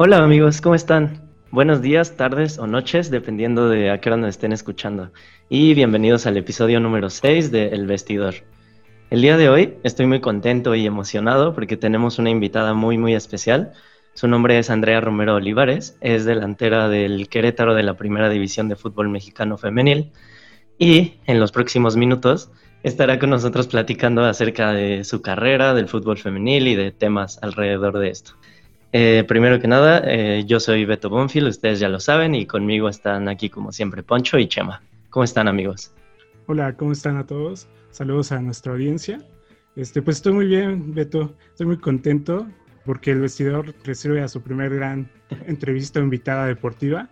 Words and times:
Hola 0.00 0.18
amigos, 0.18 0.60
¿cómo 0.60 0.76
están? 0.76 1.28
Buenos 1.50 1.82
días, 1.82 2.16
tardes 2.16 2.60
o 2.60 2.68
noches, 2.68 3.10
dependiendo 3.10 3.68
de 3.68 3.90
a 3.90 4.00
qué 4.00 4.10
hora 4.10 4.16
nos 4.16 4.28
estén 4.28 4.52
escuchando. 4.52 5.10
Y 5.48 5.74
bienvenidos 5.74 6.24
al 6.24 6.36
episodio 6.36 6.78
número 6.78 7.10
6 7.10 7.50
de 7.50 7.70
El 7.70 7.88
Vestidor. 7.88 8.36
El 9.10 9.22
día 9.22 9.36
de 9.36 9.48
hoy 9.48 9.74
estoy 9.82 10.06
muy 10.06 10.20
contento 10.20 10.76
y 10.76 10.86
emocionado 10.86 11.52
porque 11.52 11.76
tenemos 11.76 12.20
una 12.20 12.30
invitada 12.30 12.74
muy 12.74 12.96
muy 12.96 13.16
especial. 13.16 13.72
Su 14.14 14.28
nombre 14.28 14.60
es 14.60 14.70
Andrea 14.70 15.00
Romero 15.00 15.34
Olivares, 15.34 15.98
es 16.00 16.24
delantera 16.24 16.88
del 16.88 17.28
Querétaro 17.28 17.74
de 17.74 17.82
la 17.82 17.94
Primera 17.94 18.28
División 18.28 18.68
de 18.68 18.76
Fútbol 18.76 19.08
Mexicano 19.08 19.58
Femenil 19.58 20.12
y 20.78 21.14
en 21.26 21.40
los 21.40 21.50
próximos 21.50 21.96
minutos 21.96 22.52
estará 22.84 23.18
con 23.18 23.30
nosotros 23.30 23.66
platicando 23.66 24.24
acerca 24.24 24.70
de 24.70 25.02
su 25.02 25.22
carrera, 25.22 25.74
del 25.74 25.88
fútbol 25.88 26.18
femenil 26.18 26.68
y 26.68 26.76
de 26.76 26.92
temas 26.92 27.40
alrededor 27.42 27.98
de 27.98 28.10
esto. 28.10 28.34
Eh, 28.92 29.24
primero 29.28 29.60
que 29.60 29.68
nada, 29.68 30.02
eh, 30.06 30.44
yo 30.46 30.60
soy 30.60 30.86
Beto 30.86 31.10
Bonfil, 31.10 31.46
ustedes 31.46 31.78
ya 31.78 31.90
lo 31.90 32.00
saben, 32.00 32.34
y 32.34 32.46
conmigo 32.46 32.88
están 32.88 33.28
aquí 33.28 33.50
como 33.50 33.70
siempre 33.70 34.02
Poncho 34.02 34.38
y 34.38 34.48
Chema. 34.48 34.82
¿Cómo 35.10 35.24
están 35.24 35.46
amigos? 35.46 35.92
Hola, 36.46 36.74
¿cómo 36.74 36.92
están 36.92 37.18
a 37.18 37.26
todos? 37.26 37.68
Saludos 37.90 38.32
a 38.32 38.40
nuestra 38.40 38.72
audiencia. 38.72 39.18
Este, 39.76 40.00
pues 40.00 40.16
estoy 40.16 40.32
muy 40.32 40.46
bien, 40.46 40.94
Beto, 40.94 41.36
estoy 41.50 41.66
muy 41.66 41.76
contento 41.76 42.48
porque 42.86 43.10
el 43.10 43.20
vestidor 43.20 43.74
recibe 43.84 44.22
a 44.22 44.28
su 44.28 44.40
primer 44.40 44.74
gran 44.74 45.10
entrevista 45.46 46.00
invitada 46.00 46.46
deportiva. 46.46 47.10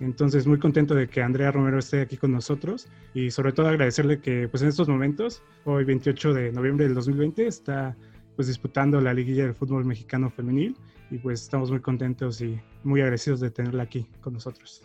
Entonces, 0.00 0.46
muy 0.46 0.58
contento 0.58 0.94
de 0.94 1.08
que 1.08 1.20
Andrea 1.20 1.50
Romero 1.50 1.78
esté 1.78 2.00
aquí 2.00 2.16
con 2.16 2.32
nosotros 2.32 2.88
y 3.12 3.30
sobre 3.30 3.52
todo 3.52 3.68
agradecerle 3.68 4.20
que 4.20 4.48
pues 4.48 4.62
en 4.62 4.68
estos 4.68 4.88
momentos, 4.88 5.42
hoy 5.64 5.84
28 5.84 6.32
de 6.32 6.52
noviembre 6.52 6.86
del 6.86 6.94
2020, 6.94 7.46
está 7.46 7.94
pues 8.34 8.48
disputando 8.48 9.00
la 9.00 9.12
liguilla 9.12 9.42
del 9.42 9.54
fútbol 9.54 9.84
mexicano 9.84 10.30
femenil 10.30 10.74
y 11.10 11.18
pues 11.18 11.42
estamos 11.42 11.70
muy 11.70 11.80
contentos 11.80 12.40
y 12.40 12.60
muy 12.84 13.00
agradecidos 13.00 13.40
de 13.40 13.50
tenerla 13.50 13.84
aquí 13.84 14.06
con 14.20 14.34
nosotros. 14.34 14.82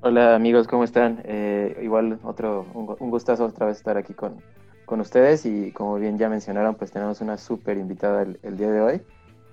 Hola 0.00 0.34
amigos, 0.34 0.66
¿cómo 0.66 0.84
están? 0.84 1.22
Eh, 1.24 1.80
igual 1.82 2.18
otro, 2.22 2.66
un, 2.74 3.10
gustazo 3.10 3.46
otra 3.46 3.66
vez 3.66 3.78
estar 3.78 3.96
aquí 3.96 4.12
con, 4.12 4.42
con, 4.84 5.00
ustedes 5.00 5.46
y 5.46 5.72
como 5.72 5.96
bien 5.96 6.18
ya 6.18 6.28
mencionaron, 6.28 6.74
pues 6.74 6.92
tenemos 6.92 7.20
una 7.20 7.38
súper 7.38 7.78
invitada 7.78 8.22
el, 8.22 8.56
día 8.56 8.70
de 8.70 8.80
hoy, 8.80 9.02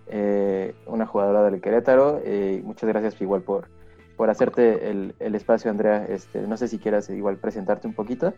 eh, 0.07 0.75
una 0.87 1.05
jugadora 1.05 1.43
del 1.49 1.61
Querétaro. 1.61 2.21
Eh, 2.25 2.61
muchas 2.65 2.89
gracias 2.89 3.21
igual 3.21 3.43
por, 3.43 3.69
por 4.17 4.29
hacerte 4.29 4.89
el, 4.89 5.15
el, 5.19 5.35
espacio, 5.35 5.71
Andrea. 5.71 6.05
Este, 6.09 6.41
no 6.41 6.57
sé 6.57 6.67
si 6.67 6.79
quieras 6.79 7.09
igual 7.09 7.37
presentarte 7.37 7.87
un 7.87 7.93
poquito. 7.93 8.33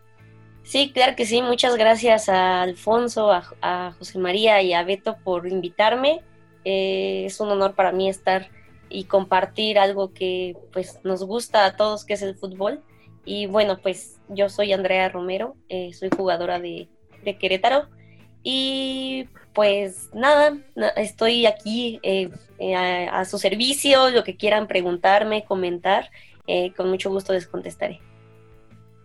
Sí, 0.64 0.92
claro 0.94 1.16
que 1.16 1.26
sí. 1.26 1.42
Muchas 1.42 1.76
gracias 1.76 2.30
a 2.30 2.62
Alfonso, 2.62 3.32
a, 3.32 3.94
José 3.98 4.18
María 4.18 4.62
y 4.62 4.74
a 4.74 4.84
Beto 4.84 5.18
por 5.24 5.48
invitarme. 5.48 6.22
Eh, 6.66 7.24
es 7.26 7.40
un 7.40 7.50
honor 7.50 7.76
para 7.76 7.92
mí 7.92 8.10
estar 8.10 8.50
y 8.90 9.06
compartir 9.06 9.80
algo 9.80 10.14
que 10.14 10.56
pues 10.72 11.00
nos 11.04 11.24
gusta 11.24 11.66
a 11.66 11.76
todos, 11.76 12.06
que 12.06 12.14
es 12.14 12.22
el 12.22 12.36
fútbol. 12.36 12.82
Y 13.26 13.48
bueno, 13.48 13.80
pues 13.82 14.20
yo 14.30 14.50
soy 14.50 14.74
Andrea 14.74 15.10
Romero, 15.10 15.56
eh, 15.70 15.94
soy 15.94 16.10
jugadora 16.16 16.60
de, 16.60 16.88
Querétaro. 17.40 17.88
Y 18.44 19.30
pues 19.54 20.10
nada, 20.14 20.58
estoy 20.98 21.46
aquí 21.46 22.00
eh, 22.04 22.30
a, 22.76 23.20
a, 23.20 23.26
su 23.26 23.38
servicio, 23.38 24.10
lo 24.10 24.24
que 24.24 24.36
quieran 24.36 24.68
preguntarme, 24.68 25.46
comentar, 25.46 26.10
con 26.76 26.90
mucho 26.90 27.10
gusto 27.10 27.32
les 27.32 27.48
contestaré. 27.48 28.02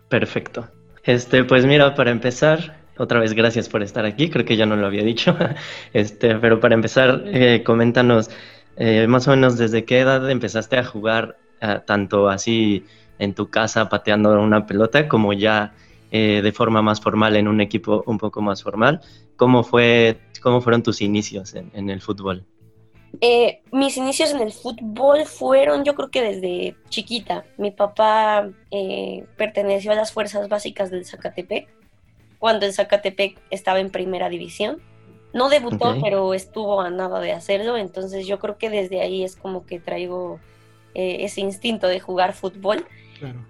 Perfecto. 0.09 0.67
Este, 1.03 1.43
pues 1.45 1.65
mira, 1.65 1.95
para 1.95 2.11
empezar, 2.11 2.78
otra 2.99 3.19
vez 3.19 3.33
gracias 3.33 3.69
por 3.69 3.81
estar 3.81 4.05
aquí, 4.05 4.29
creo 4.29 4.45
que 4.45 4.57
ya 4.57 4.65
no 4.65 4.75
lo 4.75 4.85
había 4.85 5.03
dicho, 5.03 5.35
este, 5.93 6.35
pero 6.35 6.59
para 6.59 6.75
empezar, 6.75 7.23
eh, 7.25 7.63
coméntanos 7.65 8.29
eh, 8.77 9.07
más 9.07 9.27
o 9.27 9.31
menos 9.31 9.57
desde 9.57 9.85
qué 9.85 9.99
edad 9.99 10.29
empezaste 10.29 10.77
a 10.77 10.83
jugar 10.83 11.37
eh, 11.61 11.79
tanto 11.85 12.29
así 12.29 12.85
en 13.17 13.33
tu 13.33 13.49
casa 13.49 13.89
pateando 13.89 14.39
una 14.41 14.65
pelota 14.65 15.07
como 15.07 15.33
ya 15.33 15.73
de 16.11 16.51
forma 16.55 16.81
más 16.81 16.99
formal 16.99 17.35
en 17.35 17.47
un 17.47 17.61
equipo 17.61 18.03
un 18.07 18.17
poco 18.17 18.41
más 18.41 18.63
formal. 18.63 18.99
¿Cómo, 19.35 19.63
fue, 19.63 20.19
cómo 20.41 20.59
fueron 20.59 20.81
tus 20.81 21.01
inicios 21.01 21.53
en 21.53 21.89
el 21.91 22.01
fútbol? 22.01 22.47
Eh, 23.21 23.61
mis 23.71 23.97
inicios 23.97 24.31
en 24.31 24.41
el 24.41 24.51
fútbol 24.51 25.25
fueron, 25.25 25.83
yo 25.83 25.95
creo 25.95 26.09
que 26.09 26.21
desde 26.21 26.75
chiquita. 26.89 27.45
Mi 27.57 27.71
papá 27.71 28.49
eh, 28.71 29.25
perteneció 29.37 29.91
a 29.91 29.95
las 29.95 30.11
fuerzas 30.11 30.47
básicas 30.47 30.91
del 30.91 31.05
Zacatepec, 31.05 31.67
cuando 32.39 32.65
el 32.65 32.73
Zacatepec 32.73 33.37
estaba 33.51 33.79
en 33.79 33.91
primera 33.91 34.29
división. 34.29 34.81
No 35.31 35.49
debutó, 35.49 35.95
pero 36.01 36.33
estuvo 36.33 36.81
a 36.81 36.89
nada 36.89 37.19
de 37.19 37.31
hacerlo, 37.31 37.77
entonces 37.77 38.25
yo 38.25 38.39
creo 38.39 38.57
que 38.57 38.71
desde 38.71 39.01
ahí 39.01 39.23
es 39.23 39.35
como 39.35 39.65
que 39.67 39.79
traigo 39.79 40.39
eh, 40.95 41.17
ese 41.19 41.41
instinto 41.41 41.87
de 41.87 41.99
jugar 41.99 42.33
fútbol. 42.33 42.85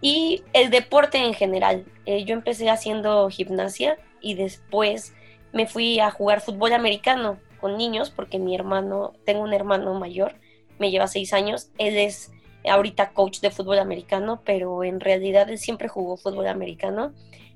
Y 0.02 0.42
el 0.54 0.72
deporte 0.72 1.20
en 1.20 1.36
general. 1.36 1.86
yo 2.06 2.34
empecé 2.34 2.72
haciendo 2.72 3.30
gimnasia 3.30 4.00
y 4.20 4.34
después 4.34 5.14
me 5.54 5.68
fui 5.68 6.00
a 6.00 6.10
jugar 6.10 6.42
fútbol 6.42 6.74
americano 6.74 7.38
con 7.62 7.78
niños, 7.78 8.10
porque 8.10 8.40
mi 8.40 8.56
hermano, 8.56 9.14
tengo 9.26 9.44
un 9.44 9.54
hermano 9.54 9.94
mayor, 9.94 10.34
me 10.80 10.92
lleva 10.92 11.08
seis 11.08 11.34
años, 11.34 11.70
él 11.78 11.98
es 11.98 12.32
ahorita 12.68 13.12
coach 13.12 13.42
de 13.42 13.52
fútbol 13.52 13.80
americano, 13.80 14.42
pero 14.44 14.84
en 14.84 15.00
realidad 15.00 15.50
él 15.50 15.60
siempre 15.60 15.88
jugó 15.88 16.18
fútbol 16.18 16.48
americano 16.48 17.14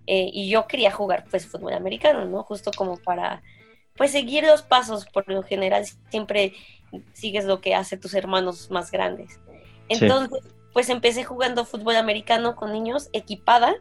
eh, 0.08 0.30
y 0.32 0.50
yo 0.50 0.68
quería 0.68 0.92
jugar 0.92 1.26
pues 1.30 1.48
fútbol 1.48 1.74
americano, 1.74 2.26
¿no? 2.26 2.44
Justo 2.44 2.72
como 2.76 2.98
para 2.98 3.42
pues 3.96 4.12
seguir 4.12 4.44
los 4.44 4.62
pasos, 4.62 5.06
por 5.06 5.28
lo 5.30 5.44
general 5.44 5.86
siempre 6.10 6.54
sigues 7.14 7.46
lo 7.46 7.62
que 7.62 7.76
hace 7.76 7.98
tus 7.98 8.14
hermanos 8.14 8.70
más 8.72 8.92
grandes. 8.92 9.40
Entonces, 9.90 10.42
pues 10.74 10.90
empecé 10.90 11.24
jugando 11.24 11.66
fútbol 11.66 11.96
americano 11.96 12.56
con 12.56 12.72
niños 12.72 13.10
equipada. 13.14 13.76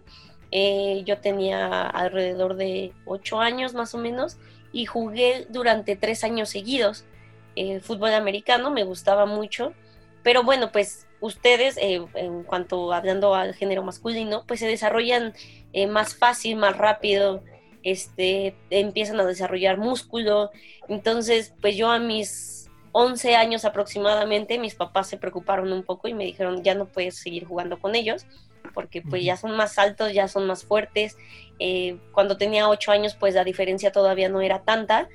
Eh, 0.50 1.02
yo 1.06 1.18
tenía 1.18 1.82
alrededor 1.82 2.56
de 2.56 2.92
ocho 3.06 3.40
años 3.40 3.72
más 3.72 3.94
o 3.94 3.98
menos 3.98 4.36
y 4.72 4.84
jugué 4.84 5.46
durante 5.48 5.96
tres 5.96 6.24
años 6.24 6.50
seguidos 6.50 7.06
eh, 7.54 7.80
fútbol 7.80 8.14
americano, 8.14 8.70
me 8.70 8.84
gustaba 8.84 9.26
mucho, 9.26 9.74
pero 10.22 10.42
bueno, 10.42 10.70
pues 10.72 11.06
ustedes, 11.20 11.76
eh, 11.76 12.04
en 12.14 12.42
cuanto 12.42 12.92
hablando 12.92 13.34
al 13.34 13.54
género 13.54 13.82
masculino, 13.82 14.44
pues 14.46 14.60
se 14.60 14.66
desarrollan 14.66 15.34
eh, 15.72 15.86
más 15.86 16.14
fácil, 16.14 16.56
más 16.56 16.76
rápido, 16.76 17.42
este, 17.82 18.54
empiezan 18.70 19.20
a 19.20 19.24
desarrollar 19.24 19.78
músculo, 19.78 20.50
entonces 20.88 21.54
pues 21.60 21.76
yo 21.76 21.90
a 21.90 21.98
mis 21.98 22.70
11 22.92 23.36
años 23.36 23.64
aproximadamente, 23.64 24.58
mis 24.58 24.74
papás 24.74 25.08
se 25.08 25.16
preocuparon 25.16 25.72
un 25.72 25.82
poco 25.82 26.08
y 26.08 26.14
me 26.14 26.24
dijeron, 26.24 26.62
ya 26.62 26.74
no 26.74 26.86
puedes 26.86 27.16
seguir 27.16 27.46
jugando 27.46 27.78
con 27.78 27.94
ellos, 27.94 28.26
porque 28.74 29.02
pues 29.02 29.24
ya 29.24 29.36
son 29.36 29.56
más 29.56 29.78
altos, 29.78 30.12
ya 30.12 30.28
son 30.28 30.46
más 30.46 30.64
fuertes. 30.64 31.16
Eh, 31.58 31.98
cuando 32.12 32.36
tenía 32.36 32.68
ocho 32.68 32.92
años, 32.92 33.14
pues 33.18 33.34
la 33.34 33.44
diferencia 33.44 33.92
todavía 33.92 34.28
no 34.28 34.40
era 34.40 34.62
tanta, 34.62 35.08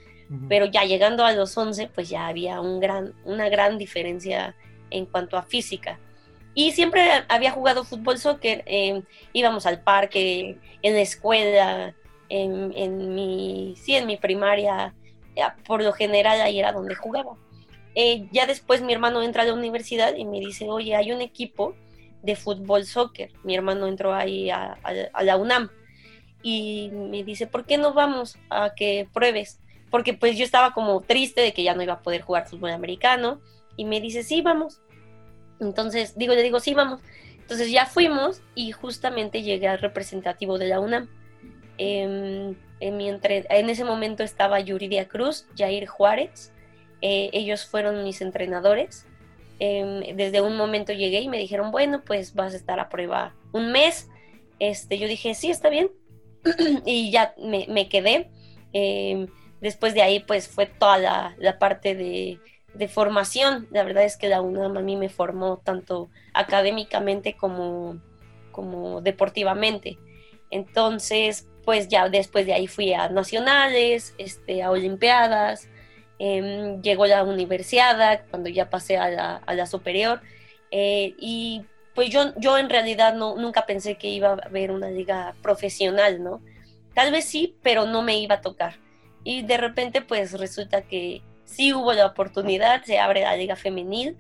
pero 0.50 0.66
ya 0.66 0.84
llegando 0.84 1.24
a 1.24 1.32
los 1.32 1.58
11, 1.58 1.90
pues 1.94 2.10
ya 2.10 2.28
había 2.28 2.60
un 2.60 2.82
gran, 2.82 3.14
una 3.24 3.48
gran 3.48 3.78
diferencia 3.78 4.56
en 4.90 5.06
cuanto 5.06 5.38
a 5.38 5.44
física. 5.44 6.00
Y 6.54 6.72
siempre 6.72 7.08
había 7.30 7.52
jugado 7.52 7.84
fútbol, 7.84 8.18
soccer, 8.18 8.64
eh, 8.66 9.04
íbamos 9.32 9.66
al 9.66 9.82
parque, 9.82 10.58
en 10.82 10.94
la 10.94 11.02
escuela, 11.02 11.94
en, 12.30 12.74
en, 12.76 13.14
mi, 13.14 13.76
sí, 13.78 13.96
en 13.96 14.08
mi 14.08 14.18
primaria, 14.18 14.96
por 15.66 15.84
lo 15.84 15.94
general 15.94 16.42
ahí 16.42 16.60
era 16.60 16.72
donde 16.72 16.96
jugaba. 16.96 17.38
Eh, 17.96 18.28
ya 18.32 18.46
después 18.46 18.82
mi 18.82 18.94
hermano 18.94 19.24
entra 19.24 19.44
a 19.44 19.46
la 19.46 19.54
universidad 19.54 20.16
y 20.16 20.26
me 20.26 20.40
dice, 20.40 20.68
oye, 20.70 20.96
hay 20.96 21.12
un 21.12 21.22
equipo 21.22 21.76
de 22.22 22.36
fútbol 22.36 22.86
soccer. 22.86 23.32
Mi 23.44 23.56
hermano 23.56 23.88
entró 23.88 24.14
ahí 24.14 24.50
a, 24.50 24.78
la 25.22 25.38
UNAM 25.38 25.70
y 26.44 26.90
me 26.92 27.24
dice, 27.24 27.48
¿por 27.48 27.66
qué 27.66 27.78
no 27.78 27.94
vamos 27.94 28.38
a 28.50 28.74
que 28.76 29.08
pruebes? 29.14 29.60
Porque 29.90 30.14
pues 30.14 30.38
yo 30.38 30.44
estaba 30.44 30.74
como 30.74 31.02
triste 31.02 31.42
de 31.42 31.54
que 31.54 31.64
ya 31.64 31.74
no 31.74 31.82
iba 31.82 31.94
a 31.94 32.02
poder 32.02 32.22
jugar 32.22 32.48
fútbol 32.48 32.72
americano 32.72 33.42
y 33.78 33.86
me 33.86 34.02
dice, 34.02 34.24
sí, 34.24 34.42
vamos. 34.42 34.82
Entonces, 35.60 36.18
digo, 36.18 36.34
le 36.34 36.44
digo, 36.44 36.60
sí, 36.60 36.74
vamos. 36.74 37.02
Entonces 37.38 37.72
ya 37.72 37.86
fuimos 37.86 38.42
y 38.56 38.72
justamente 38.74 39.42
llegué 39.42 39.70
al 39.70 39.80
representativo 39.80 40.58
de 40.58 40.68
la 40.68 40.82
UNAM. 40.82 41.08
Em, 41.78 42.56
en, 42.80 42.98
mi 42.98 43.08
en 43.10 43.70
ese 43.70 43.86
momento 43.86 44.24
estaba 44.24 44.60
Yuridia 44.60 45.08
Cruz, 45.08 45.48
Jair 45.56 45.88
Juárez, 45.88 46.52
eh, 47.02 47.30
ellos 47.32 47.66
fueron 47.66 48.04
mis 48.04 48.22
entrenadores 48.22 49.06
Em, 49.60 50.16
desde 50.16 50.42
un 50.42 50.56
momento 50.56 50.94
llegué 50.94 51.22
y 51.22 51.30
me 51.30 51.38
dijeron, 51.38 51.72
bueno, 51.72 52.04
pues 52.06 52.36
vas 52.36 52.54
a 52.54 52.58
estar 52.58 52.80
a 52.80 52.90
prueba 52.90 53.36
un 53.52 53.72
mes. 53.72 54.10
Este, 54.60 54.98
yo 54.98 55.08
dije, 55.08 55.34
sí, 55.34 55.50
está 55.50 55.70
bien. 55.70 55.90
y 56.86 57.12
ya 57.12 57.34
me, 57.38 57.90
quedé. 57.90 58.30
Em, 58.74 59.28
después 59.62 59.94
de 59.94 60.02
ahí, 60.02 60.20
pues 60.20 60.48
fue 60.48 60.68
toda 60.68 61.34
la, 61.38 61.60
parte 61.60 61.96
de, 61.96 62.40
formación. 62.88 63.68
La 63.72 63.84
verdad 63.84 64.04
es 64.04 64.18
que 64.18 64.30
la 64.30 64.42
UNAM 64.42 64.78
a 64.78 64.82
mí 64.82 64.96
me 64.96 65.10
formó 65.10 65.58
tanto 65.58 66.10
académicamente 66.34 67.36
como, 67.36 68.00
como 68.52 69.02
deportivamente. 69.02 69.98
Entonces, 70.52 71.48
pues 71.66 71.88
ya 71.88 72.08
después 72.10 72.46
de 72.46 72.54
ahí 72.54 72.68
fui 72.68 72.94
a 72.94 73.10
nacionales, 73.10 74.14
este, 74.18 74.62
a 74.64 74.72
olimpiadas, 74.72 75.68
Em, 76.20 76.82
llegó 76.82 77.06
la 77.06 77.24
universidad, 77.24 78.26
cuando 78.30 78.50
ya 78.50 78.70
pasé 78.70 78.98
a 78.98 79.10
la, 79.10 79.36
a 79.38 79.54
la 79.54 79.68
superior, 79.68 80.22
eh, 80.72 81.14
y 81.20 81.64
pues 81.94 82.10
yo, 82.10 82.34
yo 82.38 82.58
en 82.58 82.70
realidad 82.70 83.14
no, 83.14 83.36
nunca 83.36 83.66
pensé 83.66 83.96
que 83.98 84.08
iba 84.10 84.30
a 84.30 84.34
haber 84.34 84.72
una 84.72 84.90
liga 84.90 85.36
profesional, 85.44 86.24
¿no? 86.24 86.42
Tal 86.96 87.12
vez 87.12 87.26
sí, 87.26 87.56
pero 87.62 87.86
no 87.86 88.02
me 88.02 88.18
iba 88.18 88.36
a 88.36 88.42
tocar. 88.42 88.76
Y 89.24 89.44
de 89.44 89.58
repente 89.58 90.02
pues 90.02 90.34
resulta 90.40 90.82
que 90.82 91.22
sí 91.48 91.74
hubo 91.74 91.94
la 91.94 92.06
oportunidad, 92.06 92.84
se 92.84 93.00
abre 93.00 93.22
la 93.22 93.36
liga 93.36 93.56
femenil 93.56 94.16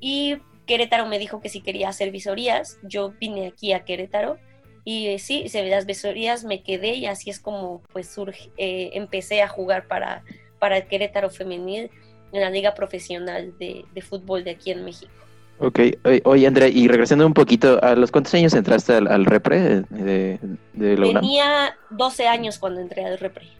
y 0.00 0.36
Querétaro 0.66 1.06
me 1.06 1.18
dijo 1.18 1.40
que 1.40 1.48
si 1.48 1.60
quería 1.60 1.88
hacer 1.88 2.10
visorías, 2.10 2.78
yo 2.82 3.12
vine 3.20 3.48
aquí 3.48 3.72
a 3.72 3.84
Querétaro 3.84 4.38
y 4.84 5.08
eh, 5.08 5.18
sí, 5.18 5.48
se 5.48 5.66
las 5.66 5.84
visorías 5.84 6.44
me 6.44 6.62
quedé 6.62 6.94
y 6.94 7.06
así 7.06 7.30
es 7.30 7.40
como 7.40 7.82
pues 7.92 8.08
surge, 8.08 8.50
eh, 8.56 8.90
empecé 8.94 9.42
a 9.42 9.48
jugar 9.48 9.86
para, 9.86 10.22
para 10.58 10.78
el 10.78 10.86
Querétaro 10.86 11.30
femenil 11.30 11.90
en 12.32 12.40
la 12.40 12.50
liga 12.50 12.74
profesional 12.74 13.54
de, 13.58 13.84
de 13.92 14.00
fútbol 14.00 14.44
de 14.44 14.52
aquí 14.52 14.70
en 14.70 14.84
México. 14.84 15.12
Ok, 15.60 15.80
oye 16.24 16.46
Andrea, 16.46 16.68
y 16.68 16.86
regresando 16.86 17.26
un 17.26 17.34
poquito, 17.34 17.82
¿a 17.82 17.96
los 17.96 18.12
cuántos 18.12 18.32
años 18.34 18.54
entraste 18.54 18.94
al, 18.94 19.24
Repre 19.24 19.82
de, 19.90 20.38
de 20.74 20.96
la 20.96 21.20
Tenía 21.20 21.76
12 21.90 22.28
años 22.28 22.60
cuando 22.60 22.80
entré 22.80 23.04
al 23.04 23.18
Repre. 23.18 23.57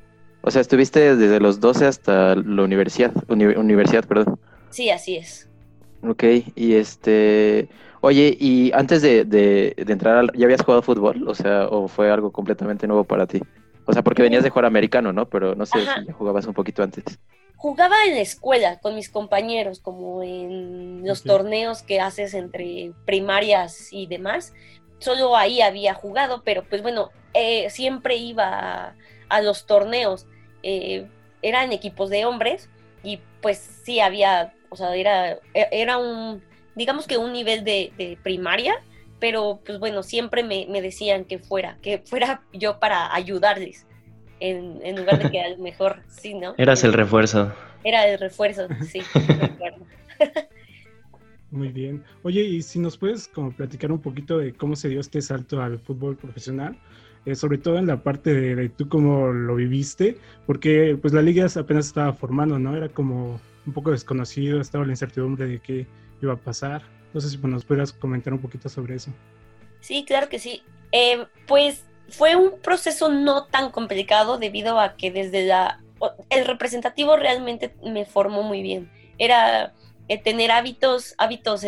O 0.48 0.50
sea, 0.50 0.62
estuviste 0.62 1.14
desde 1.14 1.40
los 1.40 1.60
12 1.60 1.84
hasta 1.84 2.34
la 2.34 2.62
universidad, 2.62 3.12
universidad, 3.28 4.06
perdón. 4.06 4.40
Sí, 4.70 4.88
así 4.88 5.16
es. 5.16 5.46
Ok, 6.02 6.24
y 6.54 6.74
este, 6.74 7.68
oye, 8.00 8.34
y 8.40 8.72
antes 8.72 9.02
de, 9.02 9.26
de, 9.26 9.74
entrar, 9.76 10.16
al, 10.16 10.32
¿ya 10.32 10.46
habías 10.46 10.62
jugado 10.62 10.80
fútbol? 10.80 11.28
O 11.28 11.34
sea, 11.34 11.68
¿o 11.68 11.86
fue 11.86 12.10
algo 12.10 12.32
completamente 12.32 12.86
nuevo 12.86 13.04
para 13.04 13.26
ti? 13.26 13.42
O 13.84 13.92
sea, 13.92 14.02
porque 14.02 14.22
venías 14.22 14.42
de 14.42 14.48
jugar 14.48 14.64
americano, 14.64 15.12
¿no? 15.12 15.28
Pero 15.28 15.54
no 15.54 15.66
sé 15.66 15.80
si 15.80 16.12
jugabas 16.12 16.46
un 16.46 16.54
poquito 16.54 16.82
antes 16.82 17.18
jugaba 17.58 17.96
en 18.06 18.14
la 18.14 18.20
escuela 18.20 18.78
con 18.78 18.94
mis 18.94 19.10
compañeros, 19.10 19.80
como 19.80 20.22
en 20.22 21.04
los 21.04 21.24
torneos 21.24 21.82
que 21.82 22.00
haces 22.00 22.32
entre 22.32 22.92
primarias 23.04 23.92
y 23.92 24.06
demás. 24.06 24.54
Solo 25.00 25.36
ahí 25.36 25.60
había 25.60 25.92
jugado, 25.92 26.42
pero 26.44 26.62
pues 26.62 26.82
bueno, 26.82 27.10
eh, 27.34 27.68
siempre 27.70 28.14
iba 28.16 28.94
a, 29.28 29.40
los 29.42 29.66
torneos. 29.66 30.26
Eh, 30.62 31.06
eran 31.42 31.72
equipos 31.72 32.10
de 32.10 32.24
hombres 32.24 32.68
y 33.02 33.20
pues 33.40 33.58
sí 33.84 34.00
había, 34.00 34.52
o 34.70 34.76
sea, 34.76 34.94
era, 34.94 35.32
e, 35.54 35.68
era 35.70 35.98
un, 35.98 36.42
digamos 36.74 37.06
que 37.06 37.16
un 37.16 37.32
nivel 37.32 37.64
de, 37.64 38.18
primaria, 38.22 38.74
pero 39.20 39.60
pues 39.64 39.78
bueno, 39.78 40.02
siempre 40.02 40.42
me, 40.42 40.66
me, 40.68 40.82
decían 40.82 41.24
que 41.24 41.38
fuera, 41.38 41.78
que 41.82 41.98
fuera 41.98 42.42
yo 42.52 42.78
para 42.78 43.14
ayudarles 43.14 43.86
en, 44.40 44.96
lugar 44.96 45.22
de 45.22 45.30
que 45.30 45.40
a 45.40 45.48
lo 45.50 45.58
mejor 45.62 46.02
sí, 46.08 46.34
¿no? 46.34 46.54
Eras 46.58 46.84
el 46.84 46.92
refuerzo. 46.92 47.52
Era 47.84 48.06
el 48.08 48.18
refuerzo, 48.18 48.66
sí, 48.90 49.00
Muy 51.50 51.68
bien. 51.68 52.04
Oye, 52.24 52.42
y 52.42 52.60
si 52.60 52.78
nos 52.78 52.98
puedes 52.98 53.26
como 53.26 53.52
platicar 53.52 53.90
un 53.90 54.00
poquito 54.00 54.36
de 54.38 54.52
cómo 54.52 54.76
se 54.76 54.90
dio 54.90 55.00
este 55.00 55.22
salto 55.22 55.62
al 55.62 55.78
fútbol 55.78 56.14
profesional, 56.16 56.78
eh, 57.28 57.34
sobre 57.34 57.58
todo 57.58 57.76
en 57.76 57.86
la 57.86 58.02
parte 58.02 58.32
de, 58.32 58.68
tú 58.70 58.88
cómo 58.88 59.28
lo 59.32 59.56
viviste, 59.56 60.16
porque 60.46 60.96
pues 61.00 61.12
la 61.12 61.20
liga 61.20 61.46
apenas 61.56 61.86
estaba 61.86 62.14
formando, 62.14 62.58
¿no? 62.58 62.74
Era 62.74 62.88
como 62.88 63.38
un 63.66 63.72
poco 63.74 63.90
desconocido, 63.90 64.62
estaba 64.62 64.86
la 64.86 64.92
incertidumbre 64.92 65.46
de 65.46 65.58
qué 65.60 65.86
iba 66.22 66.32
a 66.32 66.36
pasar. 66.36 66.80
No 67.12 67.20
sé 67.20 67.28
si 67.28 67.36
nos 67.36 67.66
pudieras 67.66 67.92
comentar 67.92 68.32
un 68.32 68.38
poquito 68.38 68.70
sobre 68.70 68.94
eso. 68.94 69.12
Sí, 69.80 70.06
claro 70.06 70.30
que 70.30 70.38
sí. 70.38 70.62
Eh, 70.90 71.26
pues 71.46 71.84
fue 72.08 72.34
un 72.34 72.58
proceso 72.62 73.10
no 73.10 73.44
tan 73.44 73.72
complicado 73.72 74.38
debido 74.38 74.80
a 74.80 74.96
que 74.96 75.10
desde 75.10 75.46
la... 75.46 75.82
El 76.30 76.46
representativo 76.46 77.16
realmente 77.16 77.74
me 77.84 78.06
formó 78.06 78.42
muy 78.42 78.62
bien. 78.62 78.90
Era 79.18 79.74
eh, 80.08 80.18
tener 80.18 80.50
hábitos, 80.50 81.14
hábitos 81.18 81.66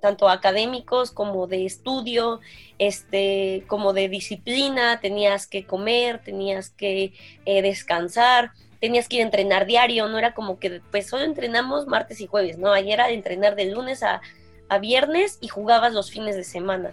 tanto 0.00 0.28
académicos 0.28 1.10
como 1.10 1.46
de 1.46 1.66
estudio, 1.66 2.40
este, 2.78 3.64
como 3.66 3.92
de 3.92 4.08
disciplina, 4.08 5.00
tenías 5.00 5.46
que 5.46 5.66
comer, 5.66 6.22
tenías 6.22 6.70
que 6.70 7.12
eh, 7.44 7.62
descansar, 7.62 8.52
tenías 8.80 9.08
que 9.08 9.16
ir 9.16 9.22
a 9.22 9.26
entrenar 9.26 9.66
diario, 9.66 10.08
no 10.08 10.18
era 10.18 10.34
como 10.34 10.58
que 10.58 10.80
pues 10.90 11.08
solo 11.08 11.24
entrenamos 11.24 11.86
martes 11.86 12.20
y 12.20 12.26
jueves, 12.26 12.58
no, 12.58 12.72
ayer 12.72 12.94
era 12.94 13.10
entrenar 13.10 13.54
de 13.54 13.66
lunes 13.66 14.02
a, 14.02 14.20
a 14.68 14.78
viernes 14.78 15.38
y 15.40 15.48
jugabas 15.48 15.92
los 15.92 16.10
fines 16.10 16.36
de 16.36 16.44
semana. 16.44 16.92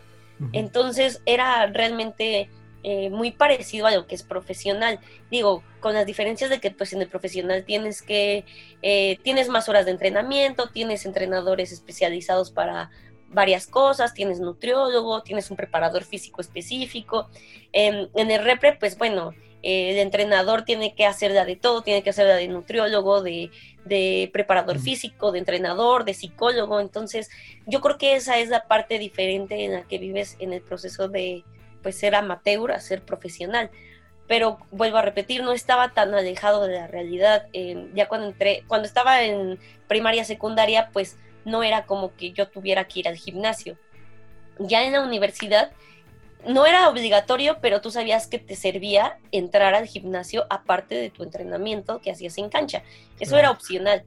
Entonces 0.53 1.21
era 1.27 1.67
realmente 1.67 2.49
eh, 2.83 3.09
muy 3.09 3.31
parecido 3.31 3.87
a 3.87 3.91
lo 3.91 4.07
que 4.07 4.15
es 4.15 4.23
profesional. 4.23 4.99
Digo, 5.29 5.63
con 5.79 5.93
las 5.93 6.05
diferencias 6.05 6.49
de 6.49 6.59
que 6.59 6.71
pues 6.71 6.93
en 6.93 7.01
el 7.01 7.07
profesional 7.07 7.63
tienes 7.63 8.01
que, 8.01 8.45
eh, 8.81 9.17
tienes 9.23 9.49
más 9.49 9.69
horas 9.69 9.85
de 9.85 9.91
entrenamiento, 9.91 10.69
tienes 10.69 11.05
entrenadores 11.05 11.71
especializados 11.71 12.51
para 12.51 12.89
varias 13.29 13.67
cosas, 13.67 14.13
tienes 14.13 14.39
nutriólogo, 14.39 15.23
tienes 15.23 15.49
un 15.51 15.57
preparador 15.57 16.03
físico 16.03 16.41
específico. 16.41 17.29
en 17.73 18.09
el 18.31 18.43
repre, 18.43 18.75
pues 18.79 18.97
bueno, 18.97 19.33
el 19.63 19.97
entrenador 19.99 20.63
tiene 20.63 20.95
que 20.95 21.05
hacer 21.05 21.31
la 21.31 21.45
de 21.45 21.55
todo, 21.55 21.81
tiene 21.81 22.01
que 22.03 22.09
hacer 22.09 22.27
la 22.27 22.35
de 22.35 22.47
nutriólogo, 22.47 23.21
de, 23.21 23.51
de 23.85 24.29
preparador 24.33 24.79
físico, 24.79 25.31
de 25.31 25.39
entrenador, 25.39 26.03
de 26.03 26.13
psicólogo. 26.13 26.79
Entonces, 26.79 27.29
yo 27.67 27.81
creo 27.81 27.97
que 27.97 28.15
esa 28.15 28.39
es 28.39 28.49
la 28.49 28.67
parte 28.67 28.97
diferente 28.97 29.63
en 29.63 29.73
la 29.73 29.83
que 29.83 29.99
vives 29.99 30.35
en 30.39 30.53
el 30.53 30.61
proceso 30.61 31.07
de, 31.07 31.43
pues 31.81 31.97
ser 31.97 32.15
amateur 32.15 32.71
a 32.71 32.79
ser 32.79 33.03
profesional. 33.03 33.69
Pero 34.27 34.59
vuelvo 34.71 34.97
a 34.97 35.01
repetir, 35.01 35.43
no 35.43 35.51
estaba 35.51 35.93
tan 35.93 36.13
alejado 36.13 36.65
de 36.65 36.75
la 36.75 36.87
realidad. 36.87 37.47
Eh, 37.53 37.89
ya 37.93 38.07
cuando 38.07 38.27
entré, 38.27 38.63
cuando 38.67 38.87
estaba 38.87 39.23
en 39.23 39.59
primaria, 39.87 40.23
secundaria, 40.23 40.89
pues 40.93 41.17
no 41.43 41.63
era 41.63 41.85
como 41.85 42.15
que 42.15 42.31
yo 42.31 42.47
tuviera 42.47 42.85
que 42.85 43.01
ir 43.01 43.07
al 43.07 43.17
gimnasio. 43.17 43.77
Ya 44.59 44.83
en 44.83 44.93
la 44.93 45.01
universidad 45.01 45.71
no 46.47 46.65
era 46.65 46.89
obligatorio, 46.89 47.59
pero 47.61 47.81
tú 47.81 47.91
sabías 47.91 48.27
que 48.27 48.39
te 48.39 48.55
servía 48.55 49.17
entrar 49.31 49.75
al 49.75 49.87
gimnasio 49.87 50.45
aparte 50.49 50.95
de 50.95 51.09
tu 51.09 51.23
entrenamiento 51.23 51.99
que 51.99 52.11
hacías 52.11 52.37
en 52.37 52.49
cancha. 52.49 52.83
Eso 53.19 53.37
era 53.37 53.51
opcional. 53.51 54.03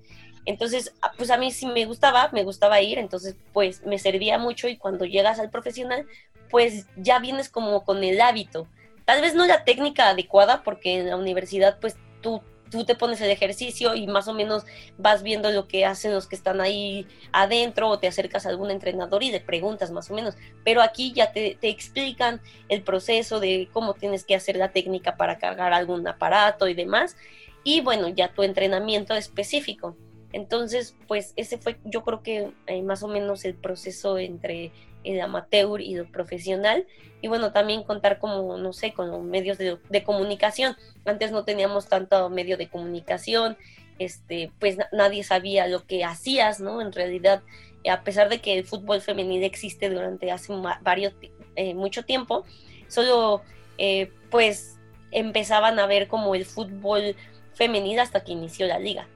Entonces, 0.47 0.93
ah, 1.01 1.13
pues 1.17 1.31
a 1.31 1.39
mí 1.39 1.51
sí 1.51 1.67
me 1.67 1.87
gustaba, 1.87 2.29
me 2.33 2.45
gustaba 2.45 2.81
ir, 2.81 2.99
entonces 2.99 3.37
pues 3.53 3.85
me 3.87 3.99
servía 3.99 4.39
mucho 4.39 4.69
y 4.69 4.77
cuando 4.77 5.07
llegas 5.07 5.39
al 5.39 5.51
profesional, 5.51 6.07
pues 6.51 6.87
ya 6.97 7.19
vienes 7.19 7.49
como 7.49 7.85
con 7.85 8.03
el 8.05 8.21
hábito. 8.21 8.69
Tal 9.05 9.21
vez 9.21 9.35
no 9.35 9.47
la 9.47 9.65
técnica 9.65 10.09
adecuada, 10.09 10.63
porque 10.63 10.99
en 10.99 11.11
la 11.11 11.17
universidad 11.17 11.79
pues 11.81 11.97
tú, 12.23 12.43
tú 12.71 12.85
te 12.85 12.95
pones 12.95 13.21
el 13.21 13.31
ejercicio 13.31 13.95
y 13.95 14.07
más 14.07 14.29
o 14.29 14.35
menos 14.35 14.65
vas 14.97 15.23
viendo 15.23 15.51
lo 15.51 15.69
que 15.69 15.85
hacen 15.85 16.13
los 16.13 16.27
que 16.27 16.37
están 16.37 16.61
ahí 16.61 17.07
adentro 17.33 17.89
o 17.89 17.99
te 17.99 18.07
acercas 18.07 18.47
a 18.47 18.49
algún 18.49 18.71
entrenador 18.71 19.23
y 19.23 19.31
le 19.31 19.41
preguntas 19.41 19.91
más 19.91 20.11
o 20.11 20.15
menos. 20.15 20.37
Pero 20.65 20.81
aquí 20.81 21.13
ya 21.13 21.33
te, 21.33 21.57
te 21.61 21.69
explican 21.69 22.41
el 22.69 22.83
proceso 22.83 23.41
de 23.41 23.69
cómo 23.73 23.95
tienes 23.95 24.25
que 24.25 24.35
hacer 24.35 24.57
la 24.57 24.73
técnica 24.73 25.17
para 25.17 25.39
cargar 25.39 25.73
algún 25.73 26.07
aparato 26.09 26.67
y 26.69 26.75
demás. 26.75 27.17
Y 27.63 27.81
bueno, 27.81 28.09
ya 28.09 28.33
tu 28.33 28.43
entrenamiento 28.43 29.15
específico. 29.15 29.97
Entonces, 30.35 30.97
pues 31.07 31.33
ese 31.37 31.59
fue 31.59 31.79
yo 31.85 32.03
creo 32.03 32.21
que 32.25 32.51
eh, 32.67 32.83
más 32.83 33.05
o 33.05 33.09
menos 33.09 33.45
el 33.45 33.55
proceso 33.55 34.19
entre 34.19 34.73
el 35.05 35.21
amateur 35.21 35.81
y 35.81 35.95
lo 35.95 36.07
profesional. 36.11 36.87
Y 37.21 37.29
bueno, 37.29 37.53
también 37.53 37.85
contar 37.85 38.19
como, 38.19 38.57
no 38.59 38.73
sé, 38.73 38.93
con 38.93 39.11
los 39.11 39.23
medios 39.23 39.59
de, 39.59 40.05
comunicación. 40.05 40.77
Antes 41.05 41.33
no 41.33 41.45
teníamos 41.45 41.87
tanto 41.89 42.29
medio 42.31 42.57
de 42.57 42.69
comunicación, 42.69 43.57
este, 43.99 44.51
pues 44.59 44.77
nadie 44.93 45.23
sabía 45.23 45.67
lo 45.69 45.87
que 45.87 46.05
hacías, 46.05 46.61
¿no? 46.61 46.83
En 46.83 46.93
realidad, 46.93 47.43
a 47.89 48.03
pesar 48.03 48.29
de 48.29 48.41
que 48.41 48.59
el 48.59 48.65
fútbol 48.65 49.01
femenil 49.01 49.45
existe 49.45 49.89
durante 49.89 50.31
hace 50.33 50.53
varios, 50.83 51.15
eh, 51.57 51.75
mucho 51.75 52.05
tiempo, 52.05 52.45
solo 52.89 53.43
eh, 53.79 54.11
pues 54.31 54.79
empezaban 55.13 55.79
a 55.79 55.87
ver 55.87 56.09
como 56.09 56.35
el 56.35 56.45
fútbol 56.45 57.15
femenil 57.55 58.01
hasta 58.01 58.25
que 58.25 58.33
inició 58.33 58.67
la 58.67 58.79
liga. 58.79 59.07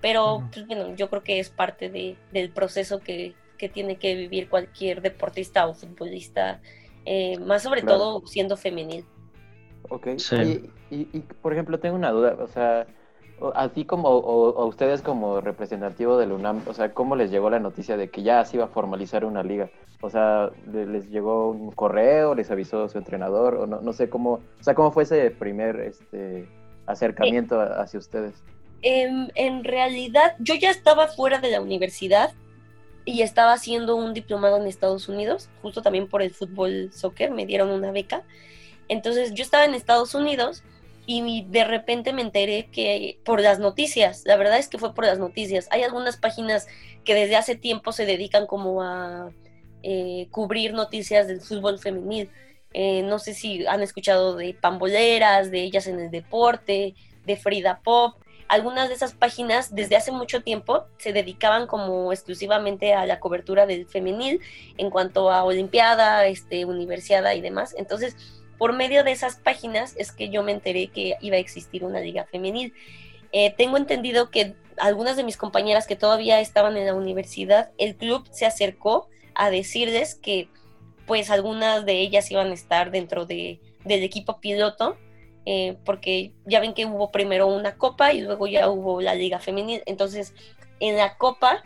Pero 0.00 0.48
pues, 0.52 0.66
bueno, 0.66 0.94
yo 0.96 1.08
creo 1.08 1.22
que 1.22 1.38
es 1.38 1.50
parte 1.50 1.88
de, 1.88 2.16
del 2.32 2.50
proceso 2.50 3.00
que, 3.00 3.34
que, 3.58 3.68
tiene 3.68 3.96
que 3.96 4.14
vivir 4.14 4.48
cualquier 4.48 5.02
deportista 5.02 5.66
o 5.66 5.74
futbolista, 5.74 6.60
eh, 7.04 7.38
más 7.38 7.62
sobre 7.62 7.82
todo 7.82 8.26
siendo 8.26 8.56
femenil. 8.56 9.04
Ok, 9.90 10.08
sí. 10.16 10.70
y, 10.90 11.08
y, 11.12 11.20
por 11.42 11.52
ejemplo, 11.52 11.78
tengo 11.78 11.96
una 11.96 12.10
duda, 12.10 12.36
o 12.40 12.48
sea, 12.48 12.86
así 13.54 13.84
como 13.84 14.08
o, 14.08 14.66
ustedes 14.66 15.02
como 15.02 15.40
representativo 15.40 16.16
del 16.16 16.32
UNAM, 16.32 16.62
o 16.66 16.72
sea, 16.72 16.94
¿cómo 16.94 17.16
les 17.16 17.30
llegó 17.30 17.50
la 17.50 17.58
noticia 17.58 17.96
de 17.96 18.08
que 18.08 18.22
ya 18.22 18.44
se 18.44 18.56
iba 18.56 18.66
a 18.66 18.68
formalizar 18.68 19.24
una 19.24 19.42
liga? 19.42 19.70
O 20.00 20.10
sea, 20.10 20.50
¿les 20.72 21.10
llegó 21.10 21.50
un 21.50 21.70
correo, 21.72 22.34
les 22.34 22.50
avisó 22.50 22.88
su 22.88 22.98
entrenador? 22.98 23.54
O 23.54 23.66
no, 23.66 23.80
no 23.80 23.92
sé 23.92 24.08
cómo, 24.08 24.34
o 24.60 24.62
sea, 24.62 24.74
¿cómo 24.74 24.90
fue 24.90 25.04
ese 25.04 25.30
primer 25.30 25.80
este, 25.80 26.48
acercamiento 26.86 27.60
hacia 27.60 27.98
ustedes? 27.98 28.34
en, 28.84 29.64
realidad 29.64 30.34
yo 30.38 30.54
ya 30.54 30.70
estaba 30.70 31.08
fuera 31.08 31.40
de 31.40 31.50
la 31.50 31.60
universidad 31.60 32.32
y 33.04 33.22
estaba 33.22 33.52
haciendo 33.52 33.96
un 33.96 34.14
diplomado 34.14 34.56
en 34.56 34.66
Estados 34.66 35.08
Unidos, 35.08 35.48
justo 35.62 35.82
también 35.82 36.08
por 36.08 36.22
el 36.22 36.30
fútbol 36.30 36.90
soccer, 36.92 37.30
me 37.30 37.46
dieron 37.46 37.70
una 37.70 37.92
beca. 37.92 38.22
Entonces 38.88 39.34
yo 39.34 39.42
estaba 39.42 39.64
en 39.64 39.74
Estados 39.74 40.14
Unidos 40.14 40.62
y 41.06 41.44
de 41.48 41.64
repente 41.64 42.12
me 42.12 42.22
enteré 42.22 42.68
que 42.70 43.18
por 43.24 43.40
las 43.40 43.58
noticias, 43.58 44.22
la 44.24 44.36
verdad 44.36 44.58
es 44.58 44.68
que 44.68 44.78
fue 44.78 44.94
por 44.94 45.04
las 45.04 45.18
noticias. 45.18 45.68
Hay 45.70 45.82
algunas 45.82 46.16
páginas 46.16 46.66
que 47.04 47.14
desde 47.14 47.36
hace 47.36 47.56
tiempo 47.56 47.92
se 47.92 48.06
dedican 48.06 48.46
como 48.46 48.82
a 48.82 49.30
eh, 49.82 50.28
cubrir 50.30 50.72
noticias 50.72 51.26
del 51.26 51.42
fútbol 51.42 51.78
femenil. 51.78 52.30
Eh, 52.72 53.02
no 53.02 53.18
sé 53.18 53.34
si 53.34 53.66
han 53.66 53.82
escuchado 53.82 54.34
de 54.34 54.54
Pamboleras, 54.54 55.50
de 55.50 55.62
Ellas 55.62 55.86
en 55.86 56.00
el 56.00 56.10
Deporte, 56.10 56.94
de 57.26 57.36
Frida 57.36 57.80
Pop. 57.84 58.16
Algunas 58.54 58.88
de 58.88 58.94
esas 58.94 59.14
páginas 59.14 59.74
desde 59.74 59.96
hace 59.96 60.12
mucho 60.12 60.40
tiempo 60.40 60.84
se 60.98 61.12
dedicaban 61.12 61.66
como 61.66 62.12
exclusivamente 62.12 62.94
a 62.94 63.04
la 63.04 63.18
cobertura 63.18 63.66
del 63.66 63.84
femenil 63.84 64.40
en 64.78 64.90
cuanto 64.90 65.32
a 65.32 65.42
Olimpiada, 65.42 66.24
este, 66.28 66.64
Universiada 66.64 67.34
y 67.34 67.40
demás. 67.40 67.74
Entonces, 67.76 68.16
por 68.56 68.72
medio 68.72 69.02
de 69.02 69.10
esas 69.10 69.34
páginas 69.34 69.96
es 69.96 70.12
que 70.12 70.28
yo 70.28 70.44
me 70.44 70.52
enteré 70.52 70.86
que 70.86 71.16
iba 71.20 71.34
a 71.34 71.40
existir 71.40 71.84
una 71.84 71.98
liga 71.98 72.26
femenil. 72.30 72.72
Eh, 73.32 73.52
tengo 73.58 73.76
entendido 73.76 74.30
que 74.30 74.54
algunas 74.76 75.16
de 75.16 75.24
mis 75.24 75.36
compañeras 75.36 75.88
que 75.88 75.96
todavía 75.96 76.38
estaban 76.38 76.76
en 76.76 76.86
la 76.86 76.94
universidad, 76.94 77.72
el 77.76 77.96
club 77.96 78.24
se 78.30 78.46
acercó 78.46 79.08
a 79.34 79.50
decirles 79.50 80.14
que 80.14 80.48
pues 81.06 81.28
algunas 81.28 81.84
de 81.84 82.00
ellas 82.02 82.30
iban 82.30 82.52
a 82.52 82.54
estar 82.54 82.92
dentro 82.92 83.26
de, 83.26 83.58
del 83.84 84.04
equipo 84.04 84.38
piloto, 84.38 84.96
eh, 85.46 85.76
porque 85.84 86.32
ya 86.46 86.60
ven 86.60 86.74
que 86.74 86.86
hubo 86.86 87.10
primero 87.10 87.46
una 87.46 87.76
copa 87.76 88.12
y 88.12 88.20
luego 88.20 88.46
ya 88.46 88.68
hubo 88.68 89.00
la 89.00 89.14
liga 89.14 89.38
femenil. 89.38 89.82
Entonces, 89.86 90.34
en 90.80 90.96
la 90.96 91.16
copa 91.16 91.62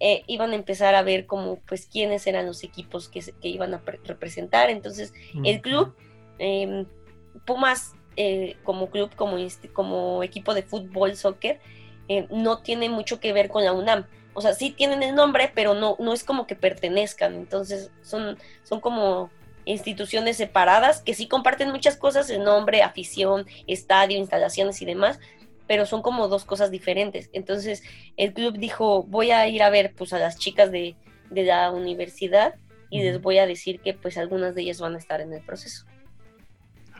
eh, 0.00 0.22
iban 0.26 0.52
a 0.52 0.56
empezar 0.56 0.94
a 0.94 1.02
ver 1.02 1.26
como 1.26 1.56
pues 1.60 1.86
quiénes 1.86 2.26
eran 2.26 2.46
los 2.46 2.64
equipos 2.64 3.08
que, 3.08 3.20
que 3.20 3.48
iban 3.48 3.74
a 3.74 3.82
representar. 4.04 4.70
Entonces, 4.70 5.12
el 5.44 5.60
club, 5.60 5.94
em, 6.38 6.86
Pumas 7.46 7.94
eh, 8.16 8.56
como 8.62 8.90
club, 8.90 9.14
como, 9.16 9.36
como 9.72 10.22
equipo 10.22 10.54
de 10.54 10.62
fútbol, 10.62 11.16
soccer, 11.16 11.60
no 12.30 12.58
tiene 12.58 12.90
mucho 12.90 13.20
que 13.20 13.32
ver 13.32 13.48
con 13.48 13.64
la 13.64 13.72
UNAM 13.72 14.06
o 14.34 14.40
sea, 14.40 14.54
sí 14.54 14.70
tienen 14.70 15.02
el 15.02 15.14
nombre, 15.14 15.50
pero 15.54 15.74
no, 15.74 15.96
no 15.98 16.12
es 16.12 16.24
como 16.24 16.46
que 16.46 16.56
pertenezcan. 16.56 17.34
Entonces, 17.34 17.90
son, 18.02 18.38
son 18.62 18.80
como 18.80 19.30
instituciones 19.64 20.36
separadas 20.36 21.02
que 21.02 21.14
sí 21.14 21.28
comparten 21.28 21.70
muchas 21.70 21.96
cosas, 21.96 22.30
el 22.30 22.44
nombre, 22.44 22.82
afición, 22.82 23.46
estadio, 23.66 24.18
instalaciones 24.18 24.82
y 24.82 24.84
demás, 24.84 25.20
pero 25.66 25.86
son 25.86 26.02
como 26.02 26.28
dos 26.28 26.44
cosas 26.44 26.70
diferentes. 26.70 27.30
Entonces, 27.32 27.82
el 28.16 28.32
club 28.32 28.58
dijo, 28.58 29.04
voy 29.04 29.30
a 29.30 29.46
ir 29.48 29.62
a 29.62 29.70
ver 29.70 29.92
pues 29.96 30.12
a 30.12 30.18
las 30.18 30.38
chicas 30.38 30.70
de, 30.70 30.96
de 31.30 31.44
la 31.44 31.70
universidad 31.70 32.54
y 32.90 33.02
les 33.02 33.20
voy 33.20 33.38
a 33.38 33.46
decir 33.46 33.80
que 33.80 33.94
pues 33.94 34.18
algunas 34.18 34.54
de 34.54 34.62
ellas 34.62 34.80
van 34.80 34.94
a 34.94 34.98
estar 34.98 35.20
en 35.20 35.32
el 35.32 35.42
proceso. 35.42 35.86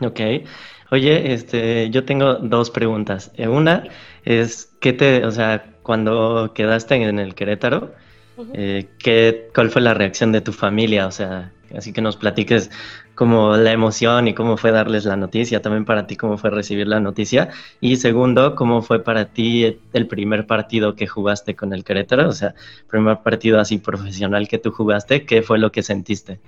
Ok. 0.00 0.20
Oye, 0.90 1.32
este, 1.32 1.90
yo 1.90 2.04
tengo 2.04 2.34
dos 2.34 2.70
preguntas. 2.70 3.30
Eh, 3.36 3.48
una 3.48 3.84
es, 4.24 4.70
¿qué 4.80 4.92
te, 4.92 5.24
o 5.24 5.30
sea, 5.30 5.74
cuando 5.82 6.52
quedaste 6.54 6.94
en 6.94 7.18
el 7.18 7.34
Querétaro, 7.34 7.94
eh, 8.54 8.86
¿qué, 8.98 9.48
¿cuál 9.54 9.70
fue 9.70 9.82
la 9.82 9.94
reacción 9.94 10.32
de 10.32 10.40
tu 10.40 10.52
familia? 10.52 11.06
O 11.06 11.10
sea, 11.10 11.52
así 11.76 11.92
que 11.92 12.00
nos 12.00 12.16
platiques 12.16 12.70
como 13.14 13.56
la 13.56 13.72
emoción 13.72 14.28
y 14.28 14.34
cómo 14.34 14.56
fue 14.56 14.72
darles 14.72 15.04
la 15.04 15.16
noticia, 15.16 15.62
también 15.62 15.84
para 15.84 16.06
ti 16.06 16.16
cómo 16.16 16.38
fue 16.38 16.50
recibir 16.50 16.86
la 16.86 17.00
noticia. 17.00 17.50
Y 17.80 17.96
segundo, 17.96 18.54
¿cómo 18.54 18.82
fue 18.82 19.02
para 19.02 19.26
ti 19.26 19.78
el 19.92 20.06
primer 20.06 20.46
partido 20.46 20.94
que 20.94 21.06
jugaste 21.06 21.54
con 21.54 21.72
el 21.72 21.84
Querétaro? 21.84 22.28
O 22.28 22.32
sea, 22.32 22.54
primer 22.88 23.18
partido 23.18 23.60
así 23.60 23.78
profesional 23.78 24.48
que 24.48 24.58
tú 24.58 24.70
jugaste, 24.70 25.24
¿qué 25.26 25.42
fue 25.42 25.58
lo 25.58 25.72
que 25.72 25.82
sentiste? 25.82 26.40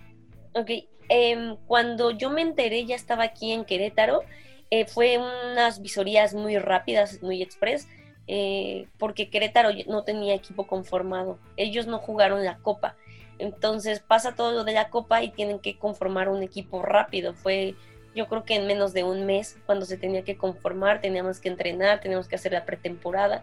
Ok, 0.54 0.70
em, 1.08 1.56
cuando 1.66 2.10
yo 2.10 2.30
me 2.30 2.42
enteré, 2.42 2.86
ya 2.86 2.96
estaba 2.96 3.24
aquí 3.24 3.52
en 3.52 3.64
Querétaro, 3.64 4.22
eh, 4.70 4.86
fue 4.86 5.18
unas 5.18 5.80
visorías 5.80 6.34
muy 6.34 6.58
rápidas, 6.58 7.22
muy 7.22 7.42
express 7.42 7.88
eh, 8.26 8.86
porque 8.98 9.28
Querétaro 9.28 9.70
no 9.86 10.02
tenía 10.02 10.34
equipo 10.34 10.66
conformado. 10.66 11.38
Ellos 11.56 11.86
no 11.86 11.98
jugaron 11.98 12.44
la 12.44 12.58
copa. 12.58 12.96
Entonces 13.38 14.00
pasa 14.00 14.34
todo 14.34 14.52
lo 14.52 14.64
de 14.64 14.72
la 14.72 14.90
copa 14.90 15.22
y 15.22 15.30
tienen 15.30 15.58
que 15.58 15.78
conformar 15.78 16.28
un 16.28 16.42
equipo 16.42 16.82
rápido. 16.82 17.34
Fue 17.34 17.74
yo 18.14 18.28
creo 18.28 18.44
que 18.44 18.54
en 18.54 18.66
menos 18.66 18.92
de 18.92 19.02
un 19.04 19.26
mes 19.26 19.58
cuando 19.66 19.86
se 19.86 19.96
tenía 19.96 20.22
que 20.22 20.36
conformar, 20.36 21.00
teníamos 21.00 21.40
que 21.40 21.48
entrenar, 21.48 22.00
teníamos 22.00 22.28
que 22.28 22.36
hacer 22.36 22.52
la 22.52 22.64
pretemporada. 22.64 23.42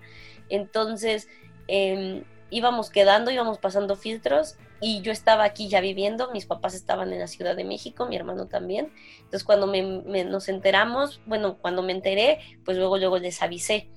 Entonces 0.50 1.28
em, 1.68 2.24
íbamos 2.50 2.90
quedando, 2.90 3.32
íbamos 3.32 3.58
pasando 3.58 3.96
filtros 3.96 4.58
y 4.80 5.02
yo 5.02 5.12
estaba 5.12 5.44
aquí 5.44 5.68
ya 5.68 5.82
viviendo, 5.82 6.32
mis 6.32 6.46
papás 6.46 6.74
estaban 6.74 7.12
en 7.14 7.20
la 7.20 7.28
Ciudad 7.28 7.56
de 7.56 7.64
México, 7.66 8.08
mi 8.08 8.16
hermano 8.16 8.48
también. 8.48 8.92
Entonces 9.18 9.44
cuando 9.44 9.68
nos 9.68 10.50
enteramos, 10.50 11.22
bueno, 11.26 11.58
cuando 11.58 11.84
me 11.84 11.92
enteré, 11.92 12.40
pues 12.64 12.78
luego, 12.78 12.98
luego 12.98 13.20
les 13.20 13.42
avisé 13.42 13.90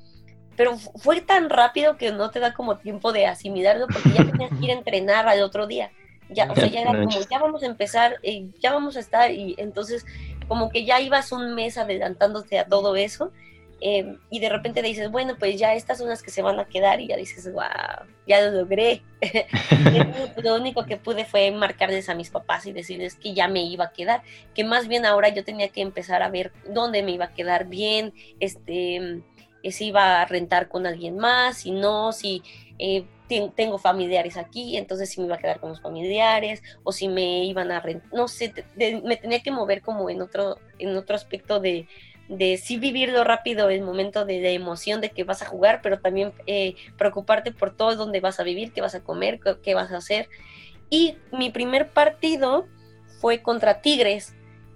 pero 0.56 0.76
fue 0.76 1.20
tan 1.20 1.50
rápido 1.50 1.96
que 1.96 2.12
no 2.12 2.30
te 2.30 2.40
da 2.40 2.54
como 2.54 2.78
tiempo 2.78 3.12
de 3.12 3.26
asimilarlo 3.26 3.86
porque 3.86 4.10
ya 4.10 4.24
tenías 4.24 4.50
que 4.50 4.64
ir 4.64 4.70
a 4.70 4.74
entrenar 4.74 5.28
al 5.28 5.42
otro 5.42 5.66
día. 5.66 5.90
Ya, 6.30 6.50
o 6.50 6.54
sea, 6.54 6.66
ya 6.66 6.80
era 6.80 6.92
como, 6.92 7.10
ya 7.30 7.38
vamos 7.38 7.62
a 7.62 7.66
empezar, 7.66 8.16
eh, 8.22 8.46
ya 8.58 8.72
vamos 8.72 8.96
a 8.96 9.00
estar, 9.00 9.30
y 9.30 9.54
entonces 9.58 10.06
como 10.48 10.70
que 10.70 10.84
ya 10.84 11.00
ibas 11.00 11.32
un 11.32 11.54
mes 11.54 11.76
adelantándote 11.76 12.58
a 12.58 12.66
todo 12.66 12.96
eso, 12.96 13.30
em, 13.80 14.18
y 14.30 14.40
de 14.40 14.48
repente 14.48 14.80
dices, 14.80 15.10
bueno, 15.10 15.36
pues 15.38 15.58
ya 15.58 15.74
estas 15.74 15.98
son 15.98 16.08
las 16.08 16.22
que 16.22 16.30
se 16.30 16.40
van 16.40 16.58
a 16.58 16.64
quedar, 16.64 17.00
y 17.00 17.08
ya 17.08 17.16
dices, 17.16 17.52
wow, 17.52 18.08
ya 18.26 18.40
lo 18.40 18.52
logré. 18.52 19.02
lo 20.42 20.56
único 20.56 20.86
que 20.86 20.96
pude 20.96 21.26
fue 21.26 21.50
marcarles 21.50 22.08
a 22.08 22.14
mis 22.14 22.30
papás 22.30 22.64
y 22.64 22.72
decirles 22.72 23.16
que 23.16 23.34
ya 23.34 23.46
me 23.46 23.62
iba 23.62 23.84
a 23.84 23.92
quedar, 23.92 24.22
que 24.54 24.64
más 24.64 24.88
bien 24.88 25.04
ahora 25.04 25.28
yo 25.28 25.44
tenía 25.44 25.68
que 25.68 25.82
empezar 25.82 26.22
a 26.22 26.30
ver 26.30 26.52
dónde 26.66 27.02
me 27.02 27.12
iba 27.12 27.26
a 27.26 27.34
quedar 27.34 27.66
bien, 27.66 28.14
este 28.40 29.22
si 29.72 29.86
iba 29.86 30.20
a 30.20 30.26
rentar 30.26 30.68
con 30.68 30.86
alguien 30.86 31.16
más, 31.16 31.58
si 31.58 31.70
no, 31.70 32.12
si 32.12 32.42
eh, 32.78 33.06
tengo 33.56 33.78
familiares 33.78 34.36
aquí, 34.36 34.76
entonces 34.76 35.10
si 35.10 35.20
me 35.20 35.26
iba 35.26 35.36
a 35.36 35.38
quedar 35.38 35.60
con 35.60 35.70
los 35.70 35.80
familiares, 35.80 36.62
o 36.82 36.92
si 36.92 37.08
me 37.08 37.44
iban 37.44 37.70
a 37.70 37.80
rentar, 37.80 38.12
no 38.12 38.28
sé, 38.28 38.52
me 38.76 39.16
tenía 39.16 39.42
que 39.42 39.50
mover 39.50 39.80
como 39.80 40.10
en 40.10 40.20
otro, 40.20 40.58
en 40.78 40.96
otro 40.96 41.16
aspecto 41.16 41.58
de, 41.58 41.88
de 42.28 42.56
sí 42.56 42.78
vivirlo 42.78 43.24
rápido 43.24 43.70
el 43.70 43.82
momento 43.82 44.24
de, 44.24 44.40
la 44.40 44.50
emoción 44.50 45.00
de 45.00 45.10
que 45.10 45.24
vas 45.24 45.42
a 45.42 45.46
jugar, 45.46 45.80
pero 45.82 46.00
también 46.00 46.32
eh, 46.46 46.74
preocuparte 46.96 47.52
por 47.52 47.76
todo 47.76 47.96
donde 47.96 48.20
vas 48.20 48.40
a 48.40 48.44
vivir, 48.44 48.72
qué 48.72 48.80
vas 48.80 48.94
a 48.94 49.02
comer, 49.02 49.40
qué, 49.62 49.74
vas 49.74 49.92
a 49.92 49.98
hacer. 49.98 50.28
Y 50.90 51.16
mi 51.32 51.50
primer 51.50 51.90
partido 51.90 52.66
fue 53.20 53.42
contra 53.42 53.80
Tigres, 53.80 54.34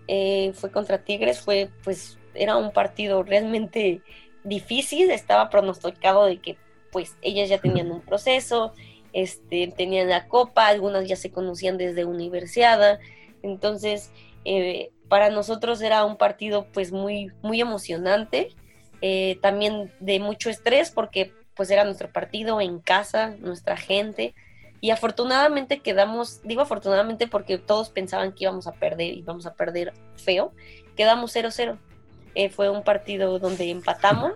eh, 0.08 0.52
fue 0.54 0.70
contra 0.70 0.98
Tigres, 1.04 1.40
fue 1.40 1.70
pues 1.84 2.18
era 2.34 2.56
un 2.56 2.72
partido 2.72 3.22
realmente 3.22 4.02
difícil, 4.48 5.10
estaba 5.10 5.50
pronosticado 5.50 6.24
de 6.24 6.38
que 6.38 6.56
pues 6.90 7.16
ellas 7.22 7.48
ya 7.48 7.58
tenían 7.58 7.90
un 7.90 8.00
proceso, 8.00 8.72
este, 9.12 9.72
tenían 9.76 10.08
la 10.08 10.26
copa, 10.28 10.66
algunas 10.66 11.06
ya 11.06 11.16
se 11.16 11.30
conocían 11.30 11.76
desde 11.76 12.04
universidad, 12.04 12.98
entonces 13.42 14.10
eh, 14.44 14.90
para 15.08 15.30
nosotros 15.30 15.80
era 15.82 16.04
un 16.04 16.16
partido 16.16 16.66
pues 16.72 16.92
muy, 16.92 17.30
muy 17.42 17.60
emocionante, 17.60 18.54
eh, 19.00 19.38
también 19.42 19.92
de 20.00 20.20
mucho 20.20 20.50
estrés 20.50 20.90
porque 20.90 21.32
pues 21.54 21.70
era 21.70 21.84
nuestro 21.84 22.10
partido 22.10 22.60
en 22.60 22.78
casa, 22.78 23.36
nuestra 23.38 23.76
gente, 23.76 24.34
y 24.80 24.90
afortunadamente 24.90 25.80
quedamos, 25.80 26.40
digo 26.44 26.62
afortunadamente 26.62 27.26
porque 27.26 27.58
todos 27.58 27.90
pensaban 27.90 28.32
que 28.32 28.44
íbamos 28.44 28.66
a 28.68 28.72
perder, 28.72 29.14
íbamos 29.14 29.44
a 29.46 29.54
perder 29.54 29.92
feo, 30.16 30.52
quedamos 30.96 31.34
0-0. 31.34 31.78
Eh, 32.38 32.50
fue 32.50 32.70
un 32.70 32.84
partido 32.84 33.40
donde 33.40 33.68
empatamos 33.68 34.34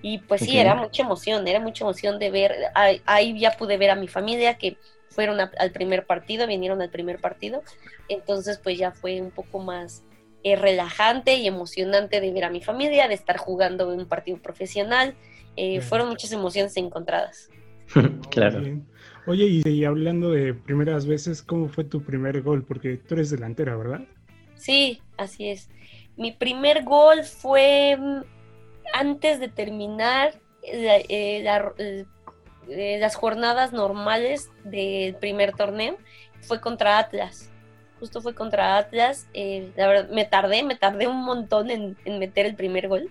y 0.00 0.16
pues 0.16 0.40
sí, 0.40 0.56
era 0.56 0.74
mucha 0.74 1.02
emoción, 1.02 1.46
era 1.46 1.60
mucha 1.60 1.84
emoción 1.84 2.18
de 2.18 2.30
ver, 2.30 2.54
ahí, 2.74 3.38
ya 3.38 3.50
pude 3.58 3.76
ver 3.76 3.90
a 3.90 3.94
mi 3.94 4.08
familia 4.08 4.54
que 4.54 4.78
fueron 5.10 5.38
al 5.38 5.70
primer 5.70 6.06
partido, 6.06 6.46
vinieron 6.46 6.80
al 6.80 6.88
primer 6.88 7.20
partido, 7.20 7.62
entonces 8.08 8.56
pues 8.56 8.78
ya 8.78 8.92
fue 8.92 9.20
un 9.20 9.30
poco 9.30 9.58
más 9.58 10.02
eh, 10.44 10.56
relajante 10.56 11.34
y 11.36 11.46
emocionante 11.46 12.22
de 12.22 12.32
ver 12.32 12.44
a 12.44 12.50
mi 12.50 12.62
familia, 12.62 13.06
de 13.06 13.12
estar 13.12 13.36
jugando 13.36 13.92
en 13.92 14.00
un 14.00 14.08
partido 14.08 14.38
profesional, 14.38 15.14
eh, 15.54 15.82
fueron 15.82 16.08
muchas 16.08 16.32
emociones 16.32 16.74
encontradas. 16.78 17.50
claro. 18.30 18.62
Oye, 19.26 19.60
y, 19.62 19.84
hablando 19.84 20.30
de 20.30 20.54
primeras 20.54 21.04
veces, 21.04 21.42
¿cómo 21.42 21.68
fue 21.68 21.84
tu 21.84 22.02
primer 22.02 22.40
gol? 22.40 22.64
Porque 22.64 22.96
tú 22.96 23.12
eres 23.12 23.28
delantera, 23.28 23.76
¿verdad? 23.76 24.00
Sí, 24.56 25.02
así 25.18 25.48
es. 25.50 25.68
Mi 26.16 26.32
primer 26.32 26.84
gol 26.84 27.24
fue 27.24 27.96
mm, 27.98 28.22
antes 28.92 29.40
de 29.40 29.48
terminar 29.48 30.34
eh, 30.62 31.04
eh, 31.08 32.04
eh, 32.68 32.98
las 33.00 33.14
jornadas 33.16 33.72
normales 33.72 34.50
del 34.64 35.14
primer 35.16 35.52
torneo. 35.54 35.96
Fue 36.42 36.60
contra 36.60 36.98
Atlas. 36.98 37.50
Justo 37.98 38.20
fue 38.20 38.34
contra 38.34 38.76
Atlas. 38.78 39.28
la 39.34 39.86
verdad, 39.86 40.08
me 40.10 40.24
tardé, 40.24 40.62
me 40.62 40.76
tardé 40.76 41.06
un 41.06 41.24
montón 41.24 41.70
en, 41.70 41.96
meter 42.18 42.46
el 42.46 42.56
primer 42.56 42.88
gol. 42.88 43.10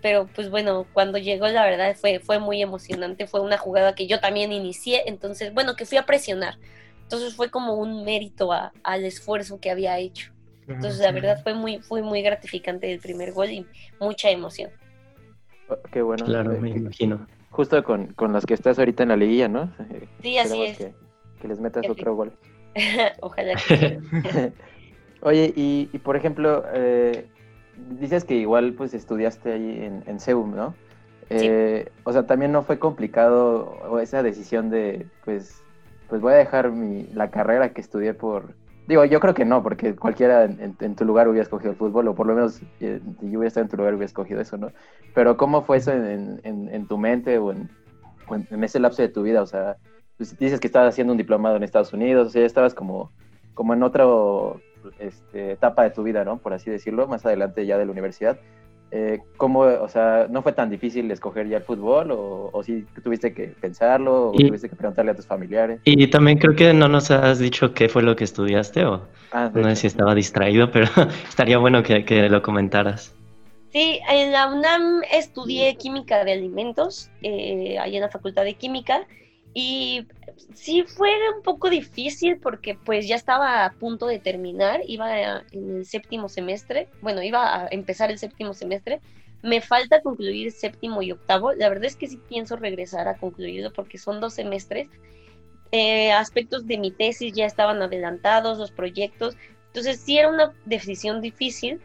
pero 0.00 0.26
pues 0.34 0.50
bueno, 0.50 0.86
cuando 0.94 1.18
llegó 1.18 1.46
la 1.48 1.64
verdad 1.64 1.94
fue, 1.96 2.18
fue 2.18 2.38
muy 2.38 2.62
emocionante, 2.62 3.26
fue 3.26 3.40
una 3.40 3.58
jugada 3.58 3.94
que 3.94 4.06
yo 4.06 4.20
también 4.20 4.52
inicié, 4.52 5.02
entonces 5.06 5.52
bueno, 5.52 5.76
que 5.76 5.84
fui 5.84 5.98
a 5.98 6.06
presionar, 6.06 6.56
entonces 7.02 7.34
fue 7.36 7.50
como 7.50 7.74
un 7.74 8.04
mérito 8.04 8.50
al 8.52 9.04
esfuerzo 9.04 9.60
que 9.60 9.70
había 9.70 9.98
hecho. 9.98 10.33
Entonces, 10.66 10.98
la 11.00 11.12
verdad 11.12 11.42
fue 11.42 11.54
muy, 11.54 11.78
fue 11.78 12.02
muy 12.02 12.22
gratificante 12.22 12.92
el 12.92 13.00
primer 13.00 13.32
gol 13.32 13.50
y 13.50 13.66
mucha 14.00 14.30
emoción. 14.30 14.70
Oh, 15.68 15.76
qué 15.92 16.02
bueno. 16.02 16.24
Claro, 16.24 16.52
eh, 16.52 16.60
me 16.60 16.70
imagino. 16.70 17.26
Justo 17.50 17.82
con, 17.84 18.08
con 18.14 18.32
las 18.32 18.46
que 18.46 18.54
estás 18.54 18.78
ahorita 18.78 19.02
en 19.04 19.10
la 19.10 19.16
liguilla, 19.16 19.48
¿no? 19.48 19.70
Eh, 19.90 20.08
Sí, 20.22 20.38
así 20.38 20.62
esperemos 20.62 20.68
es. 20.70 20.78
Que, 20.78 21.40
que 21.42 21.48
les 21.48 21.60
metas 21.60 21.88
otro 21.88 22.14
gol. 22.14 22.32
Ojalá 23.20 23.54
que. 23.68 24.00
Oye, 25.22 25.52
y, 25.56 25.88
y 25.92 25.98
por 25.98 26.16
ejemplo, 26.16 26.64
eh, 26.74 27.26
dices 27.98 28.24
que 28.24 28.34
igual 28.34 28.74
pues 28.74 28.92
estudiaste 28.94 29.52
ahí 29.52 29.84
en, 29.84 30.02
en 30.06 30.20
Seum, 30.20 30.54
¿no? 30.54 30.74
Sí. 31.30 31.46
Eh, 31.48 31.88
O 32.04 32.12
sea, 32.12 32.26
también 32.26 32.52
no 32.52 32.62
fue 32.62 32.78
complicado 32.78 33.78
o 33.88 33.98
esa 34.00 34.22
decisión 34.22 34.68
de, 34.68 35.06
pues, 35.24 35.62
pues 36.08 36.20
voy 36.20 36.34
a 36.34 36.36
dejar 36.36 36.70
mi, 36.70 37.04
la 37.14 37.30
carrera 37.30 37.72
que 37.72 37.80
estudié 37.80 38.12
por... 38.12 38.54
Digo, 38.86 39.04
yo 39.06 39.18
creo 39.18 39.32
que 39.32 39.46
no, 39.46 39.62
porque 39.62 39.96
cualquiera 39.96 40.44
en, 40.44 40.94
tu 40.94 41.04
lugar 41.06 41.26
hubiera 41.28 41.42
escogido 41.42 41.70
el 41.70 41.76
fútbol, 41.76 42.08
o 42.08 42.14
por 42.14 42.26
lo 42.26 42.34
menos 42.34 42.60
eh, 42.80 43.00
si 43.20 43.30
yo 43.30 43.38
hubiera 43.38 43.48
estado 43.48 43.64
en 43.64 43.70
tu 43.70 43.76
lugar 43.78 43.94
hubiera 43.94 44.06
escogido 44.06 44.40
eso, 44.40 44.58
¿no? 44.58 44.72
Pero 45.14 45.38
¿cómo 45.38 45.62
fue 45.62 45.78
eso 45.78 45.92
en, 45.92 46.86
tu 46.86 46.98
mente 46.98 47.38
o, 47.38 47.52
en, 47.52 47.70
ese 48.62 48.80
lapso 48.80 49.00
de 49.00 49.08
tu 49.08 49.22
vida? 49.22 49.40
O 49.40 49.46
sea, 49.46 49.76
pues, 50.18 50.36
dices 50.38 50.60
que 50.60 50.66
estabas 50.66 50.90
haciendo 50.90 51.14
un 51.14 51.16
diplomado 51.16 51.56
en 51.56 51.62
Estados 51.62 51.94
Unidos, 51.94 52.28
o 52.28 52.30
sea, 52.30 52.44
estabas 52.44 52.74
como, 52.74 53.10
como 53.54 53.72
en 53.72 53.82
otra 53.82 54.04
este, 54.98 55.52
etapa 55.52 55.84
de 55.84 55.90
tu 55.90 56.02
vida, 56.02 56.24
¿no? 56.24 56.36
Por 56.38 56.52
así 56.52 56.70
decirlo, 56.70 57.06
más 57.06 57.24
adelante 57.24 57.64
ya 57.64 57.78
de 57.78 57.86
la 57.86 57.92
universidad. 57.92 58.38
Eh, 58.96 59.18
¿Cómo, 59.38 59.60
o 59.60 59.88
sea, 59.88 60.28
no 60.30 60.40
fue 60.42 60.52
tan 60.52 60.70
difícil 60.70 61.10
escoger 61.10 61.48
ya 61.48 61.56
el 61.56 61.64
fútbol 61.64 62.12
o, 62.12 62.48
o 62.52 62.62
sí 62.62 62.84
tuviste 63.02 63.34
que 63.34 63.48
pensarlo 63.48 64.30
o 64.30 64.34
Y- 64.38 64.46
tuviste 64.46 64.68
que 64.68 64.76
preguntarle 64.76 65.10
a 65.10 65.16
tus 65.16 65.26
familiares? 65.26 65.80
Y 65.84 66.06
también 66.06 66.38
creo 66.38 66.54
que 66.54 66.72
no 66.72 66.86
nos 66.86 67.10
has 67.10 67.40
dicho 67.40 67.74
qué 67.74 67.88
fue 67.88 68.04
lo 68.04 68.14
que 68.14 68.22
estudiaste 68.22 68.84
o 68.84 69.02
Ah, 69.32 69.50
no 69.52 69.64
sé 69.70 69.74
si 69.74 69.86
estaba 69.88 70.14
distraído, 70.14 70.70
pero 70.70 70.86
estaría 71.28 71.58
bueno 71.58 71.82
que, 71.82 72.04
que 72.04 72.28
lo 72.28 72.40
comentaras. 72.40 73.12
Sí, 73.72 73.98
en 74.08 74.30
la 74.30 74.46
UNAM 74.46 75.02
estudié 75.12 75.74
química 75.76 76.24
de 76.24 76.32
alimentos, 76.34 77.10
eh, 77.22 77.76
ahí 77.80 77.96
en 77.96 78.02
la 78.02 78.08
Facultad 78.10 78.44
de 78.44 78.54
Química, 78.54 79.08
y 79.54 80.08
sí 80.54 80.84
fue 80.84 81.10
un 81.36 81.42
poco 81.42 81.70
difícil 81.70 82.38
porque 82.40 82.76
pues 82.76 83.08
ya 83.08 83.16
estaba 83.16 83.64
a 83.64 83.74
punto 83.74 84.06
de 84.06 84.18
terminar, 84.20 84.82
iba 84.86 85.40
en 85.52 85.76
el 85.78 85.86
séptimo 85.86 86.28
semestre, 86.28 86.90
bueno, 87.02 87.22
iba 87.22 87.64
a 87.64 87.68
empezar 87.70 88.10
el 88.10 88.18
séptimo 88.18 88.54
semestre, 88.54 89.00
me 89.42 89.60
falta 89.60 90.02
concluir 90.02 90.52
séptimo 90.52 91.02
y 91.02 91.12
octavo, 91.12 91.52
la 91.54 91.68
verdad 91.68 91.86
es 91.86 91.96
que 91.96 92.08
sí 92.08 92.18
pienso 92.28 92.56
regresar 92.56 93.08
a 93.08 93.18
concluirlo 93.18 93.72
porque 93.72 93.98
son 93.98 94.20
dos 94.20 94.34
semestres, 94.34 94.88
Eh, 95.72 96.12
aspectos 96.12 96.66
de 96.66 96.78
mi 96.78 96.92
tesis 96.92 97.32
ya 97.34 97.46
estaban 97.46 97.82
adelantados, 97.82 98.58
los 98.58 98.70
proyectos, 98.72 99.36
entonces 99.68 100.00
sí 100.00 100.16
era 100.18 100.28
una 100.30 100.52
decisión 100.64 101.20
difícil, 101.20 101.80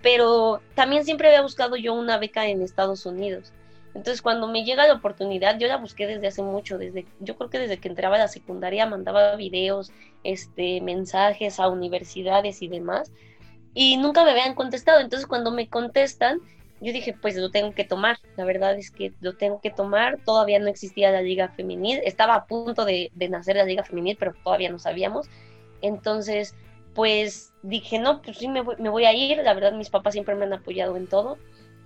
pero 0.00 0.62
también 0.74 1.04
siempre 1.04 1.28
había 1.28 1.42
buscado 1.42 1.76
yo 1.76 1.94
una 1.94 2.18
beca 2.18 2.46
en 2.48 2.62
Estados 2.62 3.04
Unidos. 3.06 3.52
Entonces, 3.94 4.22
cuando 4.22 4.48
me 4.48 4.64
llega 4.64 4.86
la 4.86 4.94
oportunidad, 4.94 5.58
yo 5.58 5.68
la 5.68 5.76
busqué 5.76 6.06
desde 6.06 6.26
hace 6.26 6.42
mucho, 6.42 6.78
desde, 6.78 7.06
yo 7.20 7.36
creo 7.36 7.50
que 7.50 7.58
desde 7.58 7.78
que 7.78 7.88
entraba 7.88 8.16
a 8.16 8.20
la 8.20 8.28
secundaria 8.28 8.86
mandaba 8.86 9.36
videos, 9.36 9.92
este, 10.24 10.80
mensajes 10.80 11.60
a 11.60 11.68
universidades 11.68 12.62
y 12.62 12.68
demás, 12.68 13.12
y 13.74 13.98
nunca 13.98 14.24
me 14.24 14.30
habían 14.30 14.54
contestado. 14.54 15.00
Entonces, 15.00 15.26
cuando 15.26 15.50
me 15.50 15.68
contestan, 15.68 16.40
yo 16.80 16.92
dije, 16.92 17.14
pues 17.20 17.36
lo 17.36 17.50
tengo 17.50 17.72
que 17.72 17.84
tomar. 17.84 18.18
La 18.36 18.44
verdad 18.44 18.76
es 18.76 18.90
que 18.90 19.12
lo 19.20 19.34
tengo 19.34 19.60
que 19.60 19.70
tomar. 19.70 20.18
Todavía 20.24 20.58
no 20.58 20.68
existía 20.68 21.10
la 21.10 21.22
liga 21.22 21.48
femenil. 21.48 22.00
Estaba 22.04 22.34
a 22.34 22.46
punto 22.46 22.84
de, 22.84 23.10
nacer 23.30 23.56
la 23.56 23.64
liga 23.64 23.84
femenil, 23.84 24.16
pero 24.18 24.34
todavía 24.42 24.70
no 24.70 24.78
sabíamos. 24.78 25.28
Entonces, 25.80 26.54
pues 26.94 27.54
dije, 27.62 27.98
no, 27.98 28.20
pues 28.20 28.38
sí, 28.38 28.48
me 28.48 28.62
voy, 28.62 28.76
me 28.78 28.88
voy 28.88 29.04
a 29.04 29.14
ir. 29.14 29.38
La 29.38 29.54
verdad, 29.54 29.72
mis 29.72 29.90
papás 29.90 30.14
siempre 30.14 30.34
me 30.34 30.44
han 30.44 30.54
apoyado 30.54 30.96
en 30.96 31.06
todo. 31.06 31.38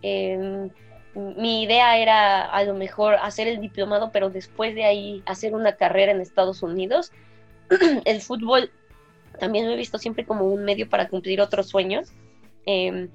Eh, 0.02 0.70
mi 1.16 1.62
idea 1.62 1.98
era 1.98 2.44
a 2.44 2.62
lo 2.64 2.74
mejor 2.74 3.14
hacer 3.14 3.48
el 3.48 3.60
diplomado, 3.60 4.10
pero 4.12 4.28
después 4.28 4.74
de 4.74 4.84
ahí 4.84 5.22
hacer 5.24 5.54
una 5.54 5.76
carrera 5.76 6.12
en 6.12 6.20
Estados 6.20 6.62
Unidos. 6.62 7.10
el 8.04 8.20
fútbol 8.20 8.70
también 9.38 9.66
lo 9.66 9.72
he 9.72 9.76
visto 9.76 9.98
siempre 9.98 10.24
como 10.24 10.44
un 10.44 10.64
medio 10.64 10.88
para 10.88 11.08
cumplir 11.08 11.40
otros 11.40 11.68
sueños. 11.68 12.12
Eh, 12.66 13.08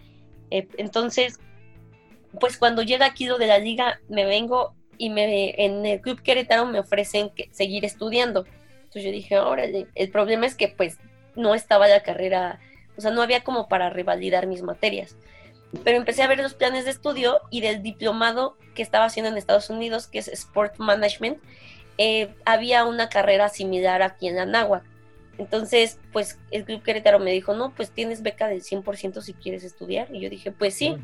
eh, 0.49 0.67
entonces, 0.77 1.39
pues 2.39 2.57
cuando 2.57 2.81
llega 2.81 3.05
aquí 3.05 3.25
lo 3.25 3.37
de 3.37 3.47
la 3.47 3.59
liga, 3.59 3.99
me 4.09 4.25
vengo 4.25 4.73
y 4.97 5.09
me, 5.09 5.53
en 5.63 5.85
el 5.85 6.01
Club 6.01 6.21
Querétaro 6.21 6.65
me 6.65 6.79
ofrecen 6.79 7.29
que, 7.29 7.49
seguir 7.51 7.85
estudiando. 7.85 8.45
Entonces 8.75 9.03
yo 9.03 9.11
dije, 9.11 9.39
órale, 9.39 9.87
el 9.95 10.09
problema 10.09 10.45
es 10.45 10.55
que 10.55 10.67
pues 10.67 10.97
no 11.35 11.55
estaba 11.55 11.87
la 11.87 12.03
carrera, 12.03 12.59
o 12.97 13.01
sea, 13.01 13.11
no 13.11 13.21
había 13.21 13.43
como 13.43 13.67
para 13.67 13.89
revalidar 13.89 14.47
mis 14.47 14.63
materias. 14.63 15.15
Pero 15.83 15.97
empecé 15.97 16.23
a 16.23 16.27
ver 16.27 16.39
los 16.39 16.53
planes 16.53 16.85
de 16.85 16.91
estudio 16.91 17.39
y 17.49 17.61
del 17.61 17.81
diplomado 17.81 18.57
que 18.75 18.81
estaba 18.81 19.05
haciendo 19.05 19.29
en 19.31 19.37
Estados 19.37 19.69
Unidos, 19.69 20.07
que 20.07 20.19
es 20.19 20.27
Sport 20.27 20.77
Management, 20.79 21.39
eh, 21.97 22.33
había 22.45 22.85
una 22.85 23.09
carrera 23.09 23.49
similar 23.49 24.01
aquí 24.01 24.27
en 24.27 24.35
la 24.35 24.45
Náhuac. 24.45 24.83
Entonces, 25.37 25.99
pues 26.11 26.39
el 26.51 26.65
Club 26.65 26.83
Querétaro 26.83 27.19
me 27.19 27.31
dijo, 27.31 27.53
no, 27.53 27.73
pues 27.73 27.91
tienes 27.91 28.21
beca 28.21 28.47
del 28.47 28.61
100% 28.61 29.21
si 29.21 29.33
quieres 29.33 29.63
estudiar. 29.63 30.13
Y 30.13 30.19
yo 30.19 30.29
dije, 30.29 30.51
pues 30.51 30.73
sí. 30.73 30.97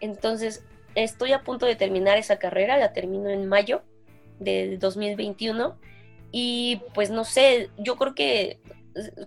Entonces, 0.00 0.64
estoy 0.94 1.32
a 1.32 1.42
punto 1.42 1.66
de 1.66 1.76
terminar 1.76 2.16
esa 2.18 2.38
carrera, 2.38 2.78
la 2.78 2.92
termino 2.92 3.28
en 3.28 3.46
mayo 3.46 3.82
del 4.38 4.78
2021. 4.78 5.76
Y 6.30 6.80
pues 6.94 7.10
no 7.10 7.24
sé, 7.24 7.70
yo 7.76 7.96
creo 7.96 8.14
que 8.14 8.60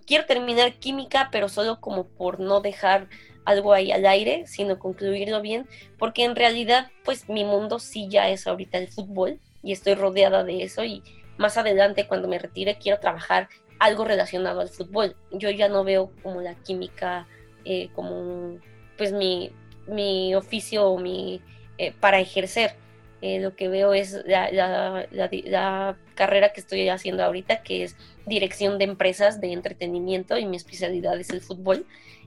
quiero 0.06 0.26
terminar 0.26 0.74
química, 0.74 1.28
pero 1.30 1.48
solo 1.48 1.80
como 1.80 2.06
por 2.06 2.40
no 2.40 2.60
dejar 2.60 3.08
algo 3.46 3.72
ahí 3.72 3.90
al 3.92 4.04
aire, 4.04 4.46
sino 4.46 4.78
concluirlo 4.78 5.40
bien, 5.40 5.66
porque 5.98 6.24
en 6.24 6.36
realidad, 6.36 6.90
pues 7.04 7.28
mi 7.28 7.44
mundo 7.44 7.78
sí 7.78 8.08
ya 8.10 8.28
es 8.28 8.46
ahorita 8.46 8.76
el 8.76 8.88
fútbol 8.88 9.38
y 9.62 9.72
estoy 9.72 9.94
rodeada 9.94 10.44
de 10.44 10.62
eso 10.62 10.84
y 10.84 11.02
más 11.38 11.56
adelante 11.56 12.06
cuando 12.06 12.28
me 12.28 12.38
retire 12.38 12.76
quiero 12.78 13.00
trabajar 13.00 13.48
algo 13.78 14.04
relacionado 14.04 14.60
al 14.60 14.68
fútbol. 14.68 15.16
Yo 15.32 15.50
ya 15.50 15.68
no 15.68 15.84
veo 15.84 16.10
como 16.22 16.40
la 16.40 16.54
química 16.54 17.26
eh, 17.64 17.88
como 17.94 18.58
pues 18.96 19.12
mi, 19.12 19.50
mi 19.86 20.34
oficio 20.34 20.86
o 20.86 20.98
mi 20.98 21.40
eh, 21.78 21.92
para 21.98 22.20
ejercer. 22.20 22.74
Eh, 23.22 23.40
lo 23.40 23.56
que 23.56 23.68
veo 23.68 23.94
es 23.94 24.12
la, 24.26 24.50
la, 24.52 25.06
la, 25.10 25.30
la, 25.44 25.96
carrera 26.14 26.52
que 26.52 26.60
estoy 26.60 26.88
haciendo 26.88 27.24
ahorita, 27.24 27.62
que 27.62 27.82
es 27.82 27.96
dirección 28.26 28.78
de 28.78 28.84
empresas 28.84 29.40
de 29.40 29.52
entretenimiento 29.52 30.38
y 30.38 30.46
mi 30.46 30.56
especialidad 30.56 31.18
es 31.18 31.30
el 31.30 31.40
fútbol. 31.40 31.86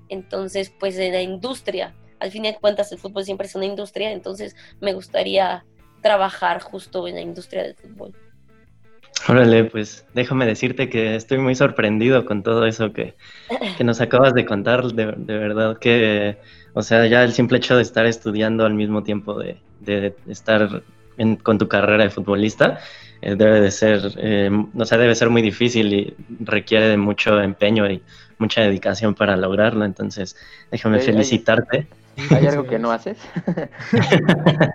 Entonces, 0.09 0.71
pues 0.79 0.97
en 0.97 1.13
la 1.13 1.21
industria, 1.21 1.93
al 2.19 2.31
fin 2.31 2.45
y 2.45 2.49
al 2.49 2.59
cuentas 2.59 2.91
el 2.91 2.97
fútbol 2.97 3.23
siempre 3.23 3.47
es 3.47 3.55
una 3.55 3.65
industria, 3.65 4.11
entonces 4.11 4.55
me 4.81 4.93
gustaría 4.93 5.65
trabajar 6.01 6.61
justo 6.61 7.07
en 7.07 7.15
la 7.15 7.21
industria 7.21 7.63
del 7.63 7.75
fútbol. 7.75 8.13
Órale, 9.27 9.65
pues 9.65 10.05
déjame 10.13 10.45
decirte 10.45 10.89
que 10.89 11.15
estoy 11.15 11.39
muy 11.39 11.53
sorprendido 11.53 12.25
con 12.25 12.41
todo 12.41 12.65
eso 12.65 12.93
que, 12.93 13.15
que 13.77 13.83
nos 13.83 13.99
acabas 13.99 14.33
de 14.33 14.45
contar, 14.45 14.83
de, 14.85 15.13
de, 15.17 15.37
verdad 15.37 15.77
que, 15.77 16.37
o 16.73 16.81
sea, 16.81 17.05
ya 17.05 17.23
el 17.23 17.33
simple 17.33 17.57
hecho 17.57 17.75
de 17.75 17.81
estar 17.81 18.05
estudiando 18.05 18.65
al 18.65 18.73
mismo 18.73 19.03
tiempo 19.03 19.37
de, 19.37 19.57
de 19.81 20.15
estar 20.27 20.83
en, 21.17 21.35
con 21.35 21.57
tu 21.57 21.67
carrera 21.67 22.05
de 22.05 22.09
futbolista, 22.09 22.79
eh, 23.21 23.35
debe 23.35 23.59
de 23.59 23.71
ser, 23.71 24.13
eh, 24.17 24.49
o 24.75 24.85
sea, 24.85 24.97
debe 24.97 25.13
ser 25.13 25.29
muy 25.29 25.41
difícil 25.41 25.93
y 25.93 26.15
requiere 26.39 26.87
de 26.87 26.97
mucho 26.97 27.39
empeño 27.41 27.89
y 27.89 28.01
mucha 28.39 28.61
dedicación 28.61 29.15
para 29.15 29.35
lograrlo, 29.37 29.85
entonces 29.85 30.35
déjame 30.71 30.97
¿Hay, 30.97 31.03
felicitarte. 31.03 31.87
¿Hay, 32.17 32.37
¿Hay 32.37 32.47
algo 32.47 32.65
que 32.65 32.79
no 32.79 32.91
haces? 32.91 33.17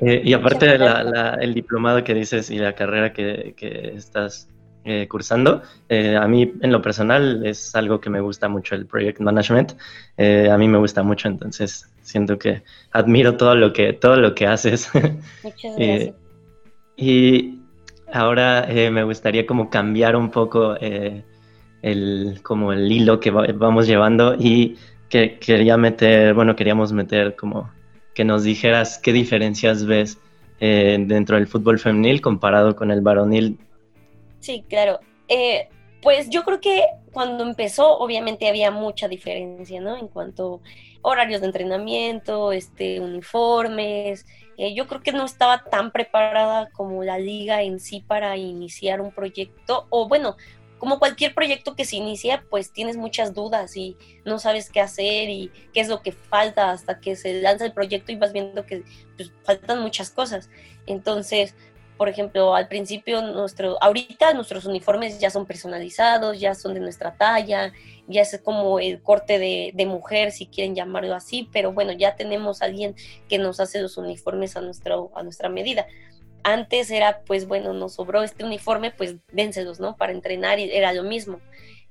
Eh, 0.00 0.22
y 0.24 0.32
aparte 0.32 0.66
de 0.66 0.76
la, 0.76 1.04
la, 1.04 1.34
el 1.34 1.54
diplomado 1.54 2.02
que 2.02 2.14
dices 2.14 2.50
y 2.50 2.58
la 2.58 2.74
carrera 2.74 3.12
que, 3.12 3.54
que 3.56 3.92
estás 3.94 4.48
eh, 4.84 5.06
cursando, 5.08 5.62
eh, 5.88 6.16
a 6.16 6.26
mí 6.26 6.52
en 6.60 6.72
lo 6.72 6.82
personal 6.82 7.46
es 7.46 7.74
algo 7.74 8.00
que 8.00 8.10
me 8.10 8.20
gusta 8.20 8.48
mucho 8.48 8.74
el 8.74 8.86
project 8.86 9.20
management. 9.20 9.74
Eh, 10.16 10.50
a 10.50 10.58
mí 10.58 10.68
me 10.68 10.78
gusta 10.78 11.02
mucho, 11.02 11.28
entonces 11.28 11.88
siento 12.02 12.38
que 12.38 12.62
admiro 12.90 13.36
todo 13.36 13.54
lo 13.54 13.72
que 13.72 13.92
todo 13.92 14.16
lo 14.16 14.34
que 14.34 14.46
haces. 14.46 14.90
Muchas 15.42 15.76
gracias. 15.76 16.14
y 16.96 17.60
ahora 18.12 18.66
eh, 18.68 18.90
me 18.90 19.02
gustaría 19.04 19.46
como 19.46 19.70
cambiar 19.70 20.16
un 20.16 20.30
poco 20.30 20.76
eh, 20.80 21.24
el 21.84 22.40
como 22.42 22.72
el 22.72 22.90
hilo 22.90 23.20
que 23.20 23.30
va, 23.30 23.46
vamos 23.54 23.86
llevando 23.86 24.34
y 24.34 24.76
que 25.10 25.38
quería 25.38 25.76
meter, 25.76 26.32
bueno, 26.32 26.56
queríamos 26.56 26.92
meter 26.92 27.36
como 27.36 27.70
que 28.14 28.24
nos 28.24 28.42
dijeras 28.42 28.98
qué 28.98 29.12
diferencias 29.12 29.84
ves 29.84 30.18
eh, 30.60 30.96
dentro 30.98 31.36
del 31.36 31.46
fútbol 31.46 31.78
femenil 31.78 32.22
comparado 32.22 32.74
con 32.74 32.90
el 32.90 33.02
varonil. 33.02 33.58
Sí, 34.40 34.64
claro. 34.68 35.00
Eh, 35.28 35.68
pues 36.00 36.30
yo 36.30 36.42
creo 36.44 36.60
que 36.60 36.84
cuando 37.12 37.44
empezó, 37.44 37.98
obviamente 37.98 38.48
había 38.48 38.70
mucha 38.70 39.06
diferencia, 39.06 39.80
¿no? 39.80 39.96
En 39.96 40.08
cuanto 40.08 40.62
a 41.02 41.08
horarios 41.08 41.42
de 41.42 41.48
entrenamiento, 41.48 42.52
este, 42.52 42.98
uniformes. 43.00 44.26
Eh, 44.56 44.74
yo 44.74 44.86
creo 44.86 45.02
que 45.02 45.12
no 45.12 45.24
estaba 45.24 45.64
tan 45.64 45.90
preparada 45.90 46.70
como 46.72 47.04
la 47.04 47.18
liga 47.18 47.62
en 47.62 47.78
sí 47.78 48.02
para 48.06 48.36
iniciar 48.36 49.00
un 49.00 49.12
proyecto, 49.12 49.86
o 49.90 50.08
bueno, 50.08 50.36
como 50.78 50.98
cualquier 50.98 51.34
proyecto 51.34 51.74
que 51.74 51.84
se 51.84 51.96
inicia, 51.96 52.44
pues 52.50 52.72
tienes 52.72 52.96
muchas 52.96 53.34
dudas 53.34 53.76
y 53.76 53.96
no 54.24 54.38
sabes 54.38 54.70
qué 54.70 54.80
hacer 54.80 55.30
y 55.30 55.50
qué 55.72 55.80
es 55.80 55.88
lo 55.88 56.02
que 56.02 56.12
falta 56.12 56.70
hasta 56.70 57.00
que 57.00 57.16
se 57.16 57.40
lanza 57.40 57.64
el 57.64 57.72
proyecto 57.72 58.12
y 58.12 58.16
vas 58.16 58.32
viendo 58.32 58.66
que 58.66 58.84
pues, 59.16 59.32
faltan 59.44 59.80
muchas 59.80 60.10
cosas. 60.10 60.50
Entonces, 60.86 61.54
por 61.96 62.08
ejemplo, 62.08 62.54
al 62.56 62.66
principio, 62.66 63.22
nuestro, 63.22 63.80
ahorita 63.80 64.34
nuestros 64.34 64.64
uniformes 64.64 65.20
ya 65.20 65.30
son 65.30 65.46
personalizados, 65.46 66.40
ya 66.40 66.54
son 66.54 66.74
de 66.74 66.80
nuestra 66.80 67.14
talla, 67.14 67.72
ya 68.08 68.22
es 68.22 68.40
como 68.42 68.80
el 68.80 69.00
corte 69.00 69.38
de, 69.38 69.86
mujer, 69.86 70.32
si 70.32 70.46
quieren 70.46 70.74
llamarlo 70.74 71.14
así, 71.14 71.48
pero 71.52 71.72
bueno, 71.72 71.92
ya 71.92 72.16
tenemos 72.16 72.62
a 72.62 72.64
alguien 72.64 72.96
que 73.28 73.38
nos 73.38 73.60
hace 73.60 73.80
los 73.80 73.96
uniformes 73.96 74.56
a, 74.56 74.60
nuestro, 74.60 75.12
a 75.14 75.22
nuestra 75.22 75.48
medida. 75.48 75.86
Antes 76.44 76.90
era, 76.90 77.22
pues 77.26 77.48
bueno, 77.48 77.72
nos 77.72 77.94
sobró 77.94 78.22
este 78.22 78.44
uniforme, 78.44 78.90
pues 78.90 79.16
dénselos, 79.32 79.80
¿no? 79.80 79.96
Para 79.96 80.12
entrenar 80.12 80.58
y 80.58 80.70
era 80.70 80.92
lo 80.92 81.02
mismo. 81.02 81.40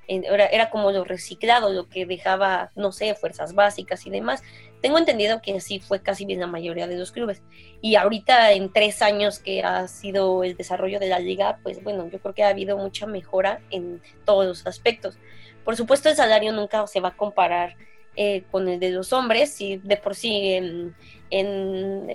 Era, 0.07 0.45
era 0.47 0.69
como 0.69 0.91
lo 0.91 1.03
reciclado, 1.03 1.71
lo 1.71 1.87
que 1.87 2.05
dejaba, 2.05 2.69
no 2.75 2.91
sé, 2.91 3.15
fuerzas 3.15 3.53
básicas 3.55 4.05
y 4.05 4.09
demás. 4.09 4.43
Tengo 4.81 4.97
entendido 4.97 5.41
que 5.41 5.55
así 5.55 5.79
fue 5.79 6.01
casi 6.01 6.25
bien 6.25 6.39
la 6.39 6.47
mayoría 6.47 6.87
de 6.87 6.97
los 6.97 7.11
clubes. 7.11 7.41
Y 7.81 7.95
ahorita, 7.95 8.51
en 8.51 8.71
tres 8.71 9.01
años 9.01 9.39
que 9.39 9.63
ha 9.63 9.87
sido 9.87 10.43
el 10.43 10.55
desarrollo 10.55 10.99
de 10.99 11.07
la 11.07 11.19
liga, 11.19 11.59
pues 11.63 11.83
bueno, 11.83 12.07
yo 12.09 12.19
creo 12.19 12.33
que 12.33 12.43
ha 12.43 12.49
habido 12.49 12.77
mucha 12.77 13.07
mejora 13.07 13.61
en 13.71 14.01
todos 14.25 14.45
los 14.45 14.67
aspectos. 14.67 15.17
Por 15.63 15.77
supuesto, 15.77 16.09
el 16.09 16.15
salario 16.15 16.51
nunca 16.51 16.85
se 16.87 16.99
va 16.99 17.09
a 17.09 17.17
comparar 17.17 17.75
eh, 18.15 18.43
con 18.51 18.67
el 18.67 18.79
de 18.79 18.91
los 18.91 19.13
hombres, 19.13 19.59
y 19.61 19.77
de 19.77 19.97
por 19.97 20.15
sí 20.15 20.53
en, 20.53 20.95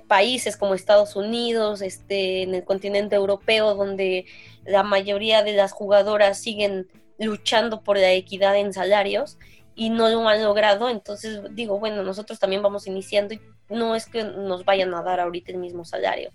países 0.06 0.56
como 0.56 0.74
Estados 0.74 1.16
Unidos, 1.16 1.82
este, 1.82 2.42
en 2.42 2.54
el 2.54 2.64
continente 2.64 3.16
europeo, 3.16 3.74
donde 3.74 4.26
la 4.64 4.84
mayoría 4.84 5.42
de 5.42 5.54
las 5.54 5.72
jugadoras 5.72 6.38
siguen 6.38 6.87
luchando 7.18 7.82
por 7.82 7.98
la 7.98 8.12
equidad 8.12 8.56
en 8.56 8.72
salarios 8.72 9.37
y 9.74 9.90
no 9.90 10.08
lo 10.08 10.28
han 10.28 10.42
logrado, 10.44 10.88
entonces 10.88 11.40
digo, 11.50 11.80
bueno, 11.80 12.02
nosotros 12.04 12.38
también 12.38 12.62
vamos 12.62 12.87
iniciando 12.87 13.34
y 13.34 13.40
no 13.68 13.96
es 13.96 14.06
que 14.06 14.22
nos 14.22 14.64
vayan 14.64 14.94
a 14.94 15.02
dar 15.02 15.18
ahorita 15.20 15.52
el 15.52 15.58
mismo 15.58 15.84
salario. 15.84 16.30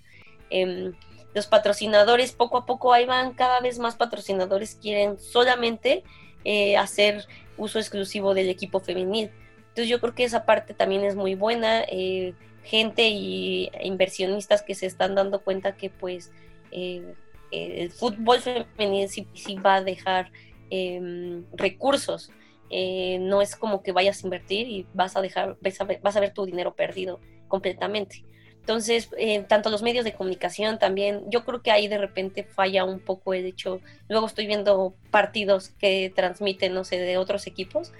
Em, 0.49 0.93
los 1.33 1.47
patrocinadores 1.47 2.31
poco 2.31 2.57
a 2.57 2.65
poco 2.65 2.93
ahí 2.93 3.05
van, 3.05 3.33
cada 3.33 3.59
vez 3.59 3.79
más 3.79 3.95
patrocinadores 3.95 4.75
quieren 4.75 5.19
solamente 5.19 6.03
eh, 6.45 6.77
hacer 6.77 7.25
uso 7.57 7.79
exclusivo 7.79 8.33
del 8.33 8.49
equipo 8.49 8.79
femenil. 8.79 9.31
Entonces 9.73 9.89
yo 9.89 9.99
creo 9.99 10.13
que 10.13 10.23
esa 10.23 10.45
parte 10.45 10.73
también 10.73 11.03
es 11.03 11.15
muy 11.15 11.35
buena. 11.35 11.81
Eh, 11.87 12.33
gente 12.63 13.09
y 13.09 13.69
inversionistas 13.81 14.61
que 14.61 14.75
se 14.75 14.85
están 14.85 15.15
dando 15.15 15.41
cuenta 15.41 15.75
que 15.75 15.89
pues 15.89 16.31
eh, 16.71 17.13
el 17.51 17.91
fútbol 17.91 18.39
femenil 18.39 19.09
sí, 19.09 19.27
va 19.55 19.75
a 19.75 19.83
dejar 19.83 20.31
em, 20.69 21.43
recursos. 21.53 22.31
no 22.69 23.41
es 23.41 23.55
como 23.55 23.83
que 23.83 23.91
vayas 23.91 24.23
a 24.23 24.27
invertir 24.27 24.67
y 24.69 24.87
vas 24.93 25.17
a 25.17 25.21
dejar, 25.21 25.57
vas 25.61 25.81
a 25.81 25.83
ver, 25.83 25.99
vas 26.01 26.15
a 26.15 26.19
ver 26.21 26.33
tu 26.33 26.45
dinero 26.45 26.73
perdido 26.75 27.19
completamente. 27.47 28.23
Entonces, 28.63 29.09
eh, 29.17 29.43
tanto 29.45 29.69
los 29.69 29.83
medios 29.83 30.05
de 30.05 30.13
comunicación 30.13 30.79
también, 30.79 31.29
yo 31.29 31.43
creo 31.43 31.61
que 31.61 31.69
ahí 31.69 31.89
de 31.89 31.97
repente 31.97 32.45
falla 32.45 32.85
un 32.85 33.01
poco 33.01 33.33
el 33.33 33.45
hecho, 33.45 33.81
luego 34.07 34.25
estoy 34.25 34.47
viendo 34.47 34.95
partidos 35.11 35.67
que 35.67 36.13
transmiten, 36.15 36.73
no 36.73 36.85
sé, 36.85 36.97
de 36.97 37.17
otros 37.17 37.45
equipos, 37.45 37.91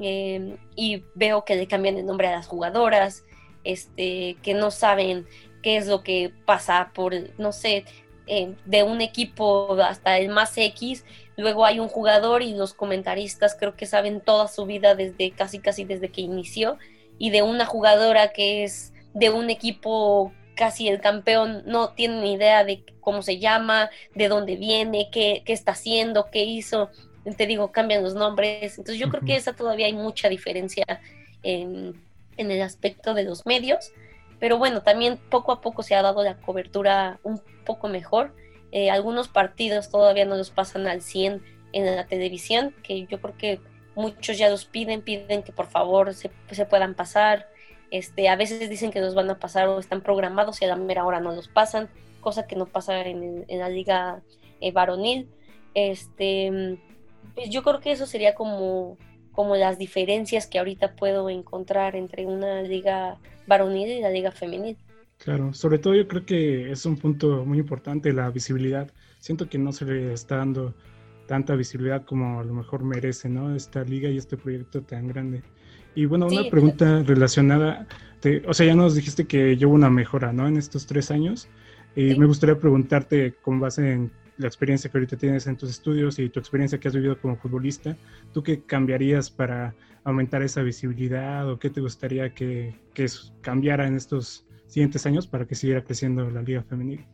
em, 0.00 0.56
y 0.76 1.04
veo 1.14 1.44
que 1.44 1.56
le 1.56 1.66
cambian 1.66 1.96
el 1.96 2.06
nombre 2.06 2.28
a 2.28 2.32
las 2.32 2.46
jugadoras, 2.46 3.24
este, 3.64 4.36
que 4.42 4.54
no 4.54 4.70
saben 4.70 5.26
qué 5.62 5.76
es 5.76 5.86
lo 5.86 6.02
que 6.02 6.32
pasa 6.46 6.92
por, 6.94 7.14
no 7.38 7.52
sé, 7.52 7.84
eh, 8.26 8.54
de 8.64 8.82
un 8.82 9.00
equipo 9.00 9.74
hasta 9.82 10.18
el 10.18 10.28
más 10.28 10.56
X, 10.56 11.04
luego 11.36 11.64
hay 11.64 11.80
un 11.80 11.88
jugador 11.88 12.42
y 12.42 12.54
los 12.54 12.74
comentaristas 12.74 13.56
creo 13.58 13.74
que 13.74 13.86
saben 13.86 14.20
toda 14.20 14.48
su 14.48 14.66
vida 14.66 14.94
desde 14.94 15.30
casi 15.30 15.58
casi 15.58 15.84
desde 15.84 16.10
que 16.10 16.20
inició, 16.20 16.78
y 17.18 17.30
de 17.30 17.42
una 17.42 17.66
jugadora 17.66 18.32
que 18.32 18.64
es 18.64 18.92
de 19.14 19.30
un 19.30 19.50
equipo 19.50 20.32
casi 20.54 20.88
el 20.88 21.00
campeón 21.00 21.62
no 21.66 21.90
tiene 21.90 22.20
ni 22.20 22.32
idea 22.34 22.64
de 22.64 22.84
cómo 23.00 23.22
se 23.22 23.38
llama, 23.38 23.90
de 24.14 24.28
dónde 24.28 24.56
viene, 24.56 25.08
qué, 25.10 25.42
qué 25.46 25.52
está 25.52 25.72
haciendo, 25.72 26.28
qué 26.30 26.44
hizo. 26.44 26.90
Te 27.36 27.46
digo, 27.46 27.72
cambian 27.72 28.02
los 28.02 28.14
nombres. 28.14 28.78
Entonces 28.78 28.98
yo 28.98 29.08
creo 29.08 29.22
que 29.22 29.36
esa 29.36 29.54
todavía 29.54 29.86
hay 29.86 29.92
mucha 29.92 30.28
diferencia 30.28 30.84
en, 31.42 32.00
en 32.36 32.50
el 32.50 32.62
aspecto 32.62 33.14
de 33.14 33.24
los 33.24 33.46
medios. 33.46 33.92
Pero 34.40 34.58
bueno, 34.58 34.82
también 34.82 35.16
poco 35.16 35.52
a 35.52 35.60
poco 35.60 35.82
se 35.82 35.94
ha 35.94 36.02
dado 36.02 36.22
la 36.22 36.36
cobertura 36.36 37.18
un 37.22 37.40
poco 37.64 37.88
mejor. 37.88 38.34
Eh, 38.70 38.90
algunos 38.90 39.28
partidos 39.28 39.90
todavía 39.90 40.24
no 40.24 40.36
los 40.36 40.50
pasan 40.50 40.86
al 40.86 41.02
100 41.02 41.42
en 41.72 41.86
la 41.86 42.06
televisión, 42.06 42.74
que 42.82 43.06
yo 43.06 43.20
creo 43.20 43.36
que 43.36 43.60
muchos 43.94 44.38
ya 44.38 44.48
los 44.48 44.64
piden, 44.64 45.02
piden 45.02 45.42
que 45.42 45.52
por 45.52 45.66
favor 45.66 46.14
se, 46.14 46.30
se 46.50 46.66
puedan 46.66 46.94
pasar. 46.94 47.48
Este, 47.90 48.28
a 48.28 48.36
veces 48.36 48.68
dicen 48.68 48.90
que 48.90 49.00
los 49.00 49.14
van 49.14 49.30
a 49.30 49.38
pasar 49.38 49.68
o 49.68 49.78
están 49.78 50.02
programados 50.02 50.60
y 50.60 50.66
a 50.66 50.68
la 50.68 50.76
mera 50.76 51.04
hora 51.04 51.20
no 51.20 51.32
los 51.32 51.48
pasan, 51.48 51.88
cosa 52.20 52.46
que 52.46 52.54
no 52.54 52.66
pasa 52.66 53.00
en, 53.00 53.46
la 53.48 53.68
liga 53.68 54.20
eh, 54.60 54.72
varonil. 54.72 55.28
Este, 55.74 56.78
pues 57.34 57.50
yo 57.50 57.62
creo 57.62 57.80
que 57.80 57.92
eso 57.92 58.06
sería 58.06 58.34
como, 58.34 58.98
como 59.32 59.56
las 59.56 59.78
diferencias 59.78 60.46
que 60.46 60.58
ahorita 60.58 60.94
puedo 60.94 61.30
encontrar 61.30 61.96
entre 61.96 62.26
una 62.26 62.62
liga 62.62 63.18
varonil 63.46 63.88
y 63.88 64.00
la 64.00 64.10
liga 64.10 64.30
femenil. 64.30 64.76
Claro, 65.18 65.52
sobre 65.52 65.78
todo 65.78 65.94
yo 65.94 66.06
creo 66.06 66.24
que 66.24 66.70
es 66.70 66.86
un 66.86 66.96
punto 66.96 67.44
muy 67.44 67.58
importante 67.58 68.12
la 68.12 68.30
visibilidad. 68.30 68.90
Siento 69.18 69.48
que 69.48 69.58
no 69.58 69.72
se 69.72 69.84
le 69.84 70.12
está 70.12 70.36
dando 70.36 70.74
tanta 71.26 71.56
visibilidad 71.56 72.04
como 72.04 72.40
a 72.40 72.44
lo 72.44 72.54
mejor 72.54 72.84
merece, 72.84 73.28
¿no? 73.28 73.54
Esta 73.54 73.82
liga 73.82 74.08
y 74.08 74.16
este 74.16 74.36
proyecto 74.36 74.82
tan 74.82 75.08
grande. 75.08 75.42
Y 75.94 76.06
bueno, 76.06 76.26
una 76.26 76.48
pregunta 76.48 77.02
relacionada, 77.02 77.86
o 78.46 78.54
sea, 78.54 78.66
ya 78.66 78.74
nos 78.74 78.94
dijiste 78.94 79.26
que 79.26 79.56
llevo 79.56 79.74
una 79.74 79.90
mejora, 79.90 80.32
¿no? 80.32 80.46
En 80.46 80.56
estos 80.56 80.86
tres 80.86 81.10
años. 81.10 81.48
Y 81.96 82.14
me 82.14 82.26
gustaría 82.26 82.56
preguntarte, 82.56 83.34
con 83.42 83.58
base 83.58 83.92
en 83.92 84.12
la 84.38 84.46
experiencia 84.46 84.90
que 84.90 84.98
ahorita 84.98 85.16
tienes 85.16 85.46
en 85.46 85.56
tus 85.56 85.70
estudios 85.70 86.18
y 86.18 86.28
tu 86.28 86.40
experiencia 86.40 86.78
que 86.78 86.88
has 86.88 86.94
vivido 86.94 87.20
como 87.20 87.36
futbolista, 87.36 87.96
¿tú 88.32 88.42
qué 88.42 88.62
cambiarías 88.62 89.30
para 89.30 89.74
aumentar 90.04 90.42
esa 90.42 90.62
visibilidad 90.62 91.50
o 91.50 91.58
qué 91.58 91.70
te 91.70 91.80
gustaría 91.80 92.32
que, 92.34 92.74
que 92.94 93.06
cambiara 93.40 93.86
en 93.86 93.96
estos 93.96 94.46
siguientes 94.66 95.04
años 95.06 95.26
para 95.26 95.46
que 95.46 95.54
siguiera 95.54 95.84
creciendo 95.84 96.30
la 96.30 96.42
liga 96.42 96.62
femenil? 96.62 97.04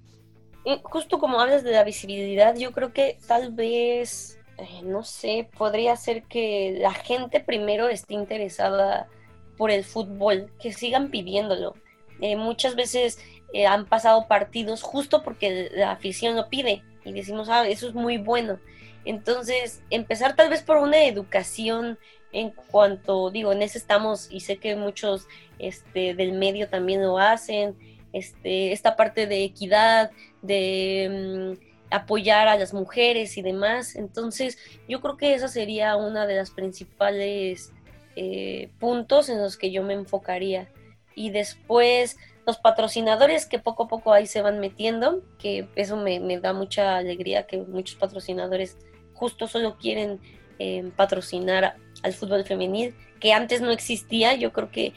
Justo 0.83 1.19
como 1.19 1.41
hablas 1.41 1.65
de 1.65 1.73
la 1.73 1.85
visibilidad, 1.85 2.57
yo 2.57 2.73
creo 2.73 2.93
que 2.93 3.19
tal 3.27 3.53
vez 3.53 4.39
eh, 4.59 4.83
no 4.85 5.03
sé, 5.03 5.49
podría 5.57 5.97
ser 5.97 6.25
que 6.25 6.77
la 6.81 6.95
gente 6.95 7.41
primero 7.41 7.89
esté 7.89 8.15
interesada 8.15 9.09
por 9.57 9.71
el 9.71 9.85
fútbol, 9.85 10.51
que 10.61 10.73
sigan 10.73 11.11
pidiéndolo. 11.11 11.75
Eh, 12.21 12.37
muchas 12.37 12.77
veces 12.77 13.19
eh, 13.55 13.67
han 13.67 13.87
pasado 13.87 14.27
partidos 14.27 14.83
justo 14.83 15.23
porque 15.23 15.71
la 15.73 15.93
afición 15.93 16.35
lo 16.37 16.49
pide 16.49 16.83
y 17.05 17.13
decimos, 17.13 17.49
ah, 17.49 17.67
eso 17.67 17.89
es 17.89 17.95
muy 17.95 18.19
bueno. 18.19 18.59
Entonces, 19.05 19.81
empezar 19.91 20.35
tal 20.35 20.51
vez 20.51 20.63
por 20.63 20.79
una 20.79 21.05
educación 21.05 21.99
en 22.33 22.51
cuanto, 22.51 23.31
digo, 23.31 23.53
en 23.53 23.63
eso 23.63 23.79
estamos 23.79 24.29
y 24.29 24.41
sé 24.41 24.57
que 24.57 24.75
muchos 24.75 25.29
este, 25.59 26.15
del 26.15 26.33
medio 26.33 26.69
también 26.69 27.01
lo 27.01 27.19
hacen, 27.19 27.77
este, 28.13 28.73
esta 28.73 28.97
parte 28.97 29.27
de 29.27 29.45
equidad, 29.45 30.11
de... 30.43 31.57
Mm, 31.61 31.75
apoyar 31.91 32.49
a 32.49 32.57
las 32.57 32.75
mujeres 32.75 33.37
y 33.37 33.43
demás. 33.43 33.95
Entonces, 33.95 34.59
yo 34.89 35.01
creo 35.01 35.17
que 35.17 35.35
esa 35.35 35.47
sería 35.47 35.95
una 35.95 36.27
de 36.27 36.35
las 36.35 36.51
principales 36.51 37.73
eh, 38.17 38.71
puntos 38.81 39.29
en 39.29 39.41
los 39.41 39.57
que 39.57 39.71
yo 39.71 39.85
me 39.85 39.95
enfocaría. 39.95 40.69
Y 41.15 41.31
después, 41.31 42.17
los 42.47 42.59
patrocinadores 42.59 43.47
que 43.47 43.59
poco 43.59 43.85
a 43.85 43.89
poco 43.89 44.13
ahí 44.13 44.27
se 44.27 44.43
van 44.43 44.61
metiendo, 44.61 45.23
que 45.39 45.69
eso 45.77 45.97
me, 45.97 46.21
da 46.41 46.53
mucha 46.53 46.97
alegría, 46.97 47.47
que 47.47 47.59
muchos 47.59 47.97
patrocinadores 47.97 48.77
justo 49.15 49.47
solo 49.47 49.77
quieren 49.79 50.21
eh, 50.59 50.91
patrocinar 50.97 51.77
al 52.03 52.13
fútbol 52.13 52.45
femenil, 52.45 52.95
que 53.21 53.33
antes 53.33 53.61
no 53.61 53.71
existía. 53.71 54.35
Yo 54.35 54.53
creo 54.53 54.71
que 54.71 54.93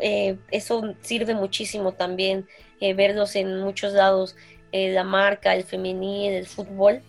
eh, 0.00 0.38
eso 0.50 0.94
sirve 1.00 1.34
muchísimo 1.34 1.92
también, 1.92 2.46
verlos 2.80 3.34
en 3.34 3.60
muchos 3.60 3.94
lados 3.94 4.36
eh, 4.76 4.92
la 4.92 5.04
marca, 5.04 5.54
el 5.54 5.62
femenil, 5.62 6.32
el 6.32 6.48
fútbol, 6.48 7.00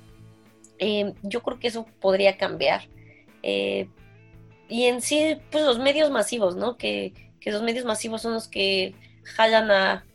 eh, 0.78 1.13
yo 1.24 1.41
creo 1.41 1.58
que 1.58 1.67
eso 1.67 1.88
podría 2.00 2.38
cambiar. 2.38 2.88
Eh, 3.41 3.89
y 4.69 4.84
en 4.84 5.02
sí, 5.02 5.38
pues 5.50 5.63
los 5.63 5.80
medios 5.80 6.12
masivos, 6.12 6.56
¿no? 6.56 6.78
Que, 6.78 7.13
los 7.43 7.63
medios 7.63 7.84
masivos 7.84 8.21
son 8.21 8.34
los 8.34 8.48
que 8.48 8.93
jalan 9.26 9.72
a, 9.72 10.06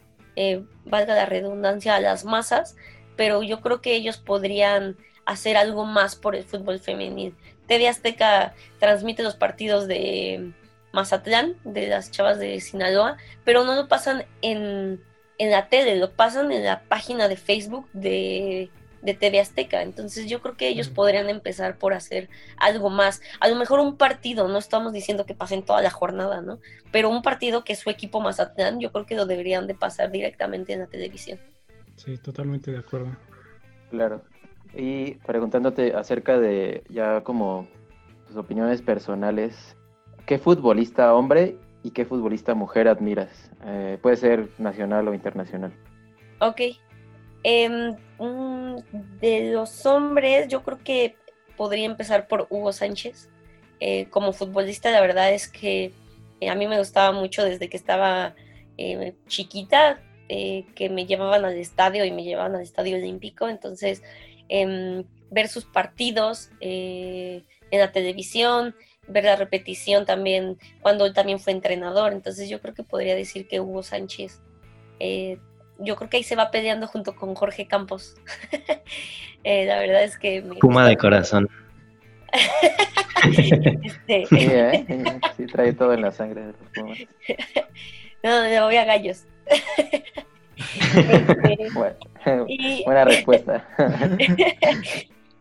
valga 0.84 1.14
la 1.14 1.26
redundancia, 1.26 1.96
a 1.96 2.00
las 2.00 2.24
masas, 2.24 2.76
pero 3.16 3.42
yo 3.42 3.60
creo 3.60 3.80
que 3.80 3.94
ellos 3.94 4.16
podrían 4.16 4.96
hacer 5.26 5.56
algo 5.56 5.84
más 5.84 6.16
por 6.16 6.34
el 6.34 6.44
fútbol 6.44 6.80
femenil. 6.80 7.34
TV 7.66 7.88
Azteca 7.88 8.54
transmite 8.78 9.22
los 9.22 9.36
partidos 9.36 9.86
de 9.86 10.52
Mazatlán, 10.92 11.56
de 11.64 11.88
las 11.88 12.10
chavas 12.10 12.38
de 12.38 12.60
Sinaloa, 12.60 13.16
pero 13.44 13.64
no 13.64 13.74
lo 13.74 13.86
pasan 13.86 14.24
en 14.42 15.00
en 15.40 15.50
la 15.50 15.70
tele, 15.70 15.96
lo 15.96 16.10
pasan 16.10 16.52
en 16.52 16.64
la 16.64 16.82
página 16.82 17.26
de 17.26 17.38
Facebook 17.38 17.88
de, 17.94 18.68
de 19.02 19.14
TV 19.14 19.40
Azteca. 19.40 19.82
Entonces 19.82 20.28
yo 20.28 20.40
creo 20.40 20.56
que 20.56 20.68
ellos 20.68 20.88
podrían 20.88 21.28
empezar 21.28 21.78
por 21.78 21.94
hacer 21.94 22.28
algo 22.56 22.90
más. 22.90 23.22
A 23.40 23.48
lo 23.48 23.56
mejor 23.56 23.80
un 23.80 23.96
partido, 23.96 24.48
no 24.48 24.58
estamos 24.58 24.92
diciendo 24.92 25.26
que 25.26 25.34
pasen 25.34 25.62
toda 25.62 25.82
la 25.82 25.90
jornada, 25.90 26.40
¿no? 26.42 26.58
Pero 26.92 27.08
un 27.08 27.22
partido 27.22 27.64
que 27.64 27.76
su 27.76 27.90
equipo 27.90 28.20
Mazatlán, 28.20 28.80
yo 28.80 28.92
creo 28.92 29.06
que 29.06 29.14
lo 29.14 29.26
deberían 29.26 29.66
de 29.66 29.74
pasar 29.74 30.10
directamente 30.10 30.72
en 30.72 30.80
la 30.80 30.86
televisión. 30.86 31.38
Sí, 31.96 32.16
totalmente 32.18 32.70
de 32.70 32.78
acuerdo. 32.78 33.16
Claro. 33.90 34.22
Y 34.74 35.14
preguntándote 35.26 35.94
acerca 35.94 36.38
de 36.38 36.84
ya 36.88 37.22
como 37.22 37.66
tus 38.26 38.36
opiniones 38.36 38.82
personales, 38.82 39.76
¿qué 40.26 40.38
futbolista 40.38 41.12
hombre 41.14 41.56
y 41.82 41.90
qué 41.90 42.04
futbolista 42.04 42.54
mujer 42.54 42.88
admiras? 42.88 43.50
Eh, 43.64 43.98
puede 44.00 44.16
ser 44.16 44.48
nacional 44.58 45.08
o 45.08 45.14
internacional. 45.14 45.72
Ok. 46.40 46.60
Em, 47.42 47.96
de 49.20 49.52
los 49.52 49.86
hombres, 49.86 50.48
yo 50.48 50.62
creo 50.62 50.78
que 50.82 51.16
podría 51.56 51.86
empezar 51.86 52.28
por 52.28 52.46
Hugo 52.50 52.72
Sánchez. 52.72 53.28
Eh, 53.80 54.06
como 54.10 54.32
futbolista, 54.32 54.90
la 54.90 55.00
verdad 55.00 55.32
es 55.32 55.48
que 55.48 55.92
eh, 56.40 56.50
a 56.50 56.54
mí 56.54 56.66
me 56.66 56.78
gustaba 56.78 57.12
mucho 57.12 57.44
desde 57.44 57.68
que 57.68 57.76
estaba 57.76 58.34
chiquita, 59.26 60.00
que 60.26 60.88
me 60.90 61.04
llevaban 61.04 61.44
al 61.44 61.58
estadio 61.58 62.02
y 62.06 62.12
me 62.12 62.24
llevaban 62.24 62.54
al 62.54 62.62
estadio 62.62 62.96
olímpico. 62.96 63.46
Entonces, 63.46 64.02
em, 64.48 65.04
ver 65.30 65.48
sus 65.48 65.66
partidos 65.66 66.50
en 66.60 67.44
la 67.78 67.92
televisión, 67.92 68.74
ver 69.10 69.24
la 69.24 69.36
repetición 69.36 70.06
también 70.06 70.58
cuando 70.80 71.06
él 71.06 71.12
también 71.12 71.38
fue 71.38 71.52
entrenador. 71.52 72.12
Entonces 72.12 72.48
yo 72.48 72.60
creo 72.60 72.74
que 72.74 72.82
podría 72.82 73.14
decir 73.14 73.48
que 73.48 73.60
Hugo 73.60 73.82
Sánchez, 73.82 74.40
eh, 74.98 75.38
yo 75.80 75.96
creo 75.96 76.08
que 76.10 76.18
ahí 76.18 76.22
se 76.22 76.36
va 76.36 76.50
peleando 76.50 76.86
junto 76.86 77.16
con 77.16 77.34
Jorge 77.34 77.66
Campos. 77.66 78.16
Eh, 79.42 79.64
la 79.64 79.78
verdad 79.78 80.02
es 80.02 80.18
que... 80.18 80.42
Puma 80.60 80.86
de 80.86 80.98
corazón. 80.98 81.48
este... 84.06 84.26
¿eh? 84.30 84.84
sí, 85.38 85.46
trae 85.46 85.72
todo 85.72 85.94
en 85.94 86.02
la 86.02 86.10
sangre 86.10 86.42
de 86.42 86.46
los 86.48 86.56
Pumas. 86.74 86.98
no, 88.22 88.42
le 88.42 88.60
voy 88.60 88.76
a 88.76 88.84
gallos. 88.84 89.24
Este, 90.66 91.70
buena 92.84 93.06
respuesta. 93.06 93.66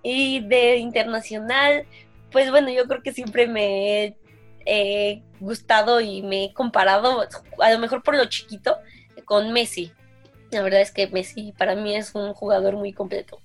y 0.02 0.47
de 0.47 0.78
internacional, 0.78 1.86
pues 2.32 2.52
bueno, 2.52 2.69
yo 2.69 2.86
creo 2.86 3.02
que 3.02 3.12
siempre 3.12 3.47
me 3.47 4.15
he 4.65 5.21
gustado 5.41 5.99
y 5.99 6.21
me 6.21 6.45
he 6.45 6.54
comparado, 6.54 7.28
a 7.60 7.71
lo 7.71 7.80
mejor 7.80 8.02
por 8.02 8.15
lo 8.15 8.25
chiquito, 8.25 8.78
con 9.25 9.52
Messi. 9.52 9.91
La 10.52 10.62
verdad 10.62 10.82
es 10.82 10.92
que 10.92 11.08
Messi 11.08 11.54
para 11.58 11.76
mí 11.76 11.96
es 11.96 12.16
un 12.16 12.34
jugador 12.34 12.76
muy 12.76 12.94
completo. 12.94 13.40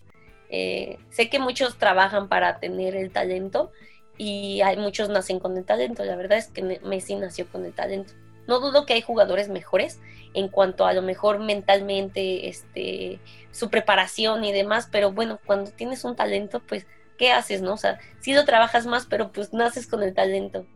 Eh, 0.48 0.98
sé 1.10 1.28
que 1.28 1.38
muchos 1.38 1.78
trabajan 1.78 2.28
para 2.28 2.60
tener 2.60 2.96
el 2.96 3.10
talento 3.10 3.72
y 4.16 4.60
hay 4.62 4.76
muchos 4.76 5.08
nacen 5.08 5.40
con 5.40 5.56
el 5.56 5.64
talento. 5.64 6.04
La 6.04 6.16
verdad 6.16 6.38
es 6.38 6.48
que 6.48 6.80
Messi 6.82 7.16
nació 7.16 7.46
con 7.48 7.64
el 7.64 7.72
talento. 7.72 8.12
No 8.46 8.60
dudo 8.60 8.84
que 8.86 8.94
hay 8.94 9.02
jugadores 9.02 9.48
mejores 9.48 10.00
en 10.34 10.48
cuanto 10.48 10.86
a 10.86 10.92
lo 10.92 11.02
mejor 11.02 11.38
mentalmente, 11.38 12.48
este, 12.48 13.20
su 13.52 13.70
preparación 13.70 14.44
y 14.44 14.52
demás, 14.52 14.88
pero 14.90 15.12
bueno, 15.12 15.40
cuando 15.46 15.70
tienes 15.70 16.04
un 16.04 16.14
talento, 16.16 16.60
pues 16.60 16.86
¿qué 17.16 17.32
haces, 17.32 17.62
no? 17.62 17.74
O 17.74 17.76
sea, 17.76 17.98
sí 18.20 18.34
lo 18.34 18.44
trabajas 18.44 18.86
más, 18.86 19.06
pero 19.06 19.32
pues 19.32 19.52
naces 19.52 19.86
con 19.86 20.02
el 20.02 20.14
talento. 20.14 20.66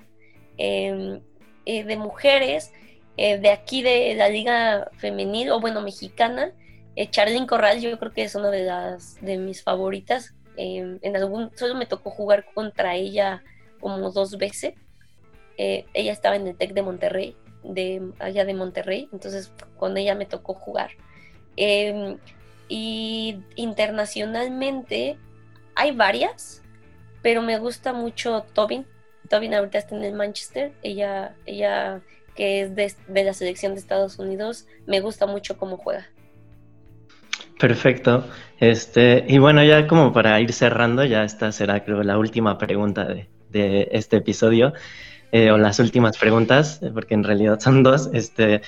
Em, 0.56 1.20
eh, 1.66 1.84
de 1.84 1.96
mujeres, 1.96 2.72
eh, 3.18 3.38
de 3.38 3.50
aquí 3.50 3.82
de 3.82 4.14
la 4.14 4.28
liga 4.28 4.90
femenil, 4.96 5.50
o 5.50 5.60
bueno, 5.60 5.82
mexicana, 5.82 6.52
eh, 6.96 7.10
Charlene 7.10 7.46
Corral 7.46 7.80
yo 7.80 7.98
creo 7.98 8.12
que 8.12 8.22
es 8.22 8.34
una 8.34 8.50
de 8.50 8.64
las 8.64 9.20
de 9.20 9.36
mis 9.36 9.62
favoritas. 9.62 10.34
Em, 10.56 10.98
en 11.02 11.16
algún, 11.16 11.50
solo 11.56 11.74
me 11.74 11.86
tocó 11.86 12.10
jugar 12.10 12.46
contra 12.54 12.94
ella 12.96 13.42
como 13.80 14.10
dos 14.10 14.38
veces. 14.38 14.74
ella 15.58 16.12
estaba 16.12 16.36
en 16.36 16.46
el 16.46 16.56
TEC 16.56 16.72
de 16.72 16.82
Monterrey, 16.82 17.36
de 17.64 18.12
allá 18.20 18.44
de 18.44 18.54
Monterrey, 18.54 19.08
entonces 19.12 19.52
con 19.76 19.96
ella 19.96 20.14
me 20.14 20.26
tocó 20.26 20.54
jugar. 20.54 20.92
Em, 21.56 22.18
y 22.68 23.40
internacionalmente, 23.56 25.18
hay 25.74 25.90
varias, 25.92 26.62
pero 27.22 27.42
me 27.42 27.58
gusta 27.58 27.92
mucho 27.92 28.44
Tobin. 28.52 28.86
Tobin 29.28 29.54
ahorita 29.54 29.78
está 29.78 29.96
en 29.96 30.04
el 30.04 30.14
Manchester. 30.14 30.72
Ella, 30.82 31.34
ella 31.46 32.00
que 32.38 32.60
es 32.60 32.76
de, 32.76 33.24
la 33.24 33.32
selección 33.34 33.74
de 33.74 33.80
Estados 33.80 34.20
Unidos, 34.20 34.68
me 34.86 35.00
gusta 35.00 35.26
mucho 35.26 35.58
cómo 35.58 35.76
juega. 35.76 36.06
Perfecto. 37.58 38.28
Este, 38.60 39.24
y 39.26 39.38
bueno, 39.38 39.64
ya 39.64 39.88
como 39.88 40.12
para 40.12 40.40
ir 40.40 40.52
cerrando, 40.52 41.04
ya 41.04 41.24
esta 41.24 41.50
será 41.50 41.84
creo 41.84 42.04
la 42.04 42.16
última 42.16 42.56
pregunta 42.56 43.08
de, 43.50 43.88
este 43.90 44.18
episodio, 44.18 44.72
eh, 45.32 45.50
o 45.50 45.58
las 45.58 45.80
últimas 45.80 46.16
preguntas, 46.16 46.80
porque 46.94 47.14
en 47.14 47.24
realidad 47.24 47.58
son 47.58 47.82
dos. 47.82 48.08
Este, 48.12 48.62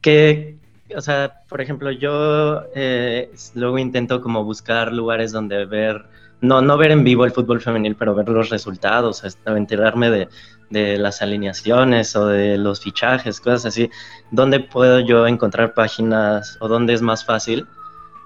¿qué, 0.00 0.58
o 0.96 1.00
sea, 1.00 1.42
por 1.48 1.60
ejemplo, 1.60 1.90
yo 1.90 2.62
eh, 2.76 3.32
luego 3.54 3.80
intento 3.80 4.20
como 4.20 4.44
buscar 4.44 4.92
lugares 4.92 5.32
donde 5.32 5.64
ver 5.64 6.04
no, 6.42 6.60
no 6.60 6.76
ver 6.76 6.90
en 6.90 7.04
vivo 7.04 7.24
el 7.24 7.30
fútbol 7.30 7.60
femenil, 7.60 7.94
pero 7.94 8.14
ver 8.14 8.28
los 8.28 8.50
resultados, 8.50 9.22
enterarme 9.46 10.10
de, 10.10 10.28
de, 10.70 10.98
las 10.98 11.22
alineaciones 11.22 12.14
o 12.16 12.26
de 12.26 12.58
los 12.58 12.80
fichajes, 12.80 13.40
cosas 13.40 13.66
así. 13.66 13.88
¿Dónde 14.32 14.58
puedo 14.58 14.98
yo 15.00 15.26
encontrar 15.26 15.72
páginas 15.72 16.58
o 16.60 16.66
dónde 16.66 16.94
es 16.94 17.00
más 17.00 17.24
fácil? 17.24 17.66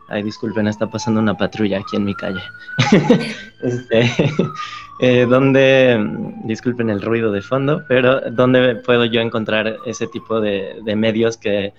Ay, 0.09 0.22
disculpen, 0.22 0.66
está 0.66 0.87
pasando 0.87 1.20
una 1.20 1.37
patrulla 1.37 1.79
aquí 1.79 1.96
en 1.96 2.05
mi 2.05 2.14
calle. 2.14 2.40
este, 3.62 4.11
eh, 5.00 5.26
¿Dónde, 5.29 5.98
disculpen 6.44 6.88
el 6.88 7.02
ruido 7.02 7.31
de 7.33 7.42
fondo, 7.42 7.85
pero 7.87 8.22
dónde 8.31 8.76
puedo 8.76 9.05
yo 9.05 9.20
encontrar 9.20 9.76
ese 9.85 10.07
tipo 10.07 10.40
de, 10.40 10.81
de 10.85 10.96
medios 10.96 11.37
que, 11.37 11.74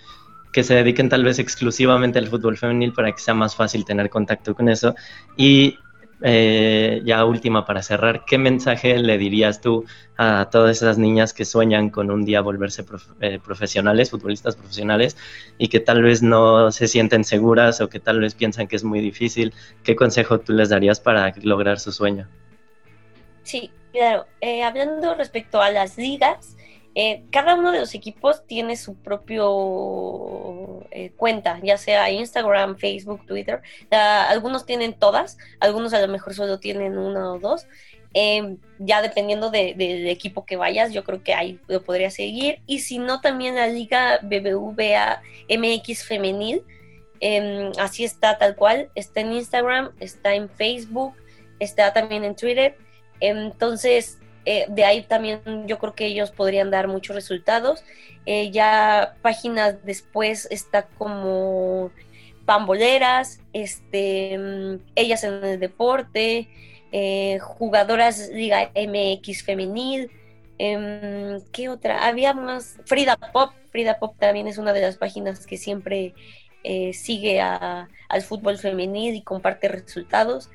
que 0.52 0.63
se 0.63 0.76
dediquen 0.76 1.10
tal 1.10 1.23
vez 1.23 1.39
exclusivamente 1.39 2.19
al 2.19 2.28
fútbol 2.28 2.58
femenil 2.58 2.93
para 2.93 3.12
que 3.12 3.19
sea 3.19 3.34
más 3.34 3.56
fácil 3.56 3.86
tener 3.86 4.12
contacto 4.12 4.54
con 4.54 4.69
eso? 4.69 4.93
Y 5.36 5.80
eh, 6.21 7.01
ya 7.06 7.25
última 7.25 7.65
para 7.65 7.84
cerrar, 7.84 8.25
¿qué 8.25 8.38
mensaje 8.38 8.97
le 8.97 9.17
dirías 9.17 9.62
tú 9.62 9.86
a 10.17 10.49
todas 10.51 10.77
esas 10.77 10.97
niñas 10.97 11.34
que 11.34 11.45
sueñan 11.45 11.89
con 11.89 12.10
un 12.10 12.25
día 12.25 12.41
volverse 12.41 12.84
eh, 13.21 13.39
profesionales, 13.43 14.10
futbolistas 14.10 14.56
profesionales, 14.56 15.15
y 15.58 15.67
que 15.67 15.80
tal 15.80 16.01
vez 16.01 16.23
no 16.23 16.71
se 16.71 16.88
sienten 16.88 17.23
seguras 17.23 17.82
o 17.82 17.89
que 17.89 17.99
tal 17.99 18.19
vez 18.19 18.34
piensan 18.34 18.67
que 18.67 18.75
es 18.75 18.84
muy 18.84 18.99
difícil? 18.99 19.53
¿Qué 19.84 19.95
consejo 19.95 20.39
tú 20.39 20.53
les 20.53 20.69
darías 20.69 20.99
para 20.99 21.34
lograr 21.43 21.80
su 21.80 21.91
sueño? 21.91 22.27
Sí, 23.43 23.71
claro. 23.91 24.25
Eh, 24.41 24.63
hablando 24.63 25.13
respecto 25.13 25.62
a 25.62 25.69
las 25.69 25.97
ligas, 25.97 26.58
eh, 26.99 27.25
cada 27.29 27.53
uno 27.53 27.71
de 27.71 27.79
los 27.79 27.93
equipos 27.93 28.43
tiene 28.47 28.75
su 28.75 28.95
propio 28.95 30.83
eh, 30.89 31.12
cuenta, 31.15 31.60
ya 31.62 31.77
sea 31.77 32.10
Instagram, 32.10 32.75
Facebook, 32.75 33.23
Twitter. 33.27 33.62
algunos 33.91 34.65
tienen 34.65 34.93
todas, 34.93 35.38
algunos 35.60 35.93
a 35.93 36.01
lo 36.01 36.07
mejor 36.07 36.33
solo 36.33 36.60
tienen 36.60 36.97
una 36.97 37.33
o 37.33 37.38
dos. 37.38 37.67
Em, 38.15 38.57
ya 38.79 39.03
dependiendo 39.03 39.51
del 39.51 40.07
equipo 40.07 40.43
que 40.43 40.55
vayas, 40.55 40.91
yo 40.91 41.03
creo 41.03 41.21
que 41.21 41.36
ahí 41.36 41.60
lo 41.67 41.83
podría 41.83 42.10
seguir. 42.10 42.62
Y 42.65 42.79
si 42.79 42.97
no, 42.97 43.21
también 43.21 43.53
la 43.53 43.67
Liga 43.67 44.17
BBVA 44.23 45.21
MX 45.49 46.03
Femenil, 46.03 46.63
em, 47.19 47.73
así 47.77 48.05
está 48.05 48.39
tal 48.39 48.55
cual, 48.55 48.89
está 48.95 49.19
en 49.21 49.33
Instagram, 49.33 49.91
está 49.99 50.33
en 50.33 50.49
Facebook, 50.49 51.13
está 51.60 51.93
también 51.93 52.23
en 52.23 52.36
Twitter. 52.36 52.75
Entonces, 53.19 54.17
eh, 54.49 54.65
de 54.69 54.86
ahí 54.86 55.01
también 55.03 55.41
yo 55.67 55.77
creo 55.77 55.93
que 55.93 56.05
ellos 56.05 56.31
podrían 56.31 56.71
dar 56.71 56.88
muchos 56.88 57.13
resultados. 57.13 57.83
Eh, 58.25 58.49
ya 58.49 59.17
páginas 59.21 59.83
después 59.83 60.47
está 60.49 60.83
como 60.83 61.91
pamboleras, 62.45 63.41
este, 63.51 64.38
mm, 64.38 64.75
ellas 64.95 65.25
en 65.25 65.43
el 65.43 65.60
deporte, 65.60 66.47
eh, 66.93 67.39
jugadoras 67.41 68.29
Liga 68.29 68.71
MX 68.73 69.43
femenil. 69.43 70.12
Em, 70.57 71.41
¿Qué 71.51 71.67
otra? 71.67 72.07
Había 72.07 72.33
más. 72.33 72.77
Frida 72.86 73.17
Pop. 73.17 73.51
Frida 73.71 73.99
Pop 73.99 74.15
también 74.17 74.47
es 74.47 74.57
una 74.57 74.71
de 74.71 74.81
las 74.81 74.95
páginas 74.95 75.45
que 75.45 75.57
siempre 75.57 76.13
sigue 76.93 77.39
al 77.39 78.21
fútbol 78.23 78.57
femenil 78.57 79.15
y 79.15 79.21
comparte 79.21 79.67
resultados. 79.69 80.49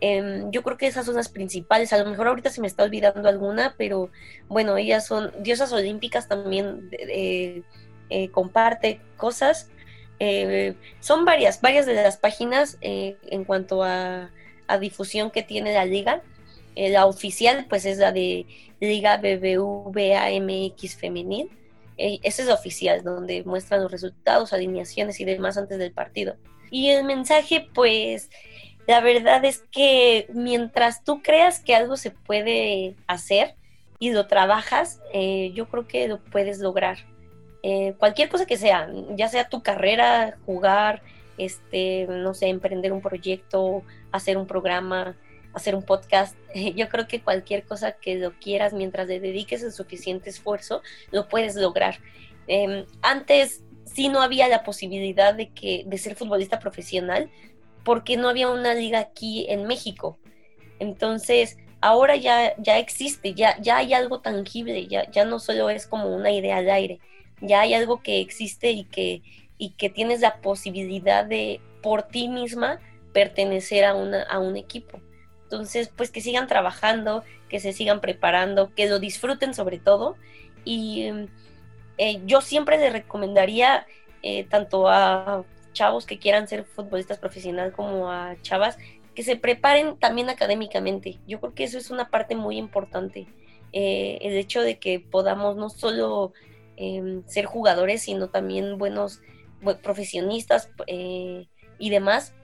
Em, 0.00 0.50
yo 0.50 0.62
creo 0.62 0.78
que 0.78 0.86
esas 0.86 1.06
son 1.06 1.16
las 1.16 1.28
principales. 1.28 1.92
A 1.92 1.98
lo 1.98 2.08
mejor 2.08 2.28
ahorita 2.28 2.50
se 2.50 2.60
me 2.60 2.66
está 2.66 2.84
olvidando 2.84 3.28
alguna, 3.28 3.74
pero 3.76 4.10
bueno, 4.48 4.76
ellas 4.76 5.06
son 5.06 5.30
diosas 5.42 5.72
olímpicas 5.72 6.26
también, 6.28 6.88
eh, 6.92 7.62
comparte 8.32 9.00
cosas. 9.16 9.70
Eh, 10.18 10.74
son 11.00 11.24
varias, 11.24 11.60
varias 11.60 11.86
de 11.86 11.94
las 11.94 12.16
páginas 12.16 12.78
eh, 12.80 13.16
en 13.28 13.44
cuanto 13.44 13.82
a, 13.84 14.30
difusión 14.80 15.32
que 15.32 15.42
tiene 15.42 15.72
la 15.74 15.84
liga. 15.84 16.22
la 16.76 17.06
oficial, 17.06 17.66
pues 17.68 17.84
es 17.84 17.98
la 17.98 18.12
de 18.12 18.46
Liga 18.80 19.16
BBVA 19.16 20.30
MX 20.40 20.96
Femenil. 20.96 21.50
esa 21.96 22.42
es 22.42 22.48
la 22.48 22.54
oficial, 22.54 23.02
donde 23.02 23.42
muestran 23.44 23.82
los 23.82 23.90
resultados, 23.90 24.52
alineaciones 24.52 25.18
y 25.20 25.24
demás 25.24 25.58
antes 25.58 25.78
del 25.78 25.92
partido. 25.92 26.36
Y 26.70 26.90
el 26.90 27.04
mensaje, 27.04 27.68
pues, 27.74 28.30
la 28.90 29.00
verdad 29.00 29.44
es 29.44 29.62
que 29.70 30.26
mientras 30.34 31.04
tú 31.04 31.22
creas 31.22 31.60
que 31.60 31.76
algo 31.76 31.96
se 31.96 32.10
puede 32.10 32.96
hacer 33.06 33.54
y 34.00 34.10
lo 34.10 34.26
trabajas, 34.26 35.00
eh, 35.12 35.52
yo 35.54 35.68
creo 35.68 35.86
que 35.86 36.08
lo 36.08 36.18
puedes 36.18 36.58
lograr. 36.58 36.98
Eh, 37.62 37.94
cualquier 37.98 38.28
cosa 38.28 38.46
que 38.46 38.56
sea, 38.56 38.90
ya 39.14 39.28
sea 39.28 39.48
tu 39.48 39.62
carrera, 39.62 40.38
jugar, 40.44 41.02
este, 41.38 42.08
no 42.08 42.34
sé, 42.34 42.48
emprender 42.48 42.92
un 42.92 43.00
proyecto, 43.00 43.84
hacer 44.10 44.36
un 44.36 44.48
programa, 44.48 45.16
hacer 45.54 45.76
un 45.76 45.84
podcast. 45.84 46.36
Yo 46.74 46.88
creo 46.88 47.06
que 47.06 47.22
cualquier 47.22 47.62
cosa 47.62 47.92
que 47.92 48.16
lo 48.16 48.32
quieras, 48.40 48.72
mientras 48.72 49.06
le 49.06 49.20
dediques 49.20 49.62
el 49.62 49.70
suficiente 49.70 50.30
esfuerzo, 50.30 50.82
lo 51.12 51.28
puedes 51.28 51.54
lograr. 51.54 52.00
Em, 52.48 52.86
antes 53.02 53.62
sí 53.84 54.08
no 54.08 54.20
había 54.20 54.48
la 54.48 54.64
posibilidad 54.64 55.32
de, 55.32 55.50
que, 55.50 55.84
de 55.86 55.98
ser 55.98 56.16
futbolista 56.16 56.58
profesional 56.58 57.30
porque 57.84 58.16
no 58.16 58.28
había 58.28 58.48
una 58.48 58.74
liga 58.74 58.98
aquí 58.98 59.46
en 59.48 59.66
México. 59.66 60.18
Entonces, 60.78 61.56
ahora 61.80 62.16
ya, 62.16 62.54
ya 62.58 62.78
existe, 62.78 63.34
ya, 63.34 63.58
ya 63.60 63.78
hay 63.78 63.94
algo 63.94 64.20
tangible, 64.20 64.86
ya, 64.86 65.10
ya 65.10 65.24
no 65.24 65.38
solo 65.38 65.70
es 65.70 65.86
como 65.86 66.14
una 66.14 66.30
idea 66.30 66.58
al 66.58 66.70
aire, 66.70 67.00
ya 67.40 67.60
hay 67.60 67.74
algo 67.74 68.02
que 68.02 68.20
existe 68.20 68.70
y 68.70 68.84
que, 68.84 69.22
y 69.58 69.70
que 69.70 69.90
tienes 69.90 70.20
la 70.20 70.40
posibilidad 70.40 71.24
de 71.24 71.60
por 71.82 72.02
ti 72.02 72.28
misma 72.28 72.80
pertenecer 73.12 73.84
a, 73.84 73.94
una, 73.94 74.22
a 74.22 74.38
un 74.38 74.56
equipo. 74.56 75.00
Entonces, 75.44 75.90
pues 75.94 76.10
que 76.10 76.20
sigan 76.20 76.46
trabajando, 76.46 77.24
que 77.48 77.58
se 77.58 77.72
sigan 77.72 78.00
preparando, 78.00 78.72
que 78.74 78.88
lo 78.88 79.00
disfruten 79.00 79.52
sobre 79.52 79.78
todo. 79.78 80.16
Y 80.64 81.10
eh, 81.98 82.20
yo 82.24 82.40
siempre 82.40 82.78
les 82.78 82.92
recomendaría 82.92 83.86
eh, 84.22 84.44
tanto 84.44 84.88
a 84.88 85.44
chavos 85.72 86.06
que 86.06 86.18
quieran 86.18 86.48
ser 86.48 86.64
futbolistas 86.64 87.18
profesionales 87.18 87.72
como 87.74 88.10
a 88.10 88.36
chavas 88.42 88.78
que 89.14 89.22
se 89.22 89.36
preparen 89.36 89.98
también 89.98 90.30
académicamente. 90.30 91.18
Yo 91.26 91.40
creo 91.40 91.54
que 91.54 91.64
eso 91.64 91.78
es 91.78 91.90
una 91.90 92.10
parte 92.10 92.36
muy 92.36 92.56
importante. 92.56 93.26
Eh, 93.72 94.18
el 94.22 94.36
hecho 94.36 94.62
de 94.62 94.78
que 94.78 95.00
podamos 95.00 95.56
no 95.56 95.68
solo 95.68 96.32
em, 96.76 97.26
ser 97.26 97.44
jugadores, 97.44 98.02
sino 98.02 98.28
también 98.28 98.78
buenos 98.78 99.20
profesionistas 99.82 100.70
y 100.86 101.90
demás, 101.90 102.34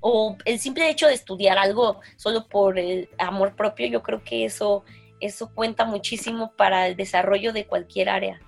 o 0.00 0.36
el 0.44 0.58
simple 0.58 0.88
hecho 0.88 1.08
de 1.08 1.14
estudiar 1.14 1.58
algo 1.58 2.00
solo 2.16 2.46
por 2.46 2.78
el 2.78 3.08
amor 3.18 3.56
propio, 3.56 3.86
yo 3.88 4.02
creo 4.02 4.22
que 4.22 4.44
eso, 4.44 4.84
eso 5.20 5.50
cuenta 5.52 5.84
muchísimo 5.84 6.52
para 6.56 6.86
el 6.86 6.96
desarrollo 6.96 7.52
de 7.52 7.66
cualquier 7.66 8.08
área, 8.08 8.40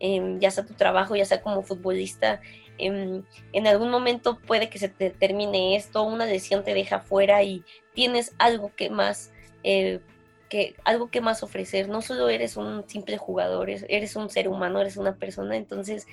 em, 0.00 0.40
ya 0.40 0.50
sea 0.50 0.66
tu 0.66 0.74
trabajo, 0.74 1.14
ya 1.14 1.24
sea 1.24 1.42
como 1.42 1.62
futbolista. 1.62 2.40
Em, 2.78 3.22
en 3.52 3.66
algún 3.66 3.90
momento 3.90 4.38
puede 4.38 4.68
que 4.68 4.78
se 4.78 4.88
te 4.88 5.10
termine 5.10 5.76
esto, 5.76 6.02
una 6.02 6.26
lesión 6.26 6.64
te 6.64 6.74
deja 6.74 7.00
fuera 7.00 7.42
y 7.42 7.64
tienes 7.94 8.34
algo 8.38 8.72
que 8.74 8.90
más, 8.90 9.32
eh, 9.62 10.00
que, 10.48 10.74
algo 10.84 11.10
que 11.10 11.20
más 11.20 11.42
ofrecer. 11.42 11.88
No 11.88 12.02
solo 12.02 12.28
eres 12.28 12.56
un 12.56 12.88
simple 12.88 13.16
jugador, 13.16 13.70
eres 13.70 14.16
un 14.16 14.30
ser 14.30 14.48
humano, 14.48 14.80
eres 14.80 14.96
una 14.96 15.16
persona, 15.16 15.56
entonces 15.56 16.06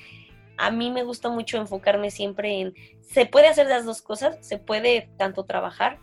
a 0.58 0.70
mí 0.70 0.92
me 0.92 1.04
gusta 1.04 1.30
mucho 1.30 1.58
enfocarme 1.58 2.12
siempre 2.12 2.60
en, 2.60 2.74
se 3.02 3.26
puede 3.26 3.48
hacer 3.48 3.68
las 3.68 3.86
dos 3.86 4.02
cosas, 4.02 4.38
se 4.42 4.60
puede 4.60 5.10
tanto 5.18 5.44
trabajar 5.46 5.98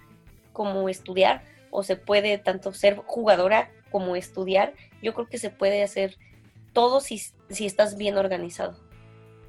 como 0.53 0.88
estudiar, 0.88 1.44
o 1.71 1.83
se 1.83 1.97
puede 1.97 2.38
tanto 2.38 2.73
ser 2.73 2.97
jugadora 3.07 3.71
como 3.90 4.16
estudiar. 4.16 4.75
Yo 5.03 5.14
creo 5.14 5.29
que 5.29 5.38
se 5.38 5.51
puede 5.51 5.83
hacer 5.83 6.16
todo 6.73 7.01
si, 7.01 7.21
si 7.51 7.66
estás 7.66 7.97
bien 7.97 8.16
organizado. 8.16 8.77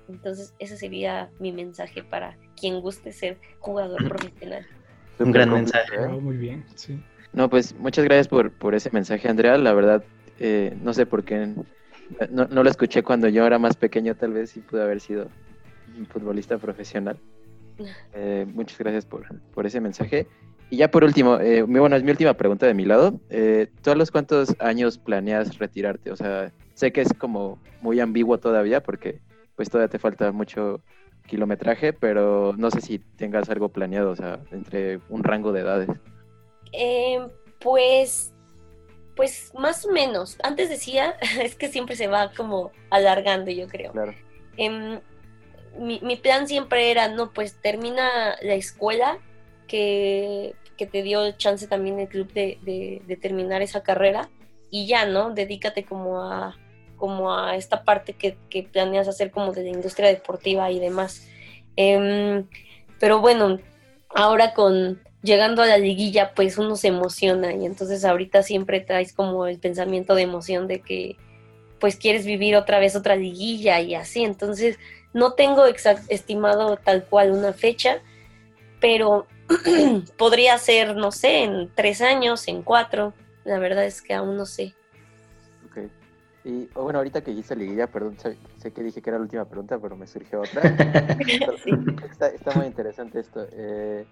Entonces, 0.09 0.53
ese 0.59 0.75
sería 0.75 1.29
mi 1.39 1.51
mensaje 1.51 2.03
para 2.03 2.37
quien 2.59 2.81
guste 2.81 3.11
ser 3.13 3.37
jugador 3.59 3.97
profesional. 4.09 4.65
Un 5.19 5.31
gran 5.31 5.51
mensaje. 5.51 5.95
¿eh? 5.95 6.07
muy 6.07 6.37
bien, 6.37 6.65
sí. 6.75 6.99
No, 7.31 7.49
pues 7.49 7.75
muchas 7.75 8.05
gracias 8.05 8.27
por, 8.27 8.51
por 8.51 8.73
ese 8.73 8.89
mensaje, 8.91 9.29
Andrea. 9.29 9.57
La 9.57 9.73
verdad, 9.73 10.03
eh, 10.39 10.75
no 10.81 10.93
sé 10.93 11.05
por 11.05 11.23
qué 11.23 11.53
no, 12.31 12.47
no, 12.47 12.63
lo 12.63 12.69
escuché 12.69 13.03
cuando 13.03 13.27
yo 13.27 13.45
era 13.45 13.59
más 13.59 13.75
pequeño, 13.75 14.15
tal 14.15 14.33
vez 14.33 14.51
sí 14.51 14.61
pude 14.61 14.81
haber 14.81 14.99
sido 14.99 15.27
un 15.97 16.05
futbolista 16.05 16.57
profesional. 16.57 17.17
Eh, 18.13 18.45
muchas 18.53 18.77
gracias 18.77 19.05
por, 19.05 19.39
por, 19.53 19.65
ese 19.65 19.79
mensaje. 19.79 20.27
Y 20.69 20.75
ya 20.75 20.91
por 20.91 21.05
último, 21.05 21.39
eh, 21.39 21.61
bueno, 21.61 21.95
es 21.95 22.03
mi 22.03 22.11
última 22.11 22.33
pregunta 22.33 22.65
de 22.65 22.73
mi 22.73 22.83
lado. 22.83 23.21
Eh, 23.29 23.67
¿Tú 23.81 23.91
a 23.91 23.95
los 23.95 24.11
cuántos 24.11 24.53
años 24.59 24.97
planeas 24.97 25.57
retirarte? 25.57 26.11
O 26.11 26.17
sea, 26.17 26.51
sé 26.73 26.91
que 26.91 26.99
es 26.99 27.13
como 27.13 27.57
muy 27.81 28.01
ambiguo 28.01 28.37
todavía 28.37 28.83
porque 28.83 29.21
pues 29.59 29.69
todavía 29.69 29.89
te 29.89 29.99
falta 29.99 30.31
mucho 30.31 30.79
kilometraje, 31.27 31.91
pero 31.91 32.53
no 32.57 32.71
sé 32.71 32.79
si 32.79 32.97
tengas 32.97 33.49
algo 33.49 33.67
planeado, 33.67 34.11
o 34.11 34.15
sea, 34.15 34.39
entre 34.51 35.01
un 35.09 35.21
rango 35.21 35.51
de 35.51 35.59
edades. 35.59 35.89
pues 37.59 38.33
pues 39.17 39.51
más 39.59 39.85
o 39.85 39.91
menos. 39.91 40.37
Antes 40.43 40.69
decía, 40.69 41.17
es 41.43 41.55
que 41.55 41.67
siempre 41.67 41.97
se 41.97 42.07
va 42.07 42.31
como 42.31 42.71
alargando, 42.89 43.51
yo 43.51 43.67
creo. 43.67 43.91
Claro. 43.91 44.13
Em, 44.55 45.01
mi, 45.77 45.99
mi, 45.99 46.15
plan 46.15 46.47
siempre 46.47 46.89
era, 46.89 47.09
no, 47.09 47.33
pues 47.33 47.55
termina 47.55 48.37
la 48.41 48.53
escuela, 48.53 49.17
que, 49.67 50.55
que 50.77 50.85
te 50.85 51.03
dio 51.03 51.33
chance 51.33 51.67
también 51.67 51.99
el 51.99 52.07
club 52.07 52.31
de, 52.31 52.59
de, 53.05 53.17
terminar 53.17 53.61
esa 53.61 53.83
carrera, 53.83 54.29
y 54.71 54.87
ya, 54.87 55.05
¿no? 55.05 55.31
Dedícate 55.31 55.83
como 55.83 56.21
a, 56.21 56.55
como 56.99 57.33
a 57.33 57.55
esta 57.55 57.83
parte 57.83 58.13
que, 58.13 58.37
planeas 58.63 59.07
hacer 59.07 59.31
como 59.31 59.53
de 59.53 59.63
la 59.63 59.69
industria 59.69 60.09
deportiva 60.09 60.69
y 60.69 60.79
demás. 60.79 61.27
Em, 61.75 62.45
pero 62.99 63.19
bueno, 63.21 63.59
ahora 64.09 64.53
con, 64.53 65.01
llegando 65.23 65.61
a 65.61 65.65
la 65.65 65.77
liguilla, 65.77 66.33
pues 66.35 66.57
uno 66.57 66.75
se 66.75 66.89
emociona 66.89 67.53
y 67.53 67.65
entonces 67.65 68.05
ahorita 68.05 68.43
siempre 68.43 68.81
traes 68.81 69.13
como 69.13 69.47
el 69.47 69.59
pensamiento 69.59 70.15
de 70.15 70.23
emoción 70.23 70.67
de 70.67 70.81
que 70.81 71.17
pues 71.79 71.95
quieres 71.95 72.25
vivir 72.25 72.55
otra 72.55 72.79
vez 72.79 72.95
otra 72.95 73.15
liguilla 73.15 73.79
y 73.81 73.95
así. 73.95 74.23
Entonces 74.23 74.77
no 75.13 75.33
tengo 75.33 75.65
estimado 75.65 76.77
tal 76.77 77.05
cual 77.05 77.31
una 77.31 77.53
fecha, 77.53 78.01
pero 78.79 79.27
podría 80.17 80.57
ser, 80.57 80.95
no 80.95 81.11
sé, 81.11 81.43
en 81.43 81.71
tres 81.73 82.01
años, 82.01 82.47
en 82.47 82.61
cuatro. 82.61 83.13
La 83.45 83.59
verdad 83.59 83.85
es 83.85 84.01
que 84.01 84.13
aún 84.13 84.37
no 84.37 84.45
sé. 84.45 84.73
Y 86.43 86.67
bueno, 86.73 86.99
ahorita 86.99 87.21
que 87.21 87.31
hice 87.31 87.55
liguilla, 87.55 87.87
perdón, 87.87 88.17
sé, 88.17 88.37
que 88.71 88.83
dije 88.83 89.01
que 89.01 89.09
era 89.09 89.17
la 89.17 89.23
última 89.23 89.45
pregunta, 89.45 89.77
pero 89.77 89.95
me 89.95 90.07
surgió 90.07 90.41
otra. 90.41 90.61
está, 92.11 92.27
está, 92.27 92.53
muy 92.55 92.65
interesante 92.65 93.19
esto. 93.19 93.45
Eh, 93.51 94.05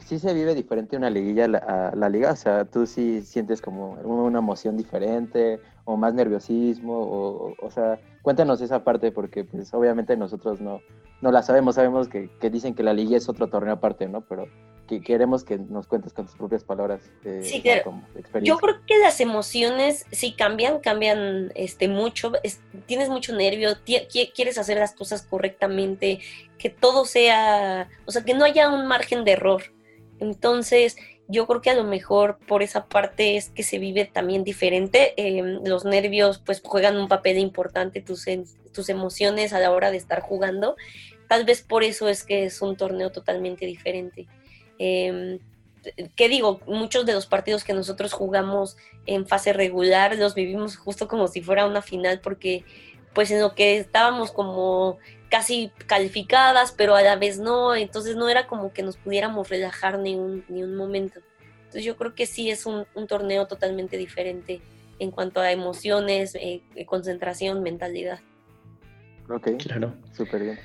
¿Sí 0.00 0.18
se 0.18 0.34
vive 0.34 0.54
diferente 0.54 0.96
una 0.96 1.10
liguilla 1.10 1.44
a 1.44 1.94
la, 1.94 2.08
liga? 2.08 2.32
O 2.32 2.36
sea, 2.36 2.64
¿tú 2.64 2.86
sí 2.86 3.22
sientes 3.22 3.62
como 3.62 3.92
una 4.02 4.38
emoción 4.38 4.76
diferente 4.76 5.60
o 5.84 5.96
más 5.96 6.14
nerviosismo? 6.14 6.98
O, 6.98 7.54
o, 7.60 7.70
sea, 7.70 8.00
cuéntanos 8.22 8.60
esa 8.60 8.84
parte 8.84 9.12
porque 9.12 9.44
pues 9.44 9.72
obviamente 9.74 10.16
nosotros 10.16 10.60
no, 10.60 10.80
no 11.20 11.32
la 11.32 11.42
sabemos, 11.42 11.76
sabemos 11.76 12.08
que, 12.08 12.30
que 12.40 12.50
dicen 12.50 12.74
que 12.74 12.82
la 12.82 12.94
liga 12.94 13.16
es 13.16 13.28
otro 13.28 13.48
torneo 13.48 13.74
aparte, 13.74 14.08
¿no? 14.08 14.22
Pero 14.22 14.46
que 14.86 15.00
queremos 15.00 15.44
que 15.44 15.58
nos 15.58 15.86
cuentes 15.86 16.12
con 16.12 16.26
tus 16.26 16.36
propias 16.36 16.64
palabras. 16.64 17.10
Eh, 17.24 17.40
sí, 17.42 17.62
claro. 17.62 18.02
Yo 18.42 18.58
creo 18.58 18.76
que 18.86 18.98
las 18.98 19.20
emociones 19.20 20.06
sí 20.10 20.34
cambian, 20.36 20.80
cambian 20.80 21.52
este 21.54 21.88
mucho. 21.88 22.32
tienes 22.86 23.08
mucho 23.08 23.34
nervio, 23.34 23.70
quieres 24.34 24.58
hacer 24.58 24.78
las 24.78 24.94
cosas 24.94 25.22
correctamente, 25.22 26.20
que 26.58 26.70
todo 26.70 27.04
sea, 27.04 27.88
o 28.06 28.10
sea, 28.10 28.24
que 28.24 28.34
no 28.34 28.44
haya 28.44 28.68
un 28.68 28.86
margen 28.86 29.24
de 29.24 29.32
error. 29.32 29.62
Entonces, 30.18 30.96
yo 31.28 31.46
creo 31.46 31.60
que 31.60 31.70
a 31.70 31.74
lo 31.74 31.84
mejor 31.84 32.38
por 32.46 32.62
esa 32.62 32.86
parte 32.86 33.36
es 33.36 33.50
que 33.50 33.62
se 33.62 33.78
vive 33.78 34.04
también 34.04 34.44
diferente. 34.44 35.14
Em, 35.16 35.62
los 35.64 35.84
nervios 35.84 36.38
pues 36.44 36.60
juegan 36.62 36.96
un 36.96 37.08
papel 37.08 37.38
importante, 37.38 38.00
tus, 38.00 38.26
tus 38.72 38.88
emociones 38.88 39.52
a 39.52 39.60
la 39.60 39.70
hora 39.70 39.90
de 39.90 39.96
estar 39.96 40.20
jugando. 40.20 40.76
Tal 41.28 41.44
vez 41.44 41.62
por 41.62 41.84
eso 41.84 42.08
es 42.08 42.24
que 42.24 42.44
es 42.44 42.60
un 42.60 42.76
torneo 42.76 43.10
totalmente 43.10 43.66
diferente. 43.66 44.26
Eh, 44.78 45.38
¿Qué 46.14 46.28
digo? 46.28 46.60
Muchos 46.66 47.06
de 47.06 47.12
los 47.12 47.26
partidos 47.26 47.64
que 47.64 47.72
nosotros 47.72 48.12
jugamos 48.12 48.76
en 49.06 49.26
fase 49.26 49.52
regular 49.52 50.16
los 50.16 50.34
vivimos 50.34 50.76
justo 50.76 51.08
como 51.08 51.26
si 51.26 51.42
fuera 51.42 51.66
una 51.66 51.82
final 51.82 52.20
porque 52.20 52.64
pues 53.14 53.30
en 53.30 53.40
lo 53.40 53.54
que 53.54 53.78
estábamos 53.78 54.30
como 54.30 54.98
casi 55.32 55.72
calificadas, 55.86 56.72
pero 56.72 56.94
a 56.94 57.00
la 57.00 57.16
vez 57.16 57.38
no, 57.38 57.74
entonces 57.74 58.16
no 58.16 58.28
era 58.28 58.46
como 58.46 58.70
que 58.74 58.82
nos 58.82 58.98
pudiéramos 58.98 59.48
relajar 59.48 59.98
ni 59.98 60.14
un, 60.14 60.44
ni 60.50 60.62
un 60.62 60.76
momento. 60.76 61.20
Entonces 61.60 61.84
yo 61.84 61.96
creo 61.96 62.14
que 62.14 62.26
sí 62.26 62.50
es 62.50 62.66
un, 62.66 62.84
torneo 63.08 63.46
totalmente 63.46 63.96
diferente 63.96 64.60
en 64.98 65.10
cuanto 65.10 65.40
a 65.40 65.50
emociones, 65.50 66.34
eh, 66.34 66.60
concentración, 66.84 67.62
mentalidad. 67.62 68.20
Ok, 69.30 69.52
claro. 69.56 69.94
Súper 70.12 70.42
bien. 70.42 70.58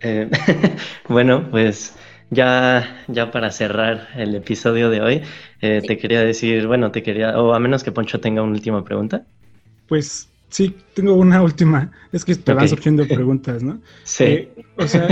Eh, 0.00 0.30
bueno, 1.08 1.48
pues 1.48 1.94
ya, 2.30 3.04
ya 3.06 3.30
para 3.30 3.52
cerrar 3.52 4.08
el 4.16 4.34
episodio 4.34 4.90
de 4.90 5.00
hoy, 5.00 5.22
eh, 5.60 5.80
te 5.86 5.96
quería 5.96 6.22
decir, 6.22 6.66
bueno, 6.66 6.90
te 6.90 7.04
quería, 7.04 7.40
o 7.40 7.54
a 7.54 7.60
menos 7.60 7.84
que 7.84 7.92
Poncho 7.92 8.18
tenga 8.18 8.42
una 8.42 8.50
última 8.50 8.82
pregunta. 8.82 9.24
Pues 9.86 10.28
sí, 10.48 10.76
tengo 10.94 11.14
una 11.14 11.42
última. 11.42 11.90
Es 12.12 12.24
que 12.24 12.34
te 12.34 12.52
van 12.52 12.68
surgiendo 12.68 13.06
preguntas, 13.08 13.62
¿no? 13.62 13.80
Sí. 14.04 14.24
Eh, 14.24 14.64
o 14.76 14.86
sea, 14.86 15.08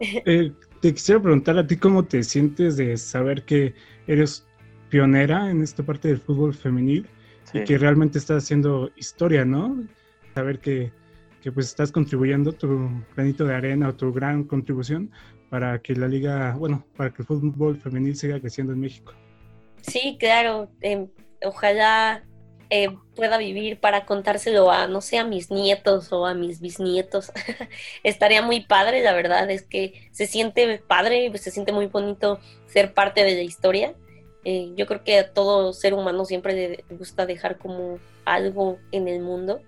eh, 0.00 0.52
te 0.80 0.94
quisiera 0.94 1.20
preguntar 1.20 1.58
a 1.58 1.66
ti 1.66 1.76
cómo 1.76 2.04
te 2.04 2.22
sientes 2.22 2.76
de 2.76 2.96
saber 2.96 3.44
que 3.44 3.74
eres 4.06 4.46
pionera 4.88 5.50
en 5.50 5.62
esta 5.62 5.82
parte 5.82 6.08
del 6.08 6.18
fútbol 6.18 6.54
femenil 6.54 7.06
y 7.54 7.64
que 7.64 7.78
realmente 7.78 8.18
estás 8.18 8.44
haciendo 8.44 8.90
historia, 8.96 9.44
¿no? 9.44 9.82
Saber 10.34 10.58
que, 10.58 10.90
que, 11.42 11.52
pues 11.52 11.66
estás 11.66 11.92
contribuyendo 11.92 12.52
tu 12.52 12.90
granito 13.14 13.44
de 13.44 13.54
arena 13.54 13.88
o 13.88 13.94
tu 13.94 14.12
gran 14.12 14.44
contribución 14.44 15.10
para 15.50 15.80
que 15.80 15.94
la 15.94 16.08
liga, 16.08 16.54
bueno, 16.56 16.86
para 16.96 17.12
que 17.12 17.22
el 17.22 17.26
fútbol 17.26 17.76
femenil 17.76 18.16
siga 18.16 18.40
creciendo 18.40 18.72
en 18.72 18.80
México. 18.80 19.12
Sí, 19.82 20.16
claro. 20.18 20.70
Em, 20.80 21.08
ojalá 21.44 22.24
eh, 22.74 22.88
pueda 23.14 23.36
vivir 23.36 23.78
para 23.80 24.06
contárselo 24.06 24.70
a, 24.70 24.86
no 24.86 25.02
sé, 25.02 25.18
a 25.18 25.24
mis 25.24 25.50
nietos 25.50 26.10
o 26.10 26.24
a 26.24 26.32
mis 26.32 26.62
bisnietos. 26.62 27.30
Estaría 28.02 28.40
muy 28.40 28.60
padre, 28.60 29.02
la 29.02 29.12
verdad 29.12 29.50
es 29.50 29.60
que 29.60 30.08
se 30.10 30.26
siente 30.26 30.78
padre, 30.78 31.30
se 31.36 31.50
siente 31.50 31.70
muy 31.72 31.84
bonito 31.84 32.40
ser 32.64 32.94
parte 32.94 33.24
de 33.24 33.34
la 33.34 33.42
historia. 33.42 33.92
Eh, 34.46 34.72
yo 34.74 34.86
creo 34.86 35.04
que 35.04 35.18
a 35.18 35.34
todo 35.34 35.74
ser 35.74 35.92
humano 35.92 36.24
siempre 36.24 36.54
le 36.88 36.96
gusta 36.96 37.26
dejar 37.26 37.58
como 37.58 37.98
algo 38.24 38.78
en 38.90 39.06
el 39.06 39.20
mundo. 39.20 39.60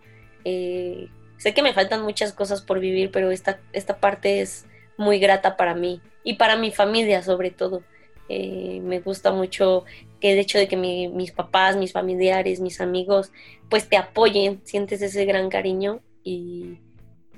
Eh, 0.47 1.11
sé 1.37 1.53
que 1.53 1.63
me 1.63 1.75
faltan 1.75 2.01
muchas 2.05 2.33
cosas 2.33 2.63
por 2.63 2.81
vivir, 2.81 3.11
pero 3.11 3.31
esta, 3.31 3.61
esta 3.75 3.99
parte 3.99 4.41
es 4.41 4.65
muy 4.97 5.19
grata 5.19 5.59
para 5.59 5.75
mí 5.75 6.01
y 6.23 6.37
para 6.37 6.57
mi 6.57 6.71
familia 6.71 7.23
sobre 7.23 7.51
todo. 7.51 7.83
me 8.31 9.01
gusta 9.01 9.31
mucho 9.31 9.85
que 10.25 10.33
el 10.33 10.39
hecho 10.39 10.57
de 10.57 10.69
que 10.69 10.79
mis 10.79 11.33
papás, 11.33 11.77
mis 11.77 11.93
familiares, 11.93 12.59
mis 12.59 12.81
amigos, 12.81 13.31
pues 13.69 13.91
te 13.91 13.99
apoyen, 13.99 14.63
sientes 14.65 15.03
ese 15.03 15.27
gran 15.27 15.51
cariño 15.51 16.01
y 16.23 16.79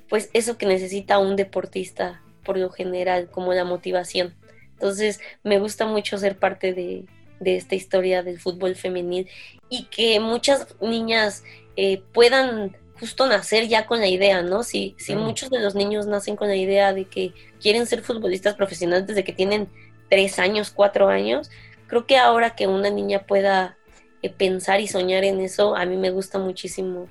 pues 0.08 0.30
eso 0.34 0.56
que 0.56 0.66
necesita 0.66 1.18
un 1.18 1.34
deportista 1.34 2.22
por 2.44 2.56
lo 2.56 2.70
general, 2.70 3.28
como 3.28 3.52
la 3.54 3.64
motivación. 3.64 4.36
Entonces 4.74 5.18
me 5.42 5.58
gusta 5.58 5.84
mucho 5.84 6.16
ser 6.16 6.38
parte 6.38 6.74
de, 6.74 7.06
esta 7.44 7.74
historia 7.74 8.22
del 8.22 8.38
fútbol 8.38 8.76
femenil 8.76 9.26
y 9.68 9.86
que 9.86 10.20
muchas 10.20 10.76
niñas 10.80 11.42
eh, 11.74 12.04
puedan 12.12 12.76
justo 13.00 13.26
nacer 13.26 13.66
ya 13.66 13.86
con 13.86 13.98
la 13.98 14.06
idea, 14.06 14.42
¿no? 14.42 14.62
Si, 14.62 14.94
si 14.96 15.16
muchos 15.16 15.50
de 15.50 15.58
los 15.58 15.74
niños 15.74 16.06
nacen 16.06 16.36
con 16.36 16.46
la 16.46 16.54
idea 16.54 16.92
de 16.92 17.06
que 17.06 17.32
quieren 17.60 17.84
ser 17.84 18.02
futbolistas 18.02 18.54
profesionales 18.54 19.08
desde 19.08 19.24
que 19.24 19.32
tienen 19.32 19.68
tres 20.08 20.38
años, 20.38 20.70
cuatro 20.70 21.08
años, 21.08 21.50
creo 21.86 22.06
que 22.06 22.16
ahora 22.18 22.54
que 22.54 22.66
una 22.66 22.90
niña 22.90 23.26
pueda 23.26 23.76
eh, 24.22 24.30
pensar 24.30 24.80
y 24.80 24.88
soñar 24.88 25.24
en 25.24 25.40
eso, 25.40 25.76
a 25.76 25.84
mí 25.86 25.96
me 25.96 26.10
gusta 26.10 26.38
muchísimo 26.38 27.08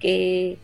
que, 0.00 0.58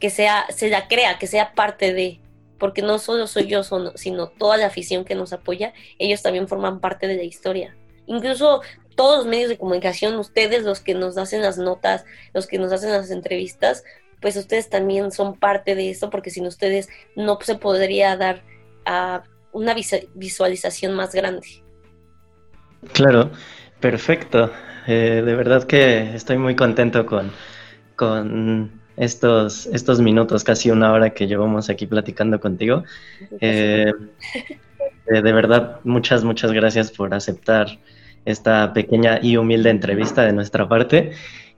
que 0.00 0.10
sea, 0.10 0.46
se 0.50 0.68
la 0.68 0.88
crea, 0.88 1.18
que 1.18 1.26
sea 1.26 1.54
parte 1.54 1.92
de, 1.92 2.20
porque 2.58 2.82
no 2.82 2.98
solo 2.98 3.26
soy 3.26 3.46
yo, 3.46 3.62
sino 3.94 4.28
toda 4.28 4.56
la 4.56 4.66
afición 4.66 5.04
que 5.04 5.14
nos 5.14 5.32
apoya, 5.32 5.72
ellos 5.98 6.22
también 6.22 6.48
forman 6.48 6.80
parte 6.80 7.06
de 7.06 7.16
la 7.16 7.22
historia. 7.22 7.76
Incluso 8.06 8.62
todos 8.94 9.18
los 9.18 9.26
medios 9.26 9.48
de 9.48 9.58
comunicación, 9.58 10.16
ustedes 10.16 10.62
los 10.62 10.80
que 10.80 10.94
nos 10.94 11.18
hacen 11.18 11.42
las 11.42 11.58
notas, 11.58 12.04
los 12.32 12.46
que 12.46 12.58
nos 12.58 12.72
hacen 12.72 12.90
las 12.92 13.10
entrevistas, 13.10 13.84
pues 14.20 14.36
ustedes 14.36 14.70
también 14.70 15.12
son 15.12 15.38
parte 15.38 15.74
de 15.74 15.90
esto, 15.90 16.10
porque 16.10 16.30
sin 16.30 16.46
ustedes 16.46 16.88
no 17.14 17.38
se 17.42 17.56
podría 17.56 18.16
dar 18.16 18.42
a 18.84 19.24
una 19.52 19.74
visualización 20.14 20.94
más 20.94 21.14
grande. 21.14 21.65
Claro, 22.92 23.30
perfecto. 23.80 24.50
Eh, 24.86 25.22
de 25.24 25.34
verdad 25.34 25.64
que 25.64 26.14
estoy 26.14 26.38
muy 26.38 26.54
contento 26.54 27.06
con, 27.06 27.32
con 27.96 28.80
estos, 28.96 29.66
estos 29.66 30.00
minutos, 30.00 30.44
casi 30.44 30.70
una 30.70 30.92
hora 30.92 31.10
que 31.10 31.26
llevamos 31.26 31.68
aquí 31.70 31.86
platicando 31.86 32.40
contigo. 32.40 32.84
Eh, 33.40 33.92
de 35.06 35.32
verdad, 35.32 35.80
muchas, 35.84 36.24
muchas 36.24 36.52
gracias 36.52 36.90
por 36.90 37.14
aceptar 37.14 37.78
esta 38.24 38.72
pequeña 38.72 39.20
y 39.22 39.36
humilde 39.36 39.70
entrevista 39.70 40.22
de 40.22 40.32
nuestra 40.32 40.68
parte. 40.68 41.12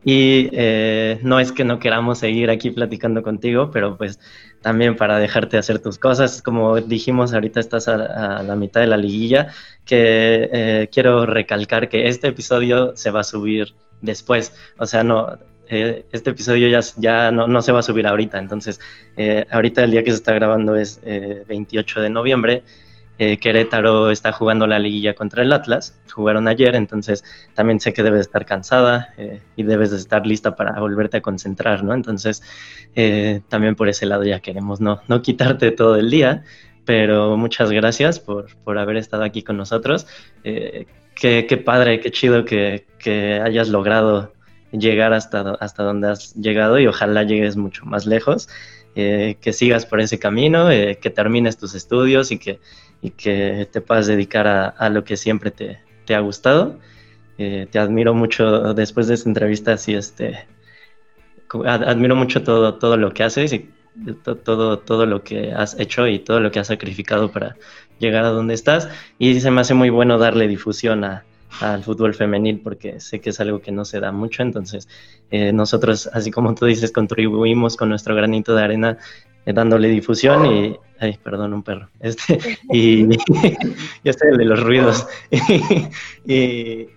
Y 0.05 0.49
eh, 0.53 1.19
no 1.23 1.41
es 1.41 1.53
que 1.53 1.65
no 1.65 1.79
queramos 1.79 2.19
seguir 2.19 2.51
aquí 2.51 2.71
platicando 2.71 3.23
contigo, 3.23 3.71
pero 3.71 3.97
pues 3.97 4.21
también 4.63 4.97
para 4.97 5.19
dejarte 5.19 5.59
hacer 5.59 5.81
tus 5.81 5.99
cosas. 5.99 6.41
Como 6.41 6.81
dijimos, 6.81 7.35
ahorita 7.35 7.61
estás 7.61 7.89
a, 7.89 8.43
la 8.43 8.57
mitad 8.57 8.81
de 8.81 8.87
la 8.87 8.97
liguilla, 8.97 9.49
que 9.85 10.49
eh, 10.53 10.89
quiero 10.93 11.27
recalcar 11.27 11.89
que 11.89 12.09
este 12.09 12.29
episodio 12.29 12.97
se 12.97 13.11
va 13.11 13.21
a 13.21 13.25
subir 13.25 13.75
después. 14.01 14.55
O 14.79 14.87
sea, 14.87 15.03
no, 15.03 15.37
eh, 15.69 16.05
este 16.13 16.31
episodio 16.31 16.69
ya, 16.69 16.81
ya 16.97 17.31
no, 17.33 17.49
no, 17.49 17.61
se 17.61 17.73
va 17.73 17.81
a 17.81 17.83
subir 17.83 18.07
ahorita. 18.07 18.39
Entonces, 18.39 18.81
ahorita 19.51 19.83
el 19.83 19.91
día 19.91 20.05
que 20.05 20.11
se 20.11 20.17
está 20.17 20.33
grabando 20.33 20.77
es 20.77 21.01
28 21.05 22.01
de 22.03 22.11
noviembre 22.11 22.63
eh, 23.21 23.39
Querétaro 23.39 24.13
está 24.13 24.31
jugando 24.31 24.69
la 24.69 24.79
liguilla 24.79 25.15
contra 25.15 25.43
el 25.43 25.53
Atlas, 25.53 26.01
jugaron 26.13 26.47
ayer, 26.47 26.77
entonces 26.77 27.25
también 27.53 27.81
sé 27.81 27.93
que 27.93 28.05
debes 28.05 28.21
estar 28.21 28.47
cansada 28.47 29.13
eh, 29.17 29.41
y 29.57 29.65
debes 29.65 29.91
de 29.91 29.97
estar 29.97 30.25
lista 30.25 30.55
para 30.55 30.79
volverte 30.79 31.17
a 31.17 31.21
concentrar, 31.21 31.83
¿no? 31.83 31.95
Entonces, 31.95 32.43
eh, 32.95 33.41
también 33.49 33.75
por 33.75 33.89
ese 33.89 34.07
lado 34.07 34.23
ya 34.23 34.39
queremos 34.39 34.81
no, 34.81 35.01
no 35.09 35.21
quitarte 35.21 35.73
todo 35.73 35.97
el 35.97 36.11
día, 36.11 36.45
pero 36.85 37.37
muchas 37.37 37.73
gracias 37.73 38.21
por, 38.21 38.57
por 38.63 38.79
haber 38.79 38.97
estado 38.97 39.25
aquí 39.25 39.43
con 39.43 39.57
nosotros. 39.57 40.07
Qué, 40.45 41.47
qué, 41.49 41.57
padre, 41.57 41.99
qué 41.99 42.13
chido 42.13 42.45
que, 42.45 42.87
que 43.01 43.41
hayas 43.41 43.69
logrado 43.69 44.33
llegar 44.71 45.13
hasta, 45.13 45.55
hasta 45.55 45.83
donde 45.83 46.11
has 46.11 46.35
llegado 46.37 46.79
y 46.79 46.87
ojalá 46.87 47.25
llegues 47.25 47.57
mucho 47.57 47.85
más 47.85 48.07
lejos. 48.07 48.49
que 48.95 49.53
sigas 49.53 49.87
por 49.87 50.01
ese 50.01 50.19
camino, 50.19 50.69
que 50.69 51.13
termines 51.15 51.59
tus 51.59 51.75
estudios 51.75 52.31
y 52.31 52.39
que 52.39 52.61
y 53.01 53.11
que 53.11 53.69
te 53.71 53.81
puedas 53.81 54.07
dedicar 54.07 54.47
a, 54.47 54.89
lo 54.89 55.05
que 55.05 55.17
siempre 55.17 55.51
te, 55.51 55.79
te 56.05 56.15
ha 56.15 56.21
gustado. 56.21 56.79
Eh, 57.39 57.69
te 57.71 57.79
admiro 57.79 58.15
mucho 58.15 58.75
después 58.75 59.07
de 59.07 59.15
esta 59.15 59.29
entrevista, 59.29 59.75
así 59.75 59.95
este, 59.95 60.47
admiro 61.65 62.17
mucho 62.17 62.43
todo, 62.43 62.75
todo 62.75 62.97
lo 62.97 63.13
que 63.13 63.23
haces 63.23 63.53
y 63.53 63.71
todo, 64.45 64.79
todo 64.79 65.07
lo 65.07 65.23
que 65.23 65.53
has 65.53 65.79
hecho 65.79 66.07
y 66.07 66.19
todo 66.19 66.41
lo 66.41 66.51
que 66.51 66.61
has 66.61 66.67
sacrificado 66.67 67.31
para 67.31 67.57
llegar 67.99 68.25
a 68.25 68.31
donde 68.31 68.55
estás. 68.55 68.89
Y 69.19 69.41
se 69.41 69.51
me 69.51 69.61
hace 69.61 69.75
muy 69.75 69.91
bueno 69.91 70.19
darle 70.19 70.49
difusión 70.49 71.05
al 71.05 71.83
fútbol 71.83 72.15
femenil 72.15 72.61
porque 72.61 73.01
sé 73.01 73.21
que 73.21 73.31
es 73.31 73.41
algo 73.41 73.61
que 73.61 73.73
no 73.73 73.85
se 73.85 74.01
da 74.01 74.13
mucho. 74.13 74.43
Entonces, 74.43 74.89
eh, 75.31 75.53
nosotros, 75.53 76.09
así 76.13 76.31
como 76.31 76.55
tú 76.55 76.67
dices, 76.67 76.93
contribuimos 76.93 77.77
con 77.77 77.89
nuestro 77.89 78.15
granito 78.15 78.55
de 78.55 78.63
arena 78.63 78.99
dándole 79.53 79.89
difusión 79.89 80.47
y, 80.47 80.77
ay, 80.99 81.19
perdón, 81.23 81.55
un 81.55 81.63
perro, 81.63 81.89
este, 82.01 82.39
y 82.73 83.09
ya 84.05 84.11
está 84.11 84.29
el 84.29 84.37
de 84.37 84.45
los 84.45 84.63
ruidos. 84.63 85.07
y, 86.27 86.89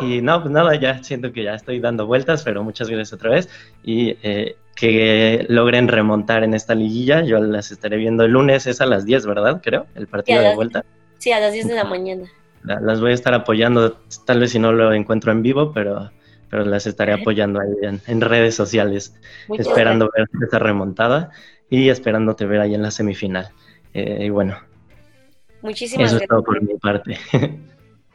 y, 0.00 0.22
no, 0.22 0.42
pues 0.42 0.52
nada, 0.52 0.74
ya 0.76 1.02
siento 1.02 1.32
que 1.32 1.44
ya 1.44 1.54
estoy 1.54 1.80
dando 1.80 2.06
vueltas, 2.06 2.42
pero 2.42 2.62
muchas 2.62 2.88
gracias 2.88 3.12
otra 3.12 3.30
vez 3.30 3.48
y 3.82 4.16
eh, 4.22 4.56
que 4.74 5.46
logren 5.48 5.88
remontar 5.88 6.42
en 6.44 6.54
esta 6.54 6.74
liguilla. 6.74 7.22
Yo 7.22 7.38
las 7.38 7.70
estaré 7.70 7.96
viendo 7.96 8.24
el 8.24 8.32
lunes, 8.32 8.66
es 8.66 8.80
a 8.80 8.86
las 8.86 9.04
10, 9.04 9.26
¿verdad? 9.26 9.60
Creo, 9.62 9.86
el 9.94 10.06
partido 10.06 10.40
de 10.40 10.54
vuelta. 10.54 10.84
Sí, 11.18 11.32
a 11.32 11.40
las 11.40 11.52
10 11.52 11.68
de 11.68 11.74
la 11.74 11.84
mañana. 11.84 12.28
Las 12.62 13.00
voy 13.00 13.10
a 13.10 13.14
estar 13.14 13.34
apoyando, 13.34 13.98
tal 14.24 14.40
vez 14.40 14.52
si 14.52 14.58
no 14.58 14.72
lo 14.72 14.92
encuentro 14.94 15.32
en 15.32 15.42
vivo, 15.42 15.72
pero 15.72 16.10
pero 16.54 16.66
las 16.66 16.86
estaré 16.86 17.12
apoyando 17.12 17.60
ahí 17.60 17.98
en, 18.06 18.20
redes 18.20 18.54
sociales, 18.54 19.12
esperando 19.58 20.08
ver 20.16 20.28
esa 20.46 20.60
remontada 20.60 21.30
y 21.74 21.90
esperándote 21.90 22.46
ver 22.46 22.60
ahí 22.60 22.74
en 22.74 22.82
la 22.82 22.90
semifinal. 22.90 23.48
Eh, 23.92 24.26
y 24.26 24.30
bueno, 24.30 24.56
muchísimas 25.62 26.12
eso 26.12 26.22
es 26.22 26.28
todo 26.28 26.42
por 26.44 26.62
mi 26.62 26.74
parte. 26.78 27.18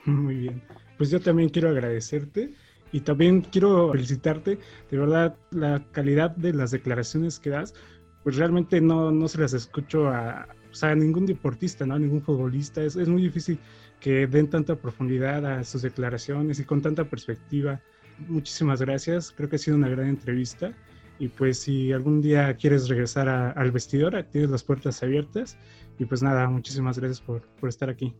Muy 0.05 0.35
bien. 0.35 0.61
Pues 0.97 1.09
yo 1.09 1.19
también 1.19 1.49
quiero 1.49 1.69
agradecerte 1.69 2.53
y 2.91 3.01
también 3.01 3.41
quiero 3.41 3.91
felicitarte. 3.91 4.59
De 4.89 4.97
verdad, 4.97 5.35
la 5.51 5.83
calidad 5.91 6.31
de 6.31 6.53
las 6.53 6.71
declaraciones 6.71 7.39
que 7.39 7.49
das, 7.49 7.73
pues 8.23 8.37
realmente 8.37 8.79
no, 8.81 9.11
no 9.11 9.27
se 9.27 9.39
las 9.39 9.53
escucho 9.53 10.07
a, 10.07 10.47
a 10.81 10.95
ningún 10.95 11.25
deportista, 11.25 11.85
¿no? 11.85 11.95
a 11.95 11.99
ningún 11.99 12.21
futbolista. 12.21 12.81
Es, 12.81 12.95
es 12.95 13.09
muy 13.09 13.21
difícil 13.21 13.59
que 13.99 14.25
den 14.27 14.49
tanta 14.49 14.75
profundidad 14.75 15.45
a 15.45 15.63
sus 15.65 15.81
declaraciones 15.81 16.59
y 16.59 16.63
con 16.63 16.81
tanta 16.81 17.03
perspectiva. 17.03 17.81
Muchísimas 18.27 18.81
gracias. 18.81 19.33
Creo 19.35 19.49
que 19.49 19.57
ha 19.57 19.59
sido 19.59 19.75
una 19.75 19.89
gran 19.89 20.07
entrevista 20.07 20.73
y 21.19 21.27
pues 21.27 21.59
si 21.59 21.91
algún 21.91 22.21
día 22.21 22.55
quieres 22.55 22.87
regresar 22.87 23.27
al 23.29 23.71
vestidor, 23.71 24.23
tienes 24.31 24.49
las 24.49 24.63
puertas 24.63 25.03
abiertas. 25.03 25.57
Y 25.99 26.05
pues 26.05 26.23
nada, 26.23 26.47
muchísimas 26.47 26.97
gracias 26.97 27.19
por, 27.19 27.43
estar 27.67 27.89
aquí. 27.89 28.15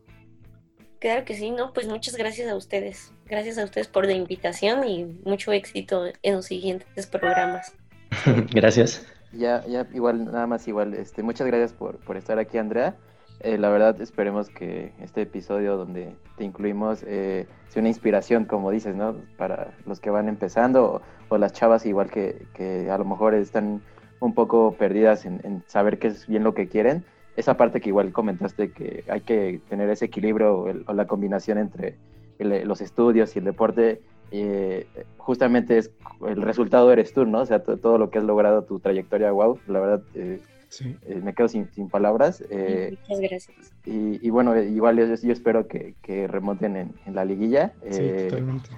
Claro 1.00 1.24
que 1.24 1.34
sí, 1.34 1.50
¿no? 1.50 1.72
Pues 1.72 1.88
muchas 1.88 2.14
gracias 2.14 2.50
a 2.50 2.54
ustedes. 2.54 3.12
Gracias 3.24 3.56
a 3.56 3.64
ustedes 3.64 3.88
por 3.88 4.04
la 4.04 4.12
invitación 4.12 4.86
y 4.86 5.06
mucho 5.24 5.50
éxito 5.50 6.04
en 6.22 6.34
los 6.34 6.44
siguientes 6.44 7.06
programas. 7.06 7.72
gracias. 8.52 9.06
Ya, 9.32 9.64
ya, 9.66 9.88
igual, 9.94 10.26
nada 10.26 10.46
más 10.46 10.68
igual, 10.68 10.92
este, 10.92 11.22
muchas 11.22 11.46
gracias 11.46 11.72
por, 11.72 11.98
por 12.00 12.18
estar 12.18 12.38
aquí, 12.38 12.58
Andrea. 12.58 12.96
Eh, 13.42 13.56
la 13.56 13.70
verdad, 13.70 13.98
esperemos 14.02 14.50
que 14.50 14.92
este 15.00 15.22
episodio 15.22 15.78
donde 15.78 16.14
te 16.36 16.44
incluimos 16.44 17.02
eh, 17.06 17.46
sea 17.68 17.80
una 17.80 17.88
inspiración, 17.88 18.44
como 18.44 18.70
dices, 18.70 18.94
¿no? 18.94 19.16
Para 19.38 19.72
los 19.86 19.98
que 19.98 20.10
van 20.10 20.28
empezando 20.28 21.00
o, 21.30 21.38
las 21.38 21.54
chavas 21.54 21.86
igual 21.86 22.10
que, 22.10 22.46
que, 22.52 22.90
a 22.90 22.98
lo 22.98 23.06
mejor 23.06 23.34
están 23.34 23.80
un 24.20 24.34
poco 24.34 24.74
perdidas 24.78 25.24
en, 25.24 25.62
saber 25.66 25.98
qué 25.98 26.08
es 26.08 26.26
bien 26.26 26.44
lo 26.44 26.52
que 26.54 26.68
quieren. 26.68 27.04
esa 27.36 27.56
parte 27.56 27.80
que 27.80 27.88
igual 27.88 28.12
comentaste 28.12 28.72
que 28.72 29.04
hay 29.08 29.22
que 29.22 29.60
tener 29.70 29.88
ese 29.88 30.06
equilibrio 30.06 30.58
o, 30.86 30.92
la 30.92 31.06
combinación 31.06 31.56
entre 31.58 31.96
los 32.38 32.80
estudios 32.82 33.36
y 33.36 33.38
el 33.38 33.46
deporte, 33.46 34.02
eh, 34.32 34.86
justamente 35.18 35.78
es 35.78 35.90
el 36.26 36.42
resultado 36.42 36.92
eres 36.92 37.12
tú, 37.14 37.24
¿no? 37.24 37.40
O 37.40 37.46
sea, 37.46 37.62
todo 37.62 37.98
lo 37.98 38.10
que 38.10 38.18
has 38.18 38.24
logrado, 38.24 38.64
tu 38.64 38.80
trayectoria, 38.80 39.32
wow, 39.32 39.58
la 39.66 39.80
verdad, 39.80 40.02
eh, 40.14 40.40
eh, 40.80 41.20
me 41.22 41.34
quedo 41.34 41.48
sin, 41.48 41.66
palabras. 41.90 42.42
Muchas 42.42 43.20
gracias. 43.20 43.72
Y, 43.84 44.30
bueno, 44.30 44.58
igual 44.60 44.98
yo, 44.98 45.32
espero 45.32 45.66
que, 45.66 46.26
remonten 46.28 46.76
en, 46.76 47.14
la 47.14 47.24
liguilla. 47.24 47.72
sí, 47.90 48.00
totalmente. 48.28 48.70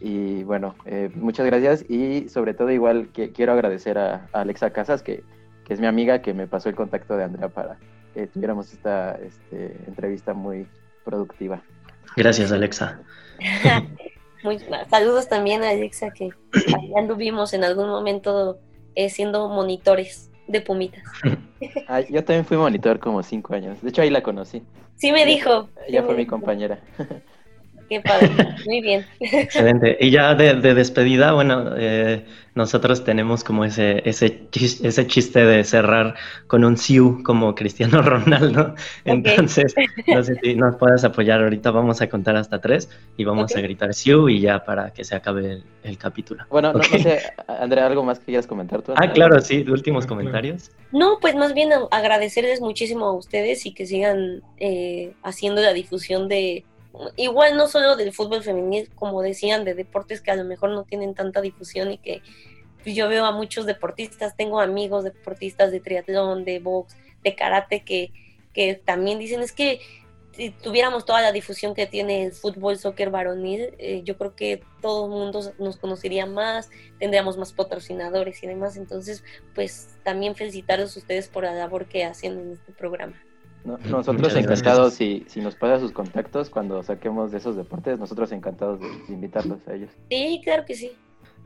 Y 0.00 0.44
bueno, 0.44 0.76
muchas 1.16 1.44
gracias 1.46 1.84
y 1.90 2.28
sobre 2.28 2.54
todo 2.54 2.70
igual 2.70 3.08
que 3.12 3.32
quiero 3.32 3.52
agradecer 3.52 3.98
a, 3.98 4.28
Alexa 4.32 4.70
Casas, 4.70 5.02
que, 5.02 5.24
que, 5.64 5.74
es 5.74 5.80
mi 5.80 5.86
amiga, 5.86 6.22
que 6.22 6.34
me 6.34 6.46
pasó 6.46 6.68
el 6.68 6.76
contacto 6.76 7.16
de 7.16 7.24
Andrea 7.24 7.48
para 7.48 7.78
que 8.14 8.26
tuviéramos 8.26 8.72
esta 8.72 9.18
este, 9.22 9.76
entrevista 9.86 10.34
muy 10.34 10.66
productiva. 11.04 11.62
Gracias, 12.16 12.52
Alexa. 12.52 13.00
Muy, 14.44 14.60
saludos 14.88 15.28
también 15.28 15.64
a 15.64 15.70
Alexa, 15.70 16.10
que 16.10 16.30
ya 16.68 16.98
anduvimos 16.98 17.52
en 17.54 17.64
algún 17.64 17.88
momento 17.88 18.60
eh, 18.94 19.10
siendo 19.10 19.48
monitores 19.48 20.27
de 20.48 20.60
pumitas. 20.60 21.04
yo 22.10 22.24
también 22.24 22.44
fui 22.44 22.56
monitor 22.56 22.98
como 22.98 23.22
cinco 23.22 23.54
años. 23.54 23.80
De 23.82 23.90
hecho, 23.90 24.02
ahí 24.02 24.10
la 24.10 24.22
conocí. 24.22 24.62
Sí 24.96 25.12
me 25.12 25.24
dijo. 25.24 25.68
Ella 25.86 26.02
fue 26.02 26.16
mi 26.16 26.26
compañera. 26.26 26.80
Qué 27.88 28.00
padre, 28.02 28.28
muy 28.66 28.82
bien. 28.82 29.06
Excelente. 29.18 29.96
Y 29.98 30.10
ya 30.10 30.34
de, 30.34 30.74
despedida, 30.74 31.32
bueno, 31.32 31.72
eh, 31.76 32.24
nosotros 32.54 33.02
tenemos 33.02 33.44
como 33.44 33.64
ese, 33.64 34.02
ese, 34.04 34.50
chiste, 34.50 34.88
ese 34.88 35.06
chiste 35.06 35.44
de 35.46 35.64
cerrar 35.64 36.14
con 36.48 36.64
un 36.64 36.76
siu 36.76 37.22
como 37.22 37.54
Cristiano 37.54 38.02
Ronaldo. 38.02 38.74
Entonces, 39.06 39.74
no 40.06 40.22
sé 40.22 40.34
si 40.42 40.54
nos 40.54 40.76
puedes 40.76 41.02
apoyar 41.04 41.42
ahorita. 41.42 41.70
Vamos 41.70 42.02
a 42.02 42.08
contar 42.08 42.36
hasta 42.36 42.60
tres 42.60 42.90
y 43.16 43.24
vamos 43.24 43.56
a 43.56 43.60
gritar 43.62 43.94
siu 43.94 44.28
y 44.28 44.40
ya 44.40 44.64
para 44.64 44.92
que 44.92 45.04
se 45.04 45.16
acabe 45.16 45.62
el, 45.82 45.96
capítulo. 45.96 46.44
Bueno, 46.50 46.74
no, 46.74 46.82
sé, 46.82 47.22
Andrea, 47.46 47.86
¿algo 47.86 48.04
más 48.04 48.18
que 48.18 48.26
quieras 48.26 48.46
comentar 48.46 48.82
tú? 48.82 48.92
Ah, 48.96 49.10
claro, 49.12 49.40
sí, 49.40 49.64
últimos 49.66 50.06
comentarios. 50.06 50.70
No, 50.92 51.18
pues 51.20 51.34
más 51.36 51.54
bien 51.54 51.70
agradecerles 51.90 52.60
muchísimo 52.60 53.06
a 53.06 53.12
ustedes 53.12 53.64
y 53.64 53.72
que 53.72 53.86
sigan 53.86 54.42
eh, 54.58 55.12
haciendo 55.22 55.62
la 55.62 55.72
difusión 55.72 56.28
de 56.28 56.64
igual 57.16 57.56
no 57.56 57.68
solo 57.68 57.96
del 57.96 58.12
fútbol 58.12 58.42
femenil, 58.42 58.90
como 58.94 59.22
decían, 59.22 59.64
de 59.64 59.74
deportes 59.74 60.20
que 60.20 60.30
a 60.30 60.36
lo 60.36 60.44
mejor 60.44 60.70
no 60.70 60.84
tienen 60.84 61.14
tanta 61.14 61.40
difusión 61.40 61.92
y 61.92 61.98
que 61.98 62.22
pues, 62.82 62.94
yo 62.94 63.08
veo 63.08 63.24
a 63.24 63.32
muchos 63.32 63.66
deportistas, 63.66 64.36
tengo 64.36 64.60
amigos 64.60 65.04
deportistas 65.04 65.70
de 65.70 65.80
triatlón, 65.80 66.44
de 66.44 66.58
box, 66.58 66.96
de 67.22 67.34
karate, 67.34 67.84
que, 67.84 68.12
que 68.52 68.74
también 68.74 69.18
dicen, 69.18 69.42
es 69.42 69.52
que 69.52 69.80
si 70.32 70.50
tuviéramos 70.50 71.04
toda 71.04 71.20
la 71.20 71.32
difusión 71.32 71.74
que 71.74 71.86
tiene 71.86 72.24
el 72.24 72.32
fútbol, 72.32 72.78
soccer 72.78 73.10
varonil, 73.10 73.74
eh, 73.78 74.02
yo 74.04 74.16
creo 74.16 74.36
que 74.36 74.62
todo 74.80 75.06
el 75.06 75.10
mundo 75.10 75.52
nos 75.58 75.76
conocería 75.78 76.26
más, 76.26 76.70
tendríamos 77.00 77.36
más 77.36 77.52
patrocinadores 77.52 78.40
y 78.44 78.46
demás. 78.46 78.76
Entonces, 78.76 79.24
pues 79.54 79.98
también 80.04 80.36
felicitarlos 80.36 80.94
a 80.94 81.00
ustedes 81.00 81.26
por 81.26 81.42
la 81.42 81.54
labor 81.54 81.86
que 81.86 82.04
hacen 82.04 82.38
en 82.38 82.52
este 82.52 82.70
programa 82.72 83.20
nosotros 83.64 84.34
encantados, 84.34 84.94
si, 84.94 85.24
si 85.28 85.40
nos 85.40 85.54
pasa 85.54 85.78
sus 85.78 85.92
contactos 85.92 86.50
cuando 86.50 86.82
saquemos 86.82 87.30
de 87.30 87.38
esos 87.38 87.56
deportes, 87.56 87.98
nosotros 87.98 88.32
encantados 88.32 88.80
de, 88.80 88.88
invitarlos 89.08 89.66
a 89.68 89.74
ellos. 89.74 89.90
Sí, 90.10 90.40
claro 90.44 90.64
que 90.64 90.74
sí. 90.74 90.92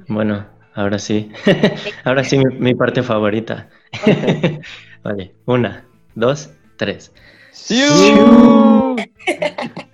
Bueno, 0.09 0.47
ahora 0.75 0.99
sí. 0.99 1.31
ahora 2.05 2.25
sí, 2.25 2.39
mi, 2.59 2.75
parte 2.75 3.03
favorita. 3.03 3.69
vale, 5.03 5.35
una, 5.47 5.85
dos, 6.15 6.51
tres. 6.77 7.13
¡Sí! 7.51 7.81